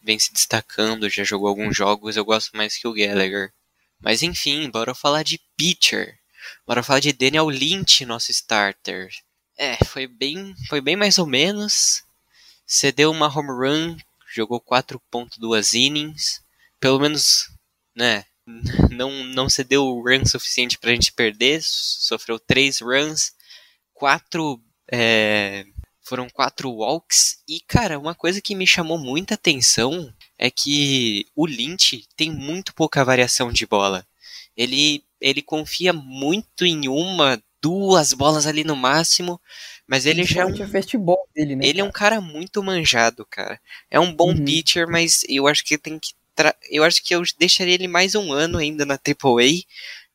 vem 0.03 0.19
se 0.19 0.33
destacando, 0.33 1.09
já 1.09 1.23
jogou 1.23 1.49
alguns 1.49 1.77
jogos, 1.77 2.17
eu 2.17 2.25
gosto 2.25 2.57
mais 2.57 2.77
que 2.77 2.89
o 2.89 2.93
Gallagher. 2.93 3.53
Mas 4.01 4.23
enfim, 4.23 4.71
bora 4.71 4.95
falar 4.95 5.23
de 5.23 5.41
pitcher. 5.57 6.19
Bora 6.67 6.83
falar 6.83 7.01
de 7.01 7.13
Daniel 7.13 7.49
Lynch, 7.49 8.05
nosso 8.05 8.31
starter. 8.31 9.09
É, 9.57 9.77
foi 9.85 10.07
bem, 10.07 10.55
foi 10.69 10.81
bem 10.81 10.97
mais 10.97 11.19
ou 11.19 11.27
menos. 11.27 12.05
Cedeu 12.67 13.11
uma 13.11 13.27
home 13.27 13.51
run, 13.51 13.97
jogou 14.33 14.61
4.2 14.61 15.75
innings. 15.75 16.43
Pelo 16.79 17.01
menos, 17.01 17.51
né, 17.95 18.25
não, 18.91 19.11
não 19.25 19.49
cedeu 19.49 19.85
o 19.85 20.03
run 20.03 20.25
suficiente 20.25 20.79
pra 20.79 20.93
gente 20.93 21.13
perder. 21.13 21.61
Sofreu 21.63 22.39
3 22.39 22.81
runs, 22.81 23.33
4 23.95 24.63
é, 24.91 25.65
foram 26.09 26.29
quatro 26.31 26.71
walks 26.71 27.43
e, 27.47 27.61
cara, 27.61 27.99
uma 27.99 28.15
coisa 28.15 28.41
que 28.41 28.55
me 28.55 28.67
chamou 28.67 28.99
muita 28.99 29.35
atenção 29.35 30.11
é 30.39 30.51
que 30.51 31.27
o 31.37 31.47
Lynch 31.47 32.07
tem 32.17 32.31
muito 32.31 32.75
pouca 32.75 33.05
variação 33.05 33.53
de 33.53 33.67
bola. 33.67 34.07
Ele, 34.57 35.05
ele 35.21 35.43
confia 35.43 35.93
muito 35.93 36.65
em 36.65 36.89
uma, 36.89 37.43
duas 37.63 38.13
bolas 38.13 38.47
ali 38.47 38.65
no 38.65 38.77
máximo, 38.77 39.41
mas 39.87 40.07
ele 40.07 40.25
já 40.25 40.43
é 40.43 40.47
um, 40.47 40.51
a 40.51 40.55
dele, 41.35 41.57
né? 41.57 41.65
ele 41.67 41.81
é 41.81 41.85
um 41.85 41.91
cara 41.91 42.21
muito 42.21 42.63
manjado, 42.63 43.27
cara. 43.29 43.61
É 43.91 43.99
um 43.99 44.13
bom 44.15 44.31
Uhum. 44.31 44.45
pitcher, 44.45 44.89
mas 44.89 45.25
eu 45.29 45.47
acho 45.47 45.65
que 45.65 45.77
tem 45.79 45.99
que 45.99 46.13
tra- 46.35 46.55
eu 46.71 46.85
acho 46.85 47.03
que 47.03 47.15
eu 47.15 47.23
deixaria 47.39 47.75
ele 47.75 47.89
mais 47.89 48.15
um 48.15 48.33
ano 48.33 48.59
ainda 48.59 48.85
na 48.87 48.97
AAA, 48.97 49.65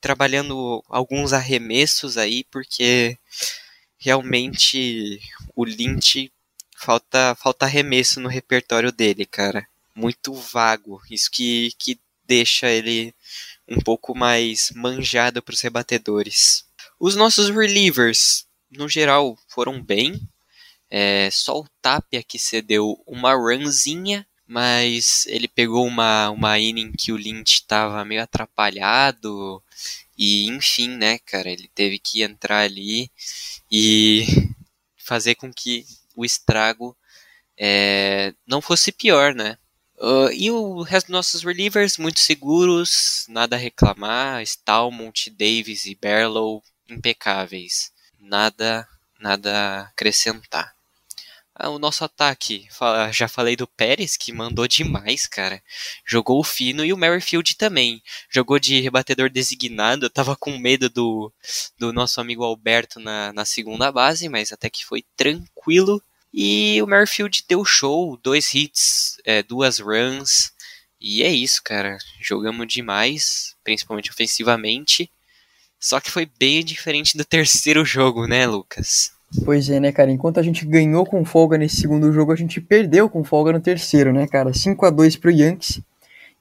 trabalhando 0.02 0.84
alguns 0.90 1.34
arremessos 1.34 2.18
aí, 2.18 2.44
porque 2.52 3.18
realmente 3.98 5.20
o 5.56 5.66
Lynch 5.66 6.32
falta 6.78 7.36
falta 7.36 7.66
arremesso 7.66 8.20
no 8.22 8.30
repertório 8.30 8.92
dele, 8.92 9.26
cara. 9.26 9.68
Muito 9.96 10.34
vago. 10.34 11.02
Isso 11.10 11.30
que, 11.32 11.72
que 11.78 12.00
deixa 12.26 12.70
ele 12.70 13.14
um 13.68 13.80
pouco 13.80 14.16
mais 14.18 14.72
manjado 14.76 15.42
para 15.42 15.54
os 15.54 15.62
rebatedores. 15.62 16.66
Os 17.00 17.16
nossos 17.16 17.50
relievers, 17.50 18.46
no 18.72 18.88
geral, 18.90 19.38
foram 19.48 19.82
bem. 19.82 20.22
É, 20.90 21.30
só 21.32 21.60
o 21.60 21.68
Tapia 21.82 22.24
que 22.24 22.38
cedeu 22.38 23.02
uma 23.08 23.34
runzinha, 23.34 24.28
mas 24.48 25.26
ele 25.28 25.48
pegou 25.48 25.86
uma, 25.88 26.30
uma 26.30 26.60
inning 26.60 26.92
que 26.92 27.12
o 27.12 27.18
Lynch 27.18 27.56
estava 27.62 28.06
meio 28.06 28.22
atrapalhado. 28.22 29.64
E 30.18 30.48
enfim, 30.48 30.90
né, 30.90 31.20
cara, 31.20 31.50
ele 31.50 31.70
teve 31.74 31.98
que 31.98 32.22
entrar 32.22 32.60
ali 32.60 33.12
e 33.72 34.26
fazer 34.98 35.36
com 35.36 35.52
que 35.52 35.86
o 36.16 36.24
estrago 36.24 36.96
é, 37.58 38.34
não 38.46 38.62
fosse 38.62 38.92
pior, 38.92 39.34
né? 39.34 39.58
Uh, 40.04 40.30
e 40.34 40.52
o 40.52 40.82
resto 40.82 41.08
dos 41.08 41.14
nossos 41.14 41.44
relievers, 41.44 41.98
muito 41.98 42.20
seguros, 42.20 43.26
nada 43.30 43.56
a 43.56 43.60
reclamar. 43.60 44.44
Stalmont, 44.44 45.30
Davis 45.30 45.86
e 45.86 45.96
Barlow, 45.96 46.62
impecáveis. 46.90 47.90
Nada, 48.20 48.86
nada 49.18 49.58
a 49.58 49.82
acrescentar. 49.84 50.76
Ah, 51.56 51.70
o 51.70 51.80
nosso 51.80 52.04
ataque, 52.04 52.68
já 53.14 53.30
falei 53.30 53.56
do 53.56 53.66
Pérez, 53.66 54.18
que 54.18 54.34
mandou 54.34 54.68
demais, 54.68 55.26
cara. 55.26 55.64
Jogou 56.06 56.38
o 56.42 56.44
fino 56.44 56.84
e 56.84 56.92
o 56.92 56.98
Merrifield 56.98 57.56
também. 57.56 58.04
Jogou 58.30 58.60
de 58.60 58.82
rebatedor 58.82 59.30
designado. 59.30 60.08
Eu 60.08 60.10
tava 60.10 60.36
com 60.36 60.58
medo 60.58 60.90
do, 60.90 61.32
do 61.78 61.94
nosso 61.94 62.20
amigo 62.20 62.44
Alberto 62.44 63.00
na, 63.00 63.32
na 63.32 63.46
segunda 63.46 63.90
base, 63.90 64.28
mas 64.28 64.52
até 64.52 64.70
que 64.70 64.84
foi 64.84 65.06
tranquilo. 65.16 66.04
E 66.34 66.82
o 66.82 66.88
Merrifield 66.88 67.44
deu 67.48 67.64
show, 67.64 68.18
dois 68.18 68.56
hits, 68.56 69.18
é, 69.24 69.44
duas 69.44 69.78
runs. 69.78 70.52
E 71.00 71.22
é 71.22 71.30
isso, 71.30 71.62
cara. 71.64 71.98
Jogamos 72.20 72.66
demais, 72.68 73.56
principalmente 73.64 74.10
ofensivamente. 74.10 75.12
Só 75.80 76.00
que 76.00 76.10
foi 76.10 76.28
bem 76.40 76.64
diferente 76.64 77.16
do 77.16 77.24
terceiro 77.24 77.84
jogo, 77.86 78.26
né, 78.26 78.48
Lucas? 78.48 79.12
Pois 79.46 79.70
é, 79.70 79.80
né, 79.80 79.92
cara? 79.92 80.12
Enquanto 80.12 80.40
a 80.40 80.44
gente 80.44 80.66
ganhou 80.66 81.06
com 81.06 81.24
folga 81.26 81.58
nesse 81.58 81.78
segundo 81.78 82.12
jogo, 82.12 82.32
a 82.32 82.36
gente 82.36 82.62
perdeu 82.62 83.10
com 83.10 83.24
folga 83.24 83.52
no 83.52 83.60
terceiro, 83.60 84.12
né, 84.12 84.28
cara? 84.28 84.54
5 84.54 84.86
a 84.86 84.90
2 84.90 85.18
pro 85.18 85.30
Yankees. 85.32 85.82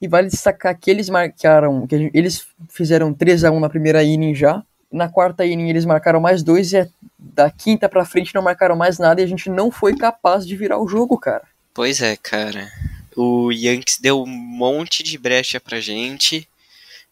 E 0.01 0.07
vale 0.07 0.27
destacar 0.27 0.77
que 0.77 0.89
eles 0.89 1.09
marcaram, 1.09 1.85
que 1.85 2.11
eles 2.13 2.45
fizeram 2.69 3.13
3 3.13 3.43
a 3.43 3.51
1 3.51 3.59
na 3.59 3.69
primeira 3.69 4.03
inning 4.03 4.33
já. 4.33 4.63
Na 4.93 5.09
quarta 5.09 5.43
inning 5.43 5.69
eles 5.69 5.85
marcaram 5.85 6.21
mais 6.21 6.43
dois 6.43 6.71
e 6.71 6.77
é 6.77 6.89
da 7.17 7.49
quinta 7.49 7.89
pra 7.89 8.05
frente 8.05 8.35
não 8.35 8.43
marcaram 8.43 8.75
mais 8.75 8.99
nada 8.99 9.19
e 9.19 9.23
a 9.23 9.27
gente 9.27 9.49
não 9.49 9.71
foi 9.71 9.95
capaz 9.95 10.45
de 10.45 10.55
virar 10.55 10.77
o 10.77 10.87
jogo, 10.87 11.17
cara. 11.17 11.41
Pois 11.73 11.99
é, 11.99 12.15
cara. 12.15 12.71
O 13.15 13.51
Yankees 13.51 13.97
deu 13.99 14.21
um 14.21 14.27
monte 14.27 15.01
de 15.01 15.17
brecha 15.17 15.59
pra 15.59 15.79
gente 15.79 16.47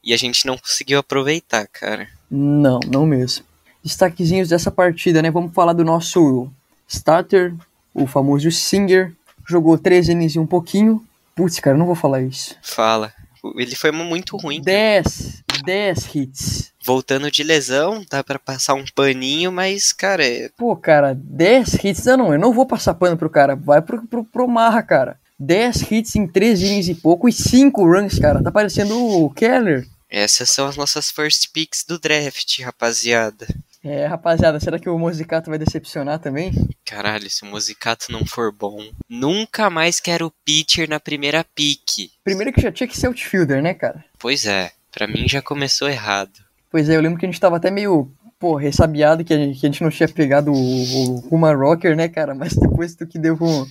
e 0.04 0.14
a 0.14 0.18
gente 0.18 0.46
não 0.46 0.60
conseguiu 0.60 1.00
aproveitar, 1.00 1.66
cara. 1.68 2.08
Não, 2.30 2.80
não 2.88 3.06
mesmo. 3.06 3.46
Destaquezinhos 3.84 4.50
dessa 4.50 4.70
partida, 4.70 5.20
né? 5.20 5.32
Vamos 5.32 5.52
falar 5.52 5.74
do 5.74 5.84
nosso 5.84 6.48
starter, 6.88 7.56
o 7.96 8.06
famoso 8.06 8.52
Singer. 8.52 9.12
Jogou 9.48 9.76
13 9.76 10.12
innings 10.12 10.36
e 10.36 10.40
um 10.40 10.46
pouquinho. 10.46 11.04
Putz, 11.36 11.60
cara, 11.60 11.76
não 11.76 11.88
vou 11.88 11.96
falar 11.96 12.22
isso. 12.22 12.56
Fala. 12.62 13.12
Ele 13.56 13.76
foi 13.76 13.92
muito 13.92 14.38
ruim. 14.38 14.62
10, 14.62 15.44
10 15.64 16.16
hits. 16.16 16.72
Voltando 16.84 17.30
de 17.32 17.44
lesão, 17.44 18.04
dá 18.10 18.24
pra 18.24 18.40
passar 18.40 18.74
um 18.74 18.86
paninho, 18.96 19.52
mas, 19.52 19.92
cara, 19.94 20.26
é- 20.26 20.50
Pô, 20.58 20.76
cara, 20.76 21.14
10 21.16 21.74
hits. 21.84 22.06
Não, 22.06 22.18
não, 22.18 22.34
eu 22.34 22.40
não 22.40 22.54
vou 22.54 22.66
passar 22.66 22.94
pano 22.96 23.16
pro 23.18 23.30
cara. 23.30 23.56
Vai 23.56 23.82
pro, 23.82 24.06
pro, 24.08 24.24
pro 24.24 24.48
Marra, 24.48 24.82
cara. 24.82 25.20
10 25.40 25.92
hits 25.92 26.16
em 26.16 26.28
3 26.28 26.62
innings 26.62 26.88
e 26.88 26.96
pouco 26.96 27.28
e 27.28 27.34
5 27.34 27.84
runs, 27.86 28.18
cara. 28.20 28.44
Tá 28.44 28.52
parecendo 28.52 28.98
o 28.98 29.30
Keller. 29.32 29.88
essas 30.10 30.50
são 30.50 30.68
as 30.68 30.76
nossas 30.78 31.10
first 31.10 31.52
picks 31.54 31.84
do 31.88 31.98
draft, 32.00 32.60
rapaziada. 32.62 33.48
É, 33.84 34.06
rapaziada, 34.06 34.60
será 34.60 34.78
que 34.78 34.88
o 34.88 35.00
Musicato 35.00 35.50
vai 35.50 35.58
decepcionar 35.58 36.20
também? 36.20 36.52
Caralho, 36.86 37.28
se 37.32 37.42
o 37.42 37.48
musicato 37.48 38.12
não 38.12 38.24
for 38.26 38.52
bom, 38.52 38.78
nunca 39.10 39.72
mais 39.72 40.00
quero 40.00 40.32
pitcher 40.46 40.88
na 40.88 41.00
primeira 41.00 41.44
pick. 41.56 42.12
Primeiro 42.24 42.54
que 42.54 42.62
já 42.62 42.72
tinha 42.72 42.88
que 42.88 42.96
ser 42.96 43.08
outfielder, 43.08 43.60
né, 43.64 43.74
cara? 43.74 44.06
Pois 44.20 44.46
é, 44.46 44.72
pra 44.92 45.08
mim 45.08 45.28
já 45.28 45.42
começou 45.42 45.90
errado. 45.90 46.32
Pois 46.70 46.90
é, 46.90 46.96
eu 46.96 47.02
lembro 47.02 47.20
que 47.20 47.26
a 47.26 47.30
gente 47.30 47.40
tava 47.40 47.58
até 47.58 47.70
meio, 47.70 48.12
pô, 48.40 48.56
ressabiado 48.56 49.24
que 49.26 49.34
a 49.34 49.38
gente, 49.38 49.60
que 49.60 49.66
a 49.66 49.70
gente 49.70 49.84
não 49.84 49.90
tinha 49.90 50.08
pegado 50.08 50.52
o, 50.52 50.56
o 50.56 51.36
Uma 51.36 51.54
Rocker, 51.54 51.96
né, 51.96 52.08
cara? 52.08 52.34
Mas 52.34 52.54
depois 52.56 52.96
do 52.96 53.06
que 53.06 53.20
deu 53.20 53.38
com, 53.38 53.66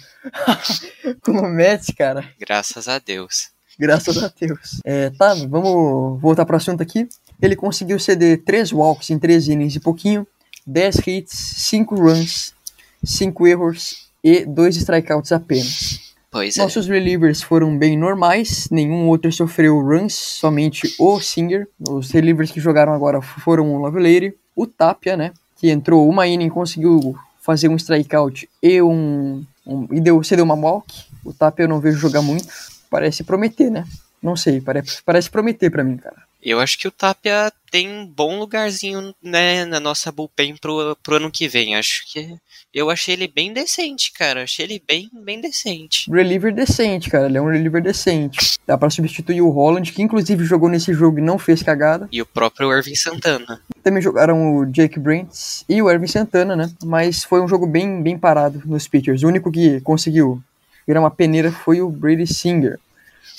com 1.22 1.32
o 1.32 1.48
Mets, 1.48 1.90
cara, 1.96 2.24
Graças 2.38 2.88
a 2.88 2.98
Deus. 2.98 3.50
graças 3.78 4.22
a 4.22 4.30
Deus. 4.38 4.80
É, 4.84 5.10
tá, 5.10 5.34
vamos 5.48 6.20
voltar 6.20 6.44
pro 6.44 6.56
assunto 6.56 6.82
aqui. 6.82 7.08
Ele 7.40 7.56
conseguiu 7.56 7.98
ceder 7.98 8.42
3 8.44 8.72
walks 8.72 9.08
em 9.10 9.18
3 9.18 9.48
innings 9.48 9.74
e 9.76 9.80
pouquinho, 9.80 10.26
10 10.66 10.96
hits, 11.06 11.32
5 11.32 11.94
runs, 11.94 12.54
5 13.02 13.46
erros 13.46 14.10
e 14.22 14.44
2 14.44 14.76
strikeouts 14.76 15.32
apenas. 15.32 16.09
Pois 16.30 16.56
é. 16.56 16.62
Nossos 16.62 16.86
relievers 16.86 17.42
foram 17.42 17.76
bem 17.76 17.98
normais, 17.98 18.68
nenhum 18.70 19.08
outro 19.08 19.32
sofreu 19.32 19.80
runs, 19.80 20.14
somente 20.14 20.94
o 20.98 21.20
Singer. 21.20 21.66
Os 21.88 22.10
relievers 22.10 22.52
que 22.52 22.60
jogaram 22.60 22.92
agora 22.92 23.20
foram 23.20 23.74
o 23.74 23.78
Lovelady, 23.78 24.34
o 24.54 24.66
Tapia, 24.66 25.16
né, 25.16 25.32
que 25.56 25.68
entrou 25.70 26.08
uma 26.08 26.28
inning, 26.28 26.48
conseguiu 26.48 27.16
fazer 27.40 27.68
um 27.68 27.76
strikeout 27.76 28.48
e 28.62 28.80
um, 28.80 29.44
um 29.66 29.88
e 29.90 30.00
deu, 30.00 30.22
cedeu 30.22 30.44
uma 30.44 30.54
walk. 30.54 31.04
O 31.24 31.32
Tapia 31.32 31.64
eu 31.64 31.68
não 31.68 31.80
vejo 31.80 31.98
jogar 31.98 32.22
muito, 32.22 32.46
parece 32.88 33.24
prometer, 33.24 33.70
né? 33.70 33.84
Não 34.22 34.36
sei, 34.36 34.60
parece, 34.60 35.02
parece 35.02 35.30
prometer 35.30 35.70
pra 35.70 35.82
mim, 35.82 35.96
cara. 35.96 36.30
Eu 36.42 36.60
acho 36.60 36.78
que 36.78 36.88
o 36.88 36.90
Tapia 36.90 37.52
tem 37.70 37.88
um 37.88 38.06
bom 38.06 38.38
lugarzinho 38.38 39.14
né, 39.22 39.64
na 39.64 39.78
nossa 39.78 40.10
bullpen 40.10 40.56
pro, 40.56 40.96
pro 41.02 41.16
ano 41.16 41.30
que 41.30 41.46
vem. 41.46 41.76
Acho 41.76 42.04
que. 42.10 42.34
Eu 42.72 42.88
achei 42.88 43.14
ele 43.14 43.26
bem 43.26 43.52
decente, 43.52 44.12
cara. 44.12 44.44
Achei 44.44 44.64
ele 44.64 44.80
bem, 44.86 45.10
bem 45.12 45.40
decente. 45.40 46.08
Reliever 46.08 46.54
decente, 46.54 47.10
cara, 47.10 47.26
ele 47.26 47.36
é 47.36 47.42
um 47.42 47.50
reliever 47.50 47.82
decente. 47.82 48.58
Dá 48.64 48.78
pra 48.78 48.88
substituir 48.88 49.42
o 49.42 49.50
Holland, 49.50 49.90
que 49.92 50.02
inclusive 50.02 50.44
jogou 50.44 50.68
nesse 50.68 50.94
jogo 50.94 51.18
e 51.18 51.22
não 51.22 51.36
fez 51.36 51.64
cagada. 51.64 52.08
E 52.12 52.22
o 52.22 52.26
próprio 52.26 52.72
Irving 52.72 52.94
Santana. 52.94 53.60
Também 53.82 54.00
jogaram 54.00 54.54
o 54.54 54.66
Jake 54.66 55.00
Brents 55.00 55.64
e 55.68 55.82
o 55.82 55.90
Ervin 55.90 56.06
Santana, 56.06 56.54
né? 56.54 56.70
Mas 56.84 57.24
foi 57.24 57.40
um 57.40 57.48
jogo 57.48 57.66
bem, 57.66 58.00
bem 58.02 58.16
parado 58.16 58.62
nos 58.64 58.86
pitchers. 58.86 59.24
O 59.24 59.28
único 59.28 59.50
que 59.50 59.80
conseguiu 59.80 60.40
virar 60.86 61.00
uma 61.00 61.10
peneira 61.10 61.50
foi 61.50 61.80
o 61.80 61.90
Brady 61.90 62.26
Singer. 62.32 62.78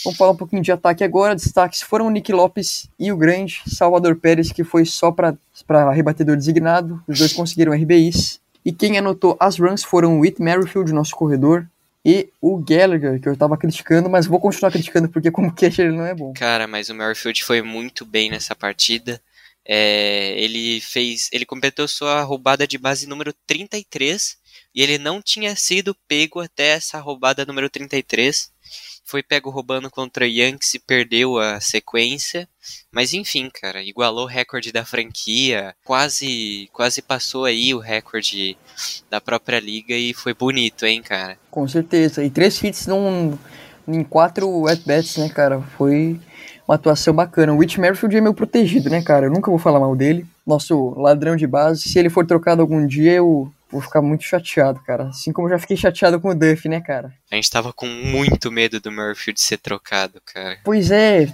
Vamos 0.04 0.18
falar 0.18 0.32
um 0.32 0.36
pouquinho 0.36 0.62
de 0.62 0.74
ataque 0.74 1.06
agora. 1.06 1.36
Destaques 1.36 1.82
foram 1.82 2.08
o 2.08 2.10
Nick 2.10 2.34
Lopes 2.34 2.90
e 3.00 3.12
o 3.14 3.18
grande 3.18 3.62
Salvador 3.68 4.18
Pérez, 4.18 4.52
que 4.52 4.64
foi 4.64 4.84
só 4.84 5.10
para 5.12 5.38
rebatedor 5.94 6.36
designado. 6.36 7.02
Os 7.08 7.20
dois 7.20 7.32
conseguiram 7.32 7.72
RBIs. 7.72 8.41
E 8.64 8.72
quem 8.72 8.98
anotou 8.98 9.36
as 9.40 9.58
runs 9.58 9.84
foram 9.84 10.18
o 10.18 10.20
Whit 10.22 10.42
Merrifield, 10.42 10.94
nosso 10.94 11.16
corredor, 11.16 11.68
e 12.04 12.30
o 12.42 12.58
Gallagher, 12.58 13.20
que 13.20 13.30
eu 13.30 13.38
tava 13.38 13.58
criticando, 13.58 14.10
mas 14.10 14.26
vou 14.26 14.40
continuar 14.40 14.72
criticando 14.72 15.08
porque 15.10 15.30
como 15.30 15.54
catcher 15.56 15.88
ele 15.88 15.98
não 15.98 16.06
é 16.06 16.14
bom. 16.14 16.34
Cara, 16.34 16.68
mas 16.68 16.90
o 16.90 16.96
Merrifield 16.96 17.44
foi 17.44 17.62
muito 17.62 18.06
bem 18.06 18.30
nessa 18.30 18.56
partida. 18.56 19.22
É, 19.64 20.34
ele 20.38 20.82
fez. 20.82 21.30
Ele 21.32 21.46
completou 21.46 21.88
sua 21.88 22.24
roubada 22.24 22.68
de 22.68 22.78
base 22.78 23.08
número 23.08 23.34
33 23.46 24.38
e 24.74 24.82
ele 24.82 24.98
não 24.98 25.22
tinha 25.22 25.56
sido 25.56 25.96
pego 26.08 26.40
até 26.40 26.70
essa 26.70 27.00
roubada 27.00 27.46
número 27.46 27.70
33. 27.70 28.51
Foi 29.12 29.22
pego 29.22 29.50
roubando 29.50 29.92
contra 29.92 30.26
Yankees 30.26 30.76
e 30.76 30.80
perdeu 30.80 31.38
a 31.38 31.60
sequência. 31.60 32.48
Mas 32.94 33.12
enfim, 33.12 33.50
cara, 33.54 33.84
igualou 33.84 34.24
o 34.24 34.26
recorde 34.26 34.72
da 34.72 34.86
franquia, 34.86 35.76
quase 35.84 36.70
quase 36.72 37.02
passou 37.02 37.44
aí 37.44 37.74
o 37.74 37.80
recorde 37.80 38.56
da 39.10 39.20
própria 39.20 39.60
liga 39.60 39.94
e 39.94 40.14
foi 40.14 40.34
bonito, 40.34 40.86
hein, 40.86 41.02
cara. 41.02 41.38
Com 41.50 41.68
certeza. 41.68 42.24
E 42.24 42.30
três 42.30 42.64
hits 42.64 42.88
num, 42.88 43.38
em 43.86 44.02
quatro 44.02 44.66
at-bats, 44.66 45.18
né, 45.18 45.28
cara? 45.28 45.60
Foi 45.78 46.18
uma 46.66 46.76
atuação 46.76 47.14
bacana. 47.14 47.52
O 47.52 47.58
Whit 47.58 47.82
Merrifield 47.82 48.16
é 48.16 48.22
meu 48.22 48.34
protegido, 48.34 48.90
né, 48.90 49.02
cara? 49.02 49.26
Eu 49.26 49.32
nunca 49.32 49.52
vou 49.52 49.60
falar 49.60 49.82
mal 49.82 49.94
dele. 49.94 50.26
Nosso 50.48 50.92
ladrão 50.98 51.36
de 51.36 51.46
base. 51.46 51.82
Se 51.82 52.00
ele 52.00 52.10
for 52.10 52.26
trocado 52.26 52.62
algum 52.62 52.88
dia, 52.88 53.12
eu 53.12 53.52
vou 53.72 53.82
ficar 53.82 54.02
muito 54.02 54.24
chateado, 54.24 54.80
cara. 54.82 55.06
Assim 55.06 55.32
como 55.32 55.48
eu 55.48 55.52
já 55.52 55.60
fiquei 55.60 55.78
chateado 55.78 56.20
com 56.20 56.30
o 56.30 56.36
Duff, 56.36 56.68
né, 56.68 56.82
cara? 56.82 57.14
A 57.32 57.36
gente 57.36 57.50
tava 57.50 57.72
com 57.72 57.86
muito 57.86 58.52
medo 58.52 58.80
do 58.80 58.92
Murphy 58.92 59.34
ser 59.36 59.58
trocado, 59.58 60.22
cara. 60.26 60.58
Pois 60.64 60.92
é, 60.92 61.28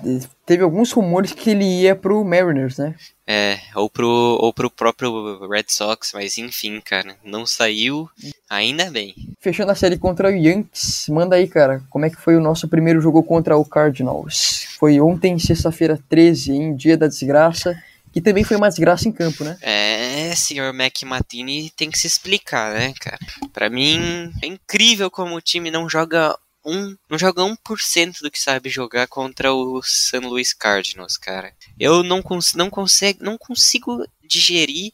teve 0.45 0.63
alguns 0.63 0.91
rumores 0.91 1.33
que 1.33 1.49
ele 1.49 1.65
ia 1.65 1.95
pro 1.95 2.23
Mariners, 2.23 2.77
né? 2.77 2.95
É, 3.25 3.59
ou 3.75 3.89
pro, 3.89 4.07
ou 4.07 4.53
pro 4.53 4.69
próprio 4.69 5.45
Red 5.49 5.65
Sox, 5.67 6.11
mas 6.13 6.37
enfim, 6.37 6.79
cara, 6.79 7.17
não 7.25 7.45
saiu, 7.45 8.09
ainda 8.49 8.89
bem. 8.89 9.13
Fechando 9.41 9.71
a 9.71 9.75
série 9.75 9.97
contra 9.97 10.29
o 10.29 10.31
Yankees, 10.31 11.07
manda 11.09 11.35
aí, 11.35 11.47
cara, 11.47 11.83
como 11.89 12.05
é 12.05 12.09
que 12.09 12.21
foi 12.21 12.37
o 12.37 12.41
nosso 12.41 12.69
primeiro 12.69 13.01
jogo 13.01 13.21
contra 13.23 13.57
o 13.57 13.65
Cardinals? 13.65 14.67
Foi 14.79 15.01
ontem, 15.01 15.37
sexta-feira 15.37 15.99
13, 16.07 16.53
em 16.53 16.75
dia 16.75 16.95
da 16.95 17.07
desgraça, 17.07 17.75
que 18.17 18.21
também 18.21 18.43
foi 18.43 18.57
uma 18.57 18.67
desgraça 18.67 19.07
em 19.07 19.11
campo, 19.11 19.43
né? 19.43 19.55
É, 19.61 20.33
senhor 20.35 20.73
Mac 20.73 21.03
Matini 21.03 21.69
tem 21.69 21.91
que 21.91 21.99
se 21.99 22.07
explicar, 22.07 22.73
né, 22.73 22.91
cara? 22.99 23.19
Pra 23.53 23.69
mim, 23.69 24.31
é 24.41 24.47
incrível 24.47 25.11
como 25.11 25.35
o 25.35 25.41
time 25.41 25.69
não 25.69 25.87
joga 25.87 26.35
um, 26.65 26.97
não 27.07 27.17
joga 27.19 27.43
1% 27.43 28.21
do 28.21 28.31
que 28.31 28.39
sabe 28.39 28.71
jogar 28.71 29.07
contra 29.07 29.53
o 29.53 29.83
San 29.83 30.21
Luis 30.21 30.51
Cardinals, 30.51 31.15
cara. 31.15 31.53
Eu 31.79 32.01
não, 32.01 32.23
cons 32.23 32.55
não, 32.55 32.71
consigo, 32.71 33.23
não 33.23 33.37
consigo 33.37 34.03
digerir 34.23 34.91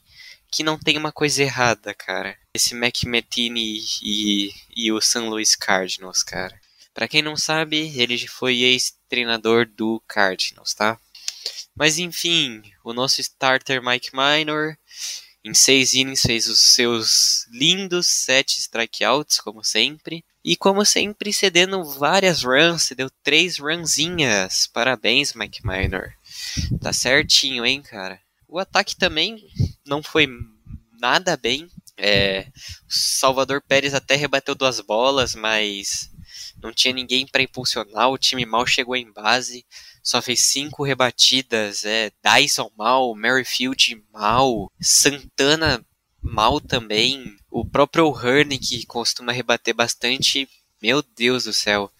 que 0.52 0.62
não 0.62 0.78
tem 0.78 0.98
uma 0.98 1.10
coisa 1.10 1.42
errada, 1.42 1.94
cara. 1.94 2.36
Esse 2.54 2.74
Mac 2.74 3.04
Matini 3.04 3.80
e, 4.02 4.52
e 4.76 4.92
o 4.92 5.00
San 5.00 5.30
Luis 5.30 5.56
Cardinals, 5.56 6.22
cara. 6.22 6.54
Pra 6.92 7.08
quem 7.08 7.22
não 7.22 7.38
sabe, 7.38 7.90
ele 7.98 8.28
foi 8.28 8.60
ex-treinador 8.60 9.66
do 9.66 10.00
Cardinals, 10.06 10.74
tá? 10.74 10.98
Mas 11.74 11.98
enfim, 11.98 12.62
o 12.84 12.92
nosso 12.92 13.20
starter 13.20 13.82
Mike 13.82 14.10
Minor 14.12 14.76
em 15.44 15.52
seis 15.52 15.92
innings 15.92 16.22
fez 16.22 16.48
os 16.48 16.60
seus 16.60 17.46
lindos 17.50 18.06
sete 18.06 18.58
strikeouts, 18.58 19.38
como 19.38 19.62
sempre. 19.62 20.24
E 20.42 20.56
como 20.56 20.84
sempre, 20.84 21.32
cedendo 21.32 21.84
várias 21.84 22.42
runs, 22.42 22.84
cedeu 22.84 23.10
três 23.22 23.58
runzinhas. 23.58 24.66
Parabéns, 24.66 25.34
Mike 25.34 25.60
Minor. 25.64 26.12
Tá 26.80 26.92
certinho, 26.92 27.64
hein, 27.64 27.82
cara. 27.82 28.20
O 28.48 28.58
ataque 28.58 28.96
também 28.96 29.46
não 29.86 30.02
foi 30.02 30.28
nada 30.98 31.36
bem. 31.36 31.70
É, 31.96 32.46
Salvador 32.88 33.62
Pérez 33.62 33.94
até 33.94 34.16
rebateu 34.16 34.54
duas 34.54 34.80
bolas, 34.80 35.34
mas 35.34 36.10
não 36.62 36.72
tinha 36.72 36.94
ninguém 36.94 37.26
para 37.26 37.42
impulsionar. 37.42 38.08
O 38.10 38.18
time 38.18 38.46
mal 38.46 38.66
chegou 38.66 38.96
em 38.96 39.12
base 39.12 39.64
só 40.04 40.20
fez 40.20 40.42
cinco 40.42 40.84
rebatidas. 40.84 41.84
É, 41.84 42.12
Dyson 42.22 42.70
mal, 42.76 43.14
Merrifield 43.14 44.04
mal, 44.12 44.70
Santana 44.80 45.84
mal 46.22 46.60
também. 46.60 47.36
O 47.50 47.64
próprio 47.64 48.14
Hearn, 48.14 48.58
que 48.58 48.84
costuma 48.86 49.32
rebater 49.32 49.74
bastante, 49.74 50.48
meu 50.80 51.02
Deus 51.02 51.44
do 51.44 51.52
céu. 51.52 51.90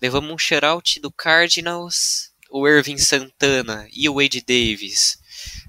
Levamos 0.00 0.30
um 0.30 0.38
shutout 0.38 1.00
do 1.00 1.10
Cardinals, 1.10 2.30
o 2.50 2.68
Irving 2.68 2.98
Santana 2.98 3.88
e 3.92 4.08
o 4.08 4.14
Wade 4.14 4.40
Davis 4.40 5.18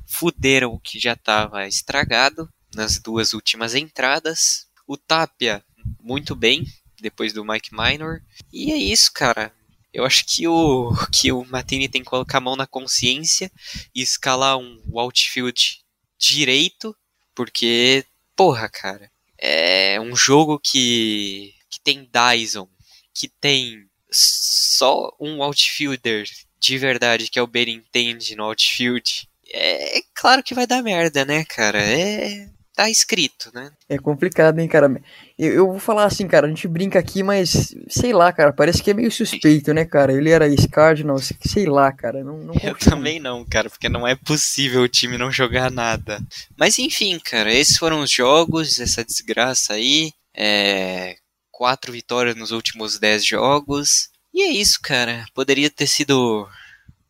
fuderam 0.06 0.72
o 0.72 0.80
que 0.80 1.00
já 1.00 1.14
estava 1.14 1.68
estragado 1.68 2.50
nas 2.74 3.00
duas 3.00 3.34
últimas 3.34 3.76
entradas. 3.76 4.68
O 4.88 4.98
Tapia, 4.98 5.64
muito 6.02 6.36
bem, 6.36 6.66
depois 7.02 7.34
do 7.34 7.46
Mike 7.46 7.70
Minor. 7.72 8.22
E 8.52 8.72
é 8.72 8.78
isso, 8.78 9.12
cara. 9.14 9.54
Eu 10.00 10.06
acho 10.06 10.24
que 10.26 10.48
o, 10.48 10.94
que 11.12 11.30
o 11.30 11.44
Matini 11.44 11.90
tem 11.90 12.02
que 12.02 12.10
colocar 12.10 12.38
a 12.38 12.42
mão 12.42 12.56
na 12.56 12.66
consciência 12.66 13.52
e 13.94 14.02
escalar 14.02 14.58
um 14.58 14.82
outfield 14.98 15.82
direito, 16.18 16.96
porque, 17.36 18.06
porra, 18.34 18.70
cara, 18.70 19.12
é 19.38 20.00
um 20.00 20.16
jogo 20.16 20.58
que, 20.58 21.54
que 21.70 21.82
tem 21.82 22.10
Dyson, 22.10 22.70
que 23.14 23.28
tem 23.28 23.90
só 24.10 25.14
um 25.20 25.44
outfielder 25.44 26.26
de 26.58 26.78
verdade, 26.78 27.30
que 27.30 27.38
é 27.38 27.42
o 27.42 27.48
Benintendi 27.48 28.38
no 28.38 28.46
outfield. 28.46 29.28
É 29.52 30.02
claro 30.14 30.42
que 30.42 30.56
vai 30.56 30.66
dar 30.66 30.82
merda, 30.82 31.26
né, 31.26 31.44
cara? 31.44 31.82
É 31.82 32.50
tá 32.80 32.90
escrito, 32.90 33.52
né? 33.54 33.72
É 33.90 33.98
complicado, 33.98 34.58
hein, 34.60 34.68
cara. 34.68 34.90
Eu, 35.38 35.52
eu, 35.52 35.68
vou 35.68 35.80
falar 35.80 36.06
assim, 36.06 36.26
cara, 36.30 36.48
a 36.48 36.50
gente 36.50 36.66
brinca 36.66 36.98
aqui, 36.98 37.22
mas 37.22 37.76
sei 37.90 38.14
lá, 38.14 38.32
cara, 38.32 38.54
parece 38.54 38.82
que 38.82 38.90
é 38.90 38.94
meio 38.94 39.12
suspeito, 39.12 39.74
né, 39.74 39.84
cara? 39.84 40.14
Ele 40.14 40.30
era 40.30 40.48
ex-Cardinals, 40.48 41.34
sei 41.42 41.66
lá, 41.66 41.92
cara. 41.92 42.24
Não, 42.24 42.38
não 42.38 42.54
eu 42.64 42.76
também 42.78 43.20
não, 43.20 43.44
cara, 43.44 43.70
porque 43.70 43.90
não 43.90 44.08
é 44.08 44.16
possível 44.16 44.82
o 44.82 44.88
time 44.88 45.18
não 45.18 45.30
jogar 45.30 45.70
nada. 45.70 46.22
Mas 46.58 46.80
enfim, 46.80 47.20
cara, 47.20 47.54
esses 47.54 47.78
foram 47.78 48.00
os 48.00 48.10
jogos, 48.10 48.80
essa 48.80 49.04
desgraça 49.04 49.74
aí. 49.74 50.14
É, 50.34 51.18
quatro 51.52 51.92
vitórias 51.92 52.38
nos 52.38 52.52
últimos 52.52 52.98
dez 52.98 53.26
jogos. 53.26 54.10
E 54.34 54.42
é 54.42 54.52
isso, 54.52 54.80
cara. 54.82 55.26
Poderia 55.34 55.70
ter 55.70 55.88
sido 55.88 56.48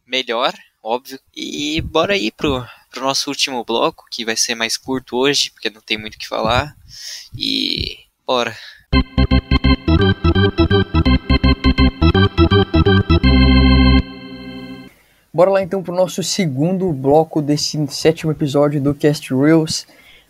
melhor, 0.03 0.51
óbvio. 0.81 1.19
E 1.35 1.79
bora 1.81 2.13
aí 2.13 2.31
pro, 2.31 2.65
pro 2.89 3.01
nosso 3.01 3.29
último 3.29 3.63
bloco, 3.63 4.05
que 4.09 4.25
vai 4.25 4.35
ser 4.35 4.55
mais 4.55 4.77
curto 4.77 5.17
hoje, 5.17 5.51
porque 5.51 5.69
não 5.69 5.81
tem 5.81 5.97
muito 5.97 6.15
o 6.15 6.17
que 6.17 6.27
falar. 6.27 6.75
E 7.37 7.99
bora. 8.25 8.55
Bora 15.31 15.51
lá 15.51 15.61
então 15.61 15.81
pro 15.81 15.95
nosso 15.95 16.21
segundo 16.23 16.91
bloco 16.91 17.41
desse 17.41 17.77
sétimo 17.87 18.31
episódio 18.31 18.81
do 18.81 18.93
Cast 18.93 19.33
Reels. 19.33 19.85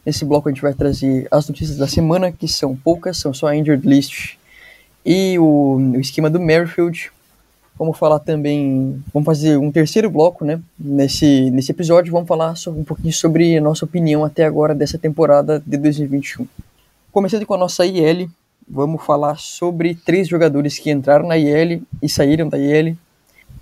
Nesse 0.05 0.26
bloco 0.26 0.49
a 0.49 0.51
gente 0.51 0.62
vai 0.62 0.74
trazer 0.74 1.28
as 1.32 1.47
notícias 1.47 1.78
da 1.78 1.88
semana, 1.88 2.32
que 2.32 2.47
são 2.47 2.76
poucas, 2.76 3.18
são 3.18 3.34
só 3.34 3.47
a 3.47 3.55
injured 3.55 3.88
list 3.88 4.38
e 5.05 5.39
o, 5.39 5.78
o 5.78 5.99
esquema 5.99 6.30
do 6.30 6.39
Merrifield. 6.39 7.12
Vamos 7.80 7.98
falar 7.98 8.20
também, 8.20 9.02
vamos 9.14 9.26
fazer 9.26 9.58
um 9.58 9.72
terceiro 9.72 10.10
bloco, 10.10 10.44
né? 10.44 10.60
Nesse, 10.78 11.50
nesse 11.50 11.72
episódio, 11.72 12.12
vamos 12.12 12.28
falar 12.28 12.56
sobre, 12.56 12.82
um 12.82 12.84
pouquinho 12.84 13.14
sobre 13.14 13.58
a 13.58 13.62
nossa 13.62 13.86
opinião 13.86 14.26
até 14.26 14.44
agora 14.44 14.76
dessa 14.76 14.98
temporada 14.98 15.64
de 15.66 15.78
2021. 15.78 16.46
Começando 17.10 17.46
com 17.46 17.54
a 17.54 17.58
nossa 17.58 17.86
IL, 17.86 18.30
vamos 18.70 19.02
falar 19.06 19.40
sobre 19.40 19.96
três 19.96 20.28
jogadores 20.28 20.78
que 20.78 20.92
entraram 20.92 21.26
na 21.26 21.38
IL 21.38 21.82
e 22.04 22.10
saíram 22.10 22.50
da 22.50 22.58
IL. 22.58 22.98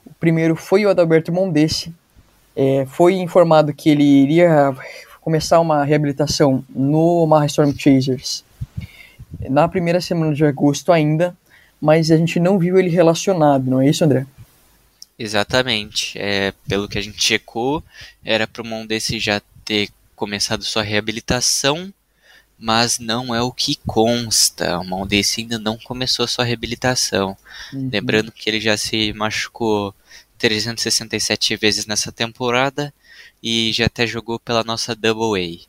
O 0.04 0.14
primeiro 0.20 0.56
foi 0.56 0.84
o 0.84 0.90
Adalberto 0.90 1.32
Mondesi. 1.32 1.94
É, 2.56 2.88
foi 2.88 3.14
informado 3.14 3.72
que 3.72 3.88
ele 3.88 4.04
iria 4.04 4.76
começar 5.22 5.60
uma 5.60 5.84
reabilitação 5.84 6.66
no 6.76 7.22
Omaha 7.22 7.46
Storm 7.46 7.72
Chasers 7.78 8.44
na 9.50 9.68
primeira 9.68 10.02
semana 10.02 10.34
de 10.34 10.46
agosto 10.46 10.92
ainda, 10.92 11.36
mas 11.82 12.12
a 12.12 12.18
gente 12.18 12.40
não 12.40 12.58
viu 12.58 12.78
ele 12.78 12.90
relacionado, 12.90 13.70
não 13.70 13.82
é 13.82 13.90
isso, 13.90 14.04
André? 14.04 14.26
Exatamente. 15.18 16.18
É, 16.18 16.54
pelo 16.68 16.88
que 16.88 16.98
a 16.98 17.02
gente 17.02 17.24
checou, 17.24 17.84
era 18.24 18.48
para 18.48 18.62
o 18.62 18.66
Mondesi 18.66 19.20
já 19.20 19.42
ter 19.66 19.90
começado 20.16 20.64
sua 20.64 20.84
reabilitação, 20.84 21.92
mas 22.58 23.00
não 23.00 23.34
é 23.34 23.42
o 23.42 23.52
que 23.52 23.78
consta. 23.86 24.80
O 24.80 24.84
Mondesi 24.84 25.42
ainda 25.42 25.60
não 25.60 25.78
começou 25.78 26.28
sua 26.28 26.46
reabilitação. 26.46 27.38
Uhum. 27.74 27.90
Lembrando 27.92 28.32
que 28.32 28.50
ele 28.50 28.60
já 28.60 28.78
se 28.78 29.14
machucou 29.14 29.94
367 30.38 31.56
vezes 31.56 31.86
nessa 31.86 32.12
temporada 32.12 32.94
e 33.42 33.72
já 33.74 33.86
até 33.86 34.06
jogou 34.06 34.40
pela 34.40 34.64
nossa 34.64 34.96
Double 34.96 35.42
A. 35.42 35.68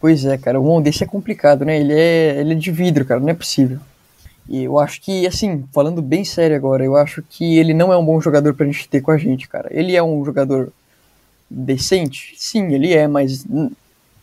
Pois 0.00 0.24
é, 0.24 0.36
cara, 0.36 0.60
o 0.60 0.64
Mondesi 0.64 1.02
é 1.02 1.06
complicado, 1.06 1.64
né? 1.64 1.80
Ele 1.80 1.92
é, 1.92 2.40
ele 2.40 2.52
é 2.52 2.56
de 2.56 2.70
vidro, 2.70 3.06
cara, 3.06 3.20
não 3.20 3.30
é 3.30 3.34
possível. 3.34 3.80
E 4.48 4.64
eu 4.64 4.78
acho 4.78 5.00
que, 5.00 5.26
assim, 5.26 5.64
falando 5.72 6.02
bem 6.02 6.24
sério 6.24 6.54
agora, 6.54 6.84
eu 6.84 6.96
acho 6.96 7.22
que 7.22 7.58
ele 7.58 7.72
não 7.72 7.92
é 7.92 7.96
um 7.96 8.04
bom 8.04 8.20
jogador 8.20 8.54
pra 8.54 8.66
gente 8.66 8.88
ter 8.88 9.00
com 9.00 9.10
a 9.10 9.18
gente, 9.18 9.48
cara. 9.48 9.68
Ele 9.70 9.96
é 9.96 10.02
um 10.02 10.24
jogador 10.24 10.70
decente? 11.48 12.34
Sim, 12.36 12.72
ele 12.72 12.92
é, 12.92 13.08
mas 13.08 13.46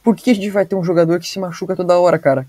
por 0.04 0.16
que 0.16 0.30
a 0.30 0.36
gente 0.36 0.50
vai 0.50 0.66
ter 0.66 0.76
um 0.76 0.84
jogador 0.84 1.20
que 1.20 1.28
se 1.28 1.40
machuca 1.40 1.76
toda 1.76 2.00
hora, 2.00 2.20
cara? 2.20 2.46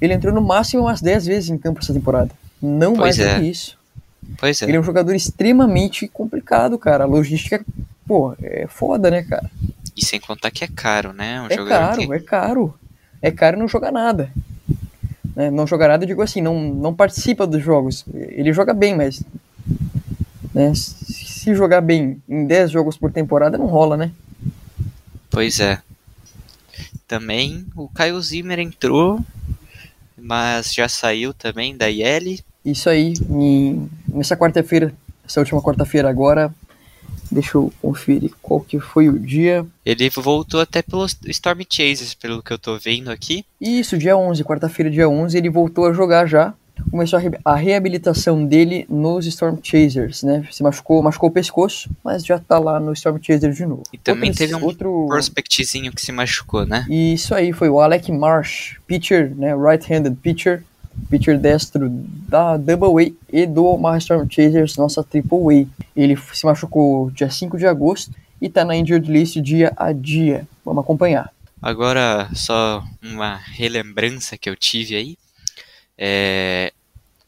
Ele 0.00 0.12
entrou 0.12 0.32
no 0.32 0.40
máximo 0.40 0.84
umas 0.84 1.00
10 1.00 1.26
vezes 1.26 1.50
em 1.50 1.58
campo 1.58 1.80
essa 1.80 1.92
temporada. 1.92 2.30
Não 2.62 2.94
pois 2.94 3.16
mais 3.16 3.18
é. 3.18 3.34
do 3.34 3.40
que 3.40 3.50
isso. 3.50 3.78
Pois 4.38 4.62
é. 4.62 4.66
Ele 4.66 4.76
é 4.76 4.80
um 4.80 4.84
jogador 4.84 5.14
extremamente 5.14 6.06
complicado, 6.06 6.78
cara. 6.78 7.04
A 7.04 7.06
logística, 7.06 7.64
pô, 8.06 8.34
é 8.40 8.66
foda, 8.68 9.10
né, 9.10 9.22
cara? 9.22 9.50
E 9.96 10.04
sem 10.04 10.20
contar 10.20 10.50
que 10.50 10.62
é 10.62 10.68
caro, 10.68 11.12
né? 11.12 11.40
Um 11.42 11.46
é 11.46 11.56
caro, 11.56 11.98
que... 11.98 12.12
é 12.12 12.20
caro. 12.20 12.74
É 13.22 13.30
caro 13.30 13.58
não 13.58 13.68
jogar 13.68 13.90
nada. 13.90 14.30
Né? 15.40 15.50
Não 15.50 15.66
jogar 15.66 15.88
nada, 15.88 16.04
eu 16.04 16.08
digo 16.08 16.20
assim, 16.20 16.42
não, 16.42 16.60
não 16.60 16.94
participa 16.94 17.46
dos 17.46 17.62
jogos. 17.62 18.04
Ele 18.12 18.52
joga 18.52 18.74
bem, 18.74 18.94
mas. 18.94 19.22
Né? 20.52 20.74
Se 20.74 21.54
jogar 21.54 21.80
bem 21.80 22.22
em 22.28 22.46
10 22.46 22.70
jogos 22.70 22.98
por 22.98 23.10
temporada, 23.10 23.56
não 23.56 23.64
rola, 23.64 23.96
né? 23.96 24.12
Pois 25.30 25.58
é. 25.58 25.80
Também 27.08 27.64
o 27.74 27.88
Caio 27.88 28.20
Zimmer 28.20 28.58
entrou, 28.58 29.18
mas 30.14 30.74
já 30.74 30.86
saiu 30.90 31.32
também 31.32 31.74
da 31.74 31.88
IL. 31.88 32.38
Isso 32.62 32.90
aí, 32.90 33.14
em, 33.30 33.88
nessa 34.06 34.36
quarta-feira, 34.36 34.92
essa 35.26 35.40
última 35.40 35.62
quarta-feira 35.62 36.10
agora, 36.10 36.54
Deixa 37.30 37.56
eu 37.56 37.72
conferir 37.80 38.32
qual 38.42 38.60
que 38.60 38.80
foi 38.80 39.08
o 39.08 39.18
dia. 39.18 39.64
Ele 39.84 40.10
voltou 40.10 40.60
até 40.60 40.82
pelos 40.82 41.16
Storm 41.26 41.60
Chasers, 41.68 42.14
pelo 42.14 42.42
que 42.42 42.52
eu 42.52 42.58
tô 42.58 42.76
vendo 42.78 43.10
aqui. 43.10 43.44
Isso, 43.60 43.96
dia 43.96 44.16
11, 44.16 44.42
quarta-feira, 44.44 44.90
dia 44.90 45.08
11, 45.08 45.38
ele 45.38 45.48
voltou 45.48 45.86
a 45.86 45.92
jogar 45.92 46.26
já. 46.26 46.54
Começou 46.90 47.18
a, 47.18 47.20
re 47.20 47.30
a, 47.44 47.54
reabilitação 47.54 48.44
dele 48.44 48.86
nos 48.88 49.26
Storm 49.26 49.58
Chasers, 49.62 50.22
né? 50.22 50.46
Se 50.50 50.62
machucou, 50.62 51.02
machucou 51.02 51.28
o 51.28 51.32
pescoço, 51.32 51.90
mas 52.02 52.24
já 52.24 52.38
tá 52.38 52.58
lá 52.58 52.80
no 52.80 52.92
Storm 52.94 53.18
Chasers 53.20 53.56
de 53.56 53.66
novo. 53.66 53.82
E 53.92 53.98
também 53.98 54.32
teve 54.32 54.54
um 54.54 54.64
outro 54.64 55.06
prospectzinho 55.06 55.92
que 55.92 56.00
se 56.00 56.10
machucou, 56.10 56.66
né? 56.66 56.86
Isso 56.88 57.34
aí, 57.34 57.52
foi 57.52 57.68
o 57.68 57.80
Alec 57.80 58.10
Marsh, 58.10 58.78
pitcher, 58.86 59.34
né? 59.36 59.54
Right-handed 59.54 60.16
pitcher 60.22 60.64
pitcher 61.08 61.38
destro 61.38 61.88
da 61.88 62.56
Double 62.56 63.04
A 63.04 63.12
e 63.32 63.46
do 63.46 63.64
Omaha 63.64 63.98
Storm 63.98 64.28
Chasers, 64.28 64.76
nossa 64.76 65.02
Triple 65.02 65.38
A. 65.62 65.84
Ele 65.96 66.16
se 66.32 66.44
machucou 66.44 67.10
dia 67.10 67.30
5 67.30 67.56
de 67.56 67.66
agosto 67.66 68.12
e 68.40 68.46
está 68.46 68.64
na 68.64 68.76
injured 68.76 69.10
list 69.10 69.36
dia 69.40 69.72
a 69.76 69.92
dia. 69.92 70.46
Vamos 70.64 70.82
acompanhar. 70.82 71.32
Agora, 71.62 72.30
só 72.34 72.82
uma 73.02 73.36
relembrança 73.36 74.38
que 74.38 74.48
eu 74.48 74.56
tive 74.56 74.96
aí. 74.96 75.18
É... 75.96 76.72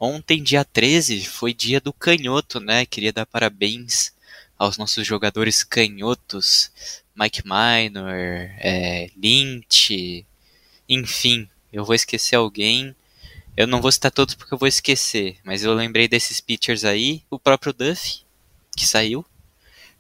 Ontem, 0.01 0.43
dia 0.43 0.65
13, 0.65 1.25
foi 1.27 1.53
dia 1.53 1.81
do 1.81 1.93
canhoto, 1.93 2.59
né? 2.59 2.87
Queria 2.87 3.13
dar 3.13 3.27
parabéns 3.27 4.13
aos 4.59 4.79
nossos 4.79 5.07
jogadores 5.07 5.63
canhotos. 5.63 6.71
Mike 7.15 7.43
Minor, 7.45 8.49
é... 8.59 9.11
Lynch, 9.17 10.25
enfim, 10.89 11.47
eu 11.73 11.85
vou 11.85 11.95
esquecer 11.95 12.37
alguém. 12.37 12.95
Eu 13.57 13.67
não 13.67 13.81
vou 13.81 13.93
citar 13.93 14.11
todos 14.11 14.35
porque 14.35 14.55
eu 14.55 14.59
vou 14.59 14.69
esquecer, 14.69 15.37
mas 15.45 15.63
eu 15.63 15.75
lembrei 15.75 16.09
desses 16.09 16.41
pitchers 16.41 16.85
aí, 16.85 17.23
o 17.31 17.39
próprio 17.39 17.73
Duff, 17.73 18.23
que 18.77 18.87
saiu. 18.87 19.25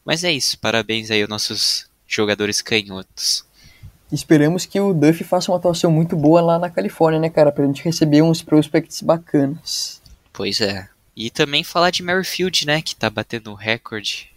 Mas 0.04 0.24
é 0.24 0.32
isso, 0.32 0.58
parabéns 0.58 1.10
aí 1.10 1.20
aos 1.20 1.28
nossos 1.28 1.86
jogadores 2.06 2.62
canhotos. 2.62 3.44
Esperamos 4.10 4.66
que 4.66 4.78
o 4.80 4.92
Duff 4.92 5.24
faça 5.24 5.50
uma 5.50 5.58
atuação 5.58 5.90
muito 5.90 6.16
boa 6.16 6.40
lá 6.40 6.58
na 6.58 6.68
Califórnia, 6.68 7.20
né, 7.20 7.30
cara? 7.30 7.52
Pra 7.52 7.66
gente 7.66 7.84
receber 7.84 8.22
uns 8.22 8.42
prospects 8.42 9.00
bacanas. 9.00 10.02
Pois 10.32 10.60
é. 10.60 10.88
E 11.16 11.30
também 11.30 11.62
falar 11.62 11.90
de 11.90 12.02
Merrifield, 12.02 12.66
né, 12.66 12.82
que 12.82 12.96
tá 12.96 13.08
batendo 13.08 13.52
o 13.52 13.54
recorde 13.54 14.30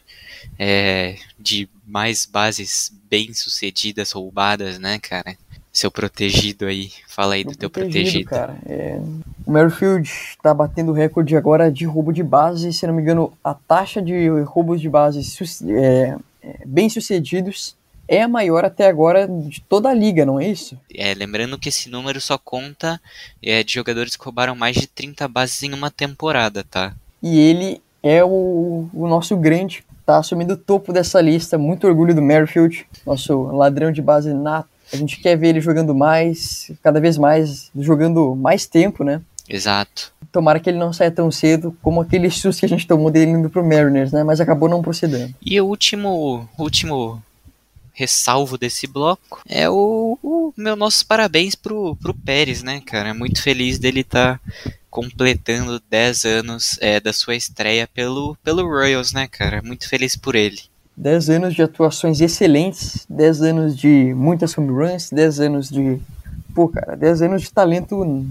é, 0.59 1.17
de 1.39 1.69
mais 1.85 2.25
bases 2.25 2.91
bem 3.09 3.33
sucedidas 3.33 4.11
roubadas, 4.11 4.79
né, 4.79 4.99
cara? 4.99 5.37
Seu 5.77 5.91
protegido 5.91 6.65
aí. 6.65 6.91
Fala 7.07 7.35
aí 7.35 7.43
do 7.43 7.55
teu 7.55 7.69
protegido. 7.69 8.29
Cara, 8.29 8.57
é... 8.65 8.99
O 9.45 9.51
Merrifield 9.51 10.09
tá 10.41 10.53
batendo 10.53 10.93
recorde 10.93 11.35
agora 11.35 11.71
de 11.71 11.85
roubo 11.85 12.11
de 12.13 12.23
base. 12.23 12.71
Se 12.73 12.87
não 12.87 12.93
me 12.93 13.01
engano, 13.01 13.33
a 13.43 13.53
taxa 13.53 14.01
de 14.01 14.27
roubos 14.43 14.79
de 14.79 14.89
base 14.89 15.21
é, 15.69 16.15
é, 16.41 16.57
bem 16.65 16.89
sucedidos 16.89 17.75
é 18.07 18.21
a 18.21 18.27
maior 18.27 18.63
até 18.63 18.87
agora 18.87 19.27
de 19.27 19.61
toda 19.61 19.89
a 19.89 19.93
liga, 19.93 20.25
não 20.25 20.39
é 20.39 20.47
isso? 20.47 20.77
É, 20.93 21.13
lembrando 21.13 21.57
que 21.57 21.69
esse 21.69 21.89
número 21.89 22.21
só 22.21 22.37
conta 22.37 23.01
é, 23.41 23.63
de 23.63 23.73
jogadores 23.73 24.15
que 24.15 24.23
roubaram 24.23 24.55
mais 24.55 24.75
de 24.75 24.87
30 24.87 25.27
bases 25.27 25.63
em 25.63 25.73
uma 25.73 25.89
temporada, 25.89 26.63
tá? 26.63 26.93
E 27.21 27.39
ele 27.39 27.81
é 28.03 28.23
o, 28.23 28.87
o 28.93 29.07
nosso 29.07 29.35
grande, 29.35 29.83
tá 30.05 30.17
assumindo 30.17 30.53
o 30.53 30.57
topo 30.57 30.93
dessa 30.93 31.19
lista. 31.19 31.57
Muito 31.57 31.87
orgulho 31.87 32.13
do 32.13 32.21
Merrifield, 32.21 32.85
nosso 33.05 33.41
ladrão 33.43 33.91
de 33.91 34.01
base 34.01 34.33
nato 34.33 34.74
a 34.91 34.97
gente 34.97 35.19
quer 35.19 35.35
ver 35.35 35.49
ele 35.49 35.61
jogando 35.61 35.93
mais, 35.93 36.71
cada 36.83 36.99
vez 36.99 37.17
mais, 37.17 37.71
jogando 37.75 38.35
mais 38.35 38.65
tempo, 38.65 39.03
né? 39.03 39.21
Exato. 39.47 40.13
Tomara 40.31 40.59
que 40.59 40.69
ele 40.69 40.79
não 40.79 40.91
saia 40.91 41.11
tão 41.11 41.31
cedo 41.31 41.77
como 41.81 42.01
aquele 42.01 42.29
susto 42.29 42.59
que 42.59 42.65
a 42.65 42.69
gente 42.69 42.87
tomou 42.87 43.09
dele 43.09 43.31
indo 43.31 43.49
pro 43.49 43.65
Mariners, 43.65 44.11
né? 44.11 44.23
Mas 44.23 44.41
acabou 44.41 44.67
não 44.67 44.81
procedendo. 44.81 45.33
E 45.41 45.59
o 45.61 45.65
último, 45.65 46.47
último 46.57 47.21
ressalvo 47.93 48.57
desse 48.57 48.85
bloco 48.85 49.41
é 49.47 49.69
o, 49.69 50.19
o 50.21 50.53
meu 50.57 50.75
nossos 50.75 51.03
parabéns 51.03 51.55
pro, 51.55 51.95
pro 51.95 52.13
Pérez, 52.13 52.61
né, 52.61 52.81
cara? 52.85 53.13
Muito 53.13 53.41
feliz 53.41 53.79
dele 53.79 54.01
estar 54.01 54.39
tá 54.39 54.71
completando 54.89 55.81
10 55.89 56.25
anos 56.25 56.77
é, 56.81 56.99
da 56.99 57.13
sua 57.13 57.35
estreia 57.35 57.87
pelo, 57.87 58.37
pelo 58.43 58.67
Royals, 58.67 59.13
né, 59.13 59.27
cara? 59.27 59.61
Muito 59.61 59.87
feliz 59.87 60.15
por 60.15 60.35
ele. 60.35 60.59
10 60.97 61.29
anos 61.29 61.53
de 61.53 61.61
atuações 61.61 62.21
excelentes, 62.21 63.05
10 63.09 63.41
anos 63.41 63.77
de 63.77 64.13
muitas 64.13 64.57
home 64.57 64.71
runs, 64.71 65.09
10 65.09 65.39
anos 65.41 65.69
de. 65.69 65.99
Pô, 66.53 66.69
cara, 66.69 66.95
10 66.95 67.23
anos 67.23 67.41
de 67.41 67.51
talento. 67.51 68.25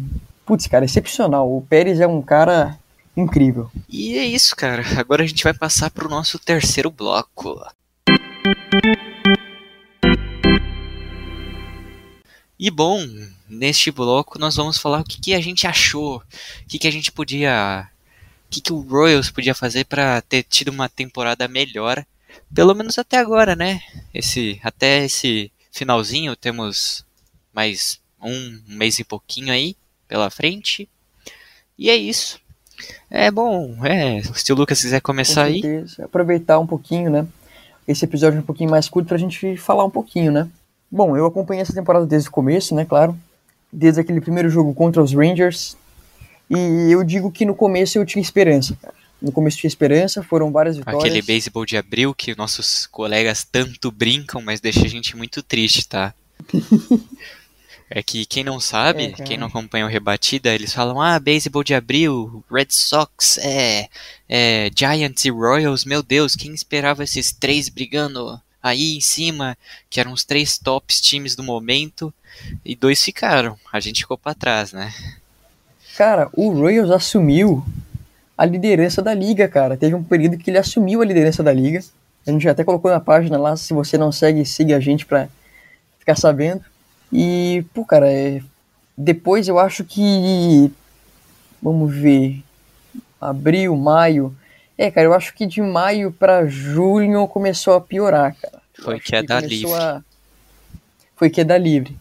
Putz, 0.47 0.67
cara, 0.67 0.85
excepcional. 0.85 1.55
O 1.55 1.61
Pérez 1.61 2.01
é 2.01 2.07
um 2.07 2.23
cara 2.23 2.79
incrível. 3.15 3.71
E 3.89 4.17
é 4.17 4.25
isso, 4.25 4.57
cara. 4.57 4.83
Agora 4.97 5.23
a 5.23 5.27
gente 5.27 5.45
vai 5.45 5.53
passar 5.53 5.91
pro 5.91 6.09
nosso 6.09 6.39
terceiro 6.39 6.91
bloco. 6.91 7.61
E 12.59 12.71
bom, 12.71 13.05
neste 13.49 13.91
bloco 13.91 14.39
nós 14.39 14.57
vamos 14.57 14.79
falar 14.79 15.01
o 15.01 15.05
que, 15.05 15.21
que 15.21 15.35
a 15.35 15.41
gente 15.41 15.67
achou, 15.67 16.17
o 16.17 16.23
que, 16.67 16.79
que 16.79 16.89
a 16.89 16.91
gente 16.91 17.13
podia. 17.13 17.89
O 18.47 18.51
que, 18.55 18.61
que 18.61 18.73
o 18.73 18.81
Royals 18.81 19.31
podia 19.31 19.55
fazer 19.55 19.85
para 19.85 20.23
ter 20.23 20.45
tido 20.45 20.69
uma 20.69 20.89
temporada 20.89 21.49
melhor 21.49 22.05
pelo 22.55 22.75
menos 22.75 22.99
até 22.99 23.19
agora, 23.19 23.57
né? 23.57 23.81
Esse, 24.13 24.61
até 24.63 25.05
esse 25.05 25.51
finalzinho 25.71 26.37
temos 26.37 27.05
mais 27.53 28.01
um 28.23 28.61
mês 28.67 28.99
e 28.99 29.05
pouquinho 29.05 29.53
aí 29.53 29.77
pela 30.09 30.31
frente. 30.31 30.89
E 31.79 31.91
é 31.91 31.97
isso. 31.97 32.41
É 33.11 33.31
bom, 33.31 33.77
é, 33.85 34.23
se 34.35 34.53
o 34.53 34.57
Lucas 34.57 34.81
quiser 34.81 35.01
começar 35.01 35.45
aí. 35.45 35.63
Aproveitar 36.03 36.59
um 36.59 36.67
pouquinho, 36.67 37.11
né? 37.11 37.27
Esse 37.87 38.05
episódio 38.05 38.39
é 38.39 38.41
um 38.41 38.45
pouquinho 38.45 38.71
mais 38.71 38.89
curto 38.89 39.09
pra 39.09 39.19
gente 39.19 39.57
falar 39.57 39.85
um 39.85 39.91
pouquinho, 39.91 40.33
né? 40.33 40.49
Bom, 40.91 41.17
eu 41.17 41.27
acompanhei 41.27 41.63
essa 41.63 41.73
temporada 41.73 42.07
desde 42.07 42.29
o 42.29 42.33
começo, 42.33 42.75
né, 42.75 42.85
claro. 42.85 43.17
Desde 43.73 44.01
aquele 44.01 44.21
primeiro 44.21 44.49
jogo 44.49 44.73
contra 44.75 45.03
os 45.03 45.13
Rangers. 45.13 45.77
E 46.49 46.91
eu 46.91 47.03
digo 47.05 47.31
que 47.31 47.45
no 47.45 47.55
começo 47.55 47.99
eu 47.99 48.07
tinha 48.07 48.23
esperança, 48.23 48.77
cara 48.81 49.04
no 49.25 49.33
começo 49.33 49.57
tinha 49.57 49.69
esperança, 49.69 50.23
foram 50.23 50.53
várias 50.53 50.77
vitórias. 50.77 51.03
Aquele 51.03 51.23
beisebol 51.23 51.65
de 51.65 51.77
abril 51.77 52.15
que 52.15 52.37
nossos 52.37 52.87
colegas 52.87 53.47
tanto 53.51 53.91
brincam, 53.91 54.43
mas 54.43 54.61
deixa 54.61 54.85
a 54.85 54.89
gente 54.89 55.17
muito 55.17 55.43
triste, 55.43 55.89
tá? 55.89 56.13
é 57.89 58.03
que 58.03 58.27
quem 58.27 58.45
não 58.45 58.61
sabe, 58.61 59.05
é, 59.07 59.23
quem 59.23 59.39
não 59.39 59.47
acompanha 59.47 59.87
o 59.87 59.89
Rebatida, 59.89 60.55
eles 60.55 60.75
falam, 60.75 61.01
ah, 61.01 61.19
beisebol 61.19 61.65
de 61.65 61.75
abril, 61.75 62.45
Red 62.51 62.67
Sox, 62.69 63.39
é, 63.39 63.89
é, 64.29 64.71
Giants 64.77 65.25
e 65.25 65.31
Royals, 65.31 65.87
meu 65.87 66.03
Deus, 66.03 66.37
quem 66.37 66.53
esperava 66.53 67.03
esses 67.03 67.33
três 67.33 67.71
brigando 67.71 68.39
aí 68.63 68.97
em 68.97 69.01
cima, 69.01 69.57
que 69.89 70.01
eram 70.01 70.13
os 70.13 70.25
três 70.25 70.59
tops 70.59 71.01
times 71.01 71.35
do 71.35 71.43
momento, 71.43 72.13
e 72.65 72.77
dois 72.77 73.03
ficaram, 73.03 73.59
a 73.73 73.81
gente 73.81 74.01
ficou 74.01 74.19
para 74.19 74.35
trás, 74.35 74.73
né? 74.73 74.93
Cara, 75.97 76.29
o 76.33 76.51
Royals 76.51 76.91
assumiu 76.91 77.65
a 78.37 78.45
liderança 78.45 79.01
da 79.01 79.15
liga, 79.15 79.49
cara. 79.49 79.77
Teve 79.77 79.95
um 79.95 80.03
período 80.03 80.37
que 80.37 80.51
ele 80.51 80.59
assumiu 80.59 81.01
a 81.01 81.05
liderança 81.05 81.43
da 81.43 81.53
liga. 81.53 81.81
A 82.27 82.31
gente 82.31 82.49
até 82.49 82.65
colocou 82.65 82.91
na 82.91 83.01
página 83.01 83.39
lá, 83.39 83.57
se 83.57 83.73
você 83.73 83.97
não 83.97 84.11
segue, 84.11 84.45
siga 84.45 84.77
a 84.77 84.81
gente 84.81 85.07
pra 85.07 85.29
ficar 85.99 86.17
sabendo. 86.17 86.63
E, 87.13 87.65
pô, 87.73 87.85
cara, 87.85 88.11
é... 88.11 88.43
depois 88.97 89.47
eu 89.47 89.59
acho 89.59 89.85
que. 89.85 90.73
Vamos 91.63 91.95
ver. 91.95 92.43
Abril, 93.21 93.77
maio. 93.77 94.35
É, 94.77 94.91
cara, 94.91 95.07
eu 95.07 95.15
acho 95.15 95.33
que 95.35 95.47
de 95.47 95.63
maio 95.63 96.11
para 96.11 96.47
junho 96.47 97.27
começou 97.29 97.75
a 97.75 97.81
piorar, 97.81 98.35
cara. 98.35 98.61
Foi 98.83 98.99
queda 98.99 99.41
que 99.41 99.49
livre. 99.49 99.73
A... 99.73 100.03
Foi 101.15 101.31
queda 101.31 101.57
livre. 101.57 101.97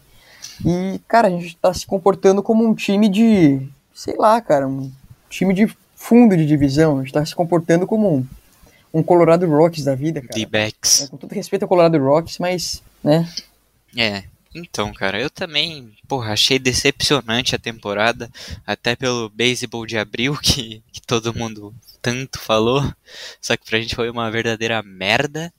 E, 0.64 1.00
cara, 1.06 1.28
a 1.28 1.30
gente 1.30 1.56
tá 1.56 1.72
se 1.72 1.86
comportando 1.86 2.42
como 2.42 2.66
um 2.66 2.74
time 2.74 3.08
de. 3.08 3.66
Sei 3.94 4.16
lá, 4.16 4.40
cara, 4.40 4.66
um 4.66 4.90
time 5.30 5.54
de 5.54 5.68
fundo 6.04 6.36
de 6.36 6.44
divisão, 6.44 7.02
está 7.02 7.24
se 7.24 7.34
comportando 7.34 7.86
como 7.86 8.18
um, 8.18 8.26
um 8.92 9.02
Colorado 9.02 9.46
Rocks 9.46 9.84
da 9.84 9.94
vida, 9.94 10.20
cara. 10.20 10.34
D-backs. 10.34 11.00
É, 11.00 11.06
com 11.06 11.16
todo 11.16 11.32
respeito 11.32 11.62
ao 11.62 11.68
Colorado 11.68 11.98
Rocks, 11.98 12.38
mas, 12.38 12.82
né? 13.02 13.26
É, 13.96 14.24
então, 14.54 14.92
cara, 14.92 15.18
eu 15.18 15.30
também, 15.30 15.96
porra, 16.06 16.34
achei 16.34 16.58
decepcionante 16.58 17.54
a 17.54 17.58
temporada, 17.58 18.30
até 18.66 18.94
pelo 18.94 19.30
beisebol 19.30 19.86
de 19.86 19.96
abril, 19.96 20.36
que, 20.42 20.82
que 20.92 21.00
todo 21.00 21.34
mundo 21.34 21.74
tanto 22.02 22.38
falou, 22.38 22.84
só 23.40 23.56
que 23.56 23.64
pra 23.64 23.80
gente 23.80 23.94
foi 23.94 24.10
uma 24.10 24.30
verdadeira 24.30 24.82
merda. 24.82 25.50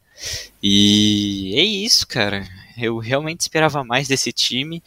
E 0.61 1.55
é 1.57 1.63
isso, 1.63 2.07
cara. 2.07 2.47
Eu 2.77 2.99
realmente 2.99 3.41
esperava 3.41 3.83
mais 3.83 4.07
desse 4.07 4.31
time. 4.31 4.81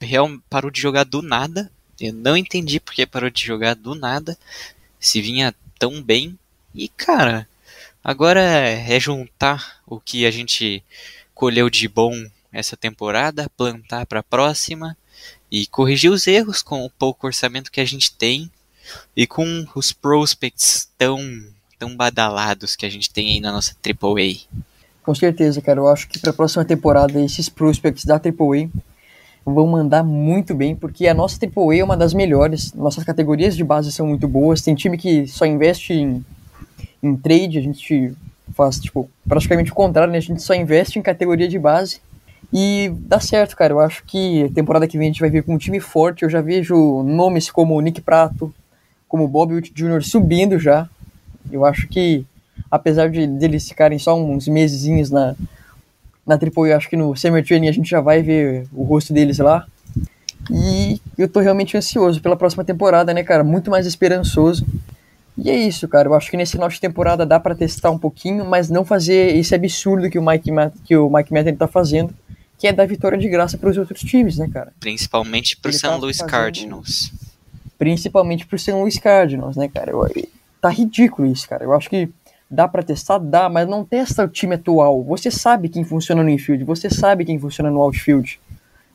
Real, 0.00 0.28
parou 0.50 0.70
de 0.72 0.80
jogar 0.80 1.04
do 1.04 1.22
nada. 1.22 1.70
Eu 2.00 2.12
não 2.12 2.36
entendi 2.36 2.78
porque 2.78 3.06
parou 3.06 3.30
de 3.30 3.44
jogar 3.44 3.74
do 3.74 3.94
nada, 3.94 4.36
se 5.00 5.20
vinha 5.20 5.54
tão 5.78 6.02
bem. 6.02 6.38
E 6.74 6.88
cara, 6.88 7.48
agora 8.02 8.40
é 8.40 9.00
juntar 9.00 9.80
o 9.86 9.98
que 9.98 10.26
a 10.26 10.30
gente 10.30 10.82
colheu 11.34 11.70
de 11.70 11.88
bom 11.88 12.12
essa 12.52 12.76
temporada, 12.76 13.50
plantar 13.56 14.06
para 14.06 14.20
a 14.20 14.22
próxima 14.22 14.96
e 15.50 15.66
corrigir 15.66 16.10
os 16.10 16.26
erros 16.26 16.62
com 16.62 16.84
o 16.84 16.90
pouco 16.90 17.26
orçamento 17.26 17.70
que 17.70 17.80
a 17.80 17.84
gente 17.84 18.12
tem 18.12 18.50
e 19.14 19.26
com 19.26 19.66
os 19.74 19.92
prospects 19.92 20.88
tão 20.96 21.20
tão 21.78 21.94
badalados 21.94 22.74
que 22.74 22.86
a 22.86 22.90
gente 22.90 23.10
tem 23.10 23.32
aí 23.32 23.40
na 23.40 23.52
nossa 23.52 23.76
AAA. 23.84 24.46
Com 25.02 25.14
certeza, 25.14 25.60
cara. 25.60 25.80
Eu 25.80 25.88
acho 25.88 26.08
que 26.08 26.18
para 26.18 26.30
a 26.30 26.34
próxima 26.34 26.64
temporada 26.64 27.20
esses 27.22 27.48
prospects 27.48 28.04
da 28.04 28.14
AAA 28.14 28.70
vão 29.46 29.68
mandar 29.68 30.02
muito 30.02 30.54
bem, 30.54 30.74
porque 30.74 31.06
a 31.06 31.14
nossa 31.14 31.38
AAA 31.40 31.76
é 31.76 31.84
uma 31.84 31.96
das 31.96 32.12
melhores, 32.12 32.72
nossas 32.74 33.04
categorias 33.04 33.56
de 33.56 33.62
base 33.62 33.92
são 33.92 34.08
muito 34.08 34.26
boas, 34.26 34.60
tem 34.60 34.74
time 34.74 34.98
que 34.98 35.28
só 35.28 35.46
investe 35.46 35.92
em, 35.92 36.24
em 37.00 37.16
trade, 37.16 37.56
a 37.56 37.62
gente 37.62 38.12
faz, 38.52 38.80
tipo, 38.80 39.08
praticamente 39.26 39.70
o 39.70 39.74
contrário, 39.74 40.10
né? 40.12 40.18
A 40.18 40.22
gente 40.22 40.42
só 40.42 40.52
investe 40.52 40.98
em 40.98 41.02
categoria 41.02 41.46
de 41.46 41.58
base 41.60 42.00
e 42.52 42.92
dá 43.00 43.20
certo, 43.20 43.56
cara. 43.56 43.72
Eu 43.72 43.80
acho 43.80 44.02
que 44.04 44.50
temporada 44.52 44.88
que 44.88 44.98
vem 44.98 45.08
a 45.08 45.10
gente 45.12 45.20
vai 45.20 45.30
vir 45.30 45.44
com 45.44 45.54
um 45.54 45.58
time 45.58 45.78
forte, 45.78 46.24
eu 46.24 46.30
já 46.30 46.40
vejo 46.40 47.02
nomes 47.04 47.48
como 47.48 47.80
Nick 47.80 48.00
Prato, 48.00 48.52
como 49.08 49.28
Bob 49.28 49.54
Witt 49.54 49.72
Jr. 49.72 50.02
subindo 50.02 50.58
já. 50.58 50.88
Eu 51.52 51.64
acho 51.64 51.86
que, 51.86 52.26
apesar 52.68 53.10
de 53.10 53.28
deles 53.28 53.68
ficarem 53.68 53.98
só 53.98 54.18
uns 54.18 54.48
mesezinhos 54.48 55.10
na, 55.10 55.36
na 56.26 56.36
Triple 56.36 56.72
acho 56.72 56.88
que 56.90 56.96
no 56.96 57.14
Summer 57.16 57.44
Training 57.44 57.68
a 57.68 57.72
gente 57.72 57.88
já 57.88 58.00
vai 58.00 58.22
ver 58.22 58.66
o 58.72 58.82
rosto 58.82 59.12
deles 59.12 59.38
lá. 59.38 59.66
E 60.50 61.00
eu 61.16 61.28
tô 61.28 61.40
realmente 61.40 61.76
ansioso 61.76 62.20
pela 62.20 62.36
próxima 62.36 62.64
temporada, 62.64 63.12
né, 63.12 63.22
cara? 63.22 63.42
Muito 63.42 63.70
mais 63.70 63.86
esperançoso. 63.86 64.66
E 65.36 65.50
é 65.50 65.56
isso, 65.56 65.86
cara. 65.86 66.08
Eu 66.08 66.14
acho 66.14 66.30
que 66.30 66.36
nesse 66.36 66.52
final 66.52 66.68
de 66.68 66.80
temporada 66.80 67.26
dá 67.26 67.38
para 67.38 67.54
testar 67.54 67.90
um 67.90 67.98
pouquinho, 67.98 68.44
mas 68.44 68.70
não 68.70 68.84
fazer 68.84 69.36
esse 69.36 69.54
absurdo 69.54 70.08
que 70.08 70.18
o 70.18 70.24
Mike, 70.24 70.50
que 70.84 70.96
o 70.96 71.10
Mike 71.10 71.32
Madden 71.32 71.56
tá 71.56 71.66
fazendo, 71.66 72.14
que 72.58 72.66
é 72.66 72.72
dar 72.72 72.86
vitória 72.86 73.18
de 73.18 73.28
graça 73.28 73.58
para 73.58 73.68
os 73.68 73.76
outros 73.76 74.00
times, 74.00 74.38
né, 74.38 74.48
cara? 74.52 74.72
Principalmente 74.80 75.56
pro 75.56 75.70
Ele 75.70 75.76
St. 75.76 75.86
Tá 75.86 76.00
fazendo... 76.00 76.26
Cardinals. 76.26 77.12
Principalmente 77.78 78.46
pro 78.46 78.58
St. 78.58 78.72
Louis 78.72 78.98
Cardinals, 78.98 79.56
né, 79.56 79.68
cara? 79.68 79.90
Eu... 79.90 80.08
Tá 80.60 80.70
ridículo 80.70 81.30
isso, 81.30 81.46
cara. 81.46 81.64
Eu 81.64 81.74
acho 81.74 81.90
que 81.90 82.08
Dá 82.48 82.68
para 82.68 82.82
testar? 82.82 83.18
Dá, 83.18 83.48
mas 83.48 83.68
não 83.68 83.84
testa 83.84 84.24
o 84.24 84.28
time 84.28 84.54
atual. 84.54 85.02
Você 85.04 85.30
sabe 85.30 85.68
quem 85.68 85.84
funciona 85.84 86.22
no 86.22 86.30
infield, 86.30 86.64
você 86.64 86.88
sabe 86.88 87.24
quem 87.24 87.38
funciona 87.38 87.70
no 87.70 87.80
outfield. 87.80 88.38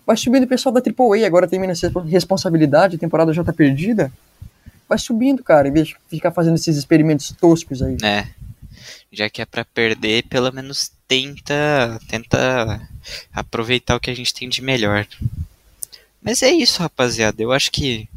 Vai 0.05 0.17
subindo 0.17 0.43
o 0.43 0.47
pessoal 0.47 0.73
da 0.73 0.81
AAA, 0.81 1.25
agora 1.25 1.47
termina 1.47 1.73
essa 1.73 1.91
responsabilidade, 2.05 2.95
a 2.95 2.99
temporada 2.99 3.33
já 3.33 3.43
tá 3.43 3.53
perdida. 3.53 4.11
Vai 4.87 4.97
subindo, 4.97 5.43
cara, 5.43 5.67
em 5.67 5.71
vez 5.71 5.89
de 5.89 5.97
ficar 6.09 6.31
fazendo 6.31 6.55
esses 6.55 6.75
experimentos 6.75 7.31
toscos 7.39 7.81
aí. 7.81 7.97
É. 8.03 8.27
Já 9.11 9.29
que 9.29 9.41
é 9.41 9.45
para 9.45 9.65
perder, 9.65 10.23
pelo 10.23 10.51
menos 10.51 10.91
tenta, 11.07 11.99
tenta 12.07 12.81
aproveitar 13.33 13.95
o 13.95 13.99
que 13.99 14.09
a 14.09 14.15
gente 14.15 14.33
tem 14.33 14.49
de 14.49 14.61
melhor. 14.61 15.05
Mas 16.21 16.41
é 16.41 16.51
isso, 16.51 16.81
rapaziada. 16.81 17.41
Eu 17.41 17.51
acho 17.51 17.71
que 17.71 18.07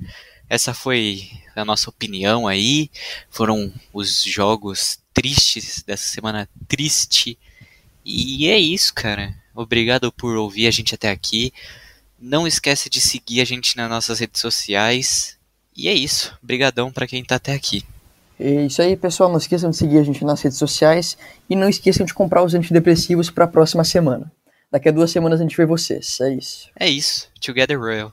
essa 0.49 0.75
foi 0.75 1.29
a 1.57 1.65
nossa 1.65 1.91
opinião 1.91 2.47
aí. 2.47 2.91
Foram 3.31 3.73
os 3.93 4.23
jogos 4.23 4.99
tristes 5.15 5.83
dessa 5.87 6.07
semana 6.07 6.49
triste. 6.69 7.39
E 8.05 8.49
é 8.49 8.59
isso, 8.59 8.93
cara. 8.93 9.35
Obrigado 9.55 10.13
por 10.13 10.37
ouvir 10.37 10.67
a 10.67 10.71
gente 10.71 10.95
até 10.95 11.11
aqui. 11.11 11.53
Não 12.21 12.47
esquece 12.47 12.91
de 12.91 13.01
seguir 13.01 13.41
a 13.41 13.45
gente 13.45 13.77
nas 13.77 13.89
nossas 13.89 14.19
redes 14.19 14.41
sociais. 14.41 15.39
E 15.77 15.89
é 15.89 15.95
isso. 15.95 16.37
Obrigadão 16.43 16.93
para 16.93 17.07
quem 17.07 17.25
tá 17.25 17.37
até 17.37 17.55
aqui. 17.55 17.85
É 18.39 18.67
isso 18.67 18.83
aí, 18.83 18.97
pessoal. 18.97 19.31
Não 19.31 19.39
esqueçam 19.39 19.71
de 19.71 19.77
seguir 19.77 19.99
a 19.99 20.03
gente 20.03 20.25
nas 20.25 20.43
redes 20.43 20.59
sociais 20.59 21.17
e 21.49 21.55
não 21.55 21.69
esqueçam 21.69 22.05
de 22.05 22.13
comprar 22.13 22.43
os 22.43 22.55
antidepressivos 22.55 23.31
para 23.31 23.45
a 23.45 23.49
próxima 23.49 23.85
semana. 23.85 24.31
Daqui 24.71 24.89
a 24.89 24.93
duas 24.93 25.11
semanas 25.11 25.41
a 25.41 25.43
gente 25.45 25.57
vê 25.57 25.65
vocês. 25.65 26.21
É 26.21 26.35
isso. 26.35 26.69
É 26.79 26.89
isso. 26.89 27.29
Together 27.41 27.79
Royal. 27.79 28.13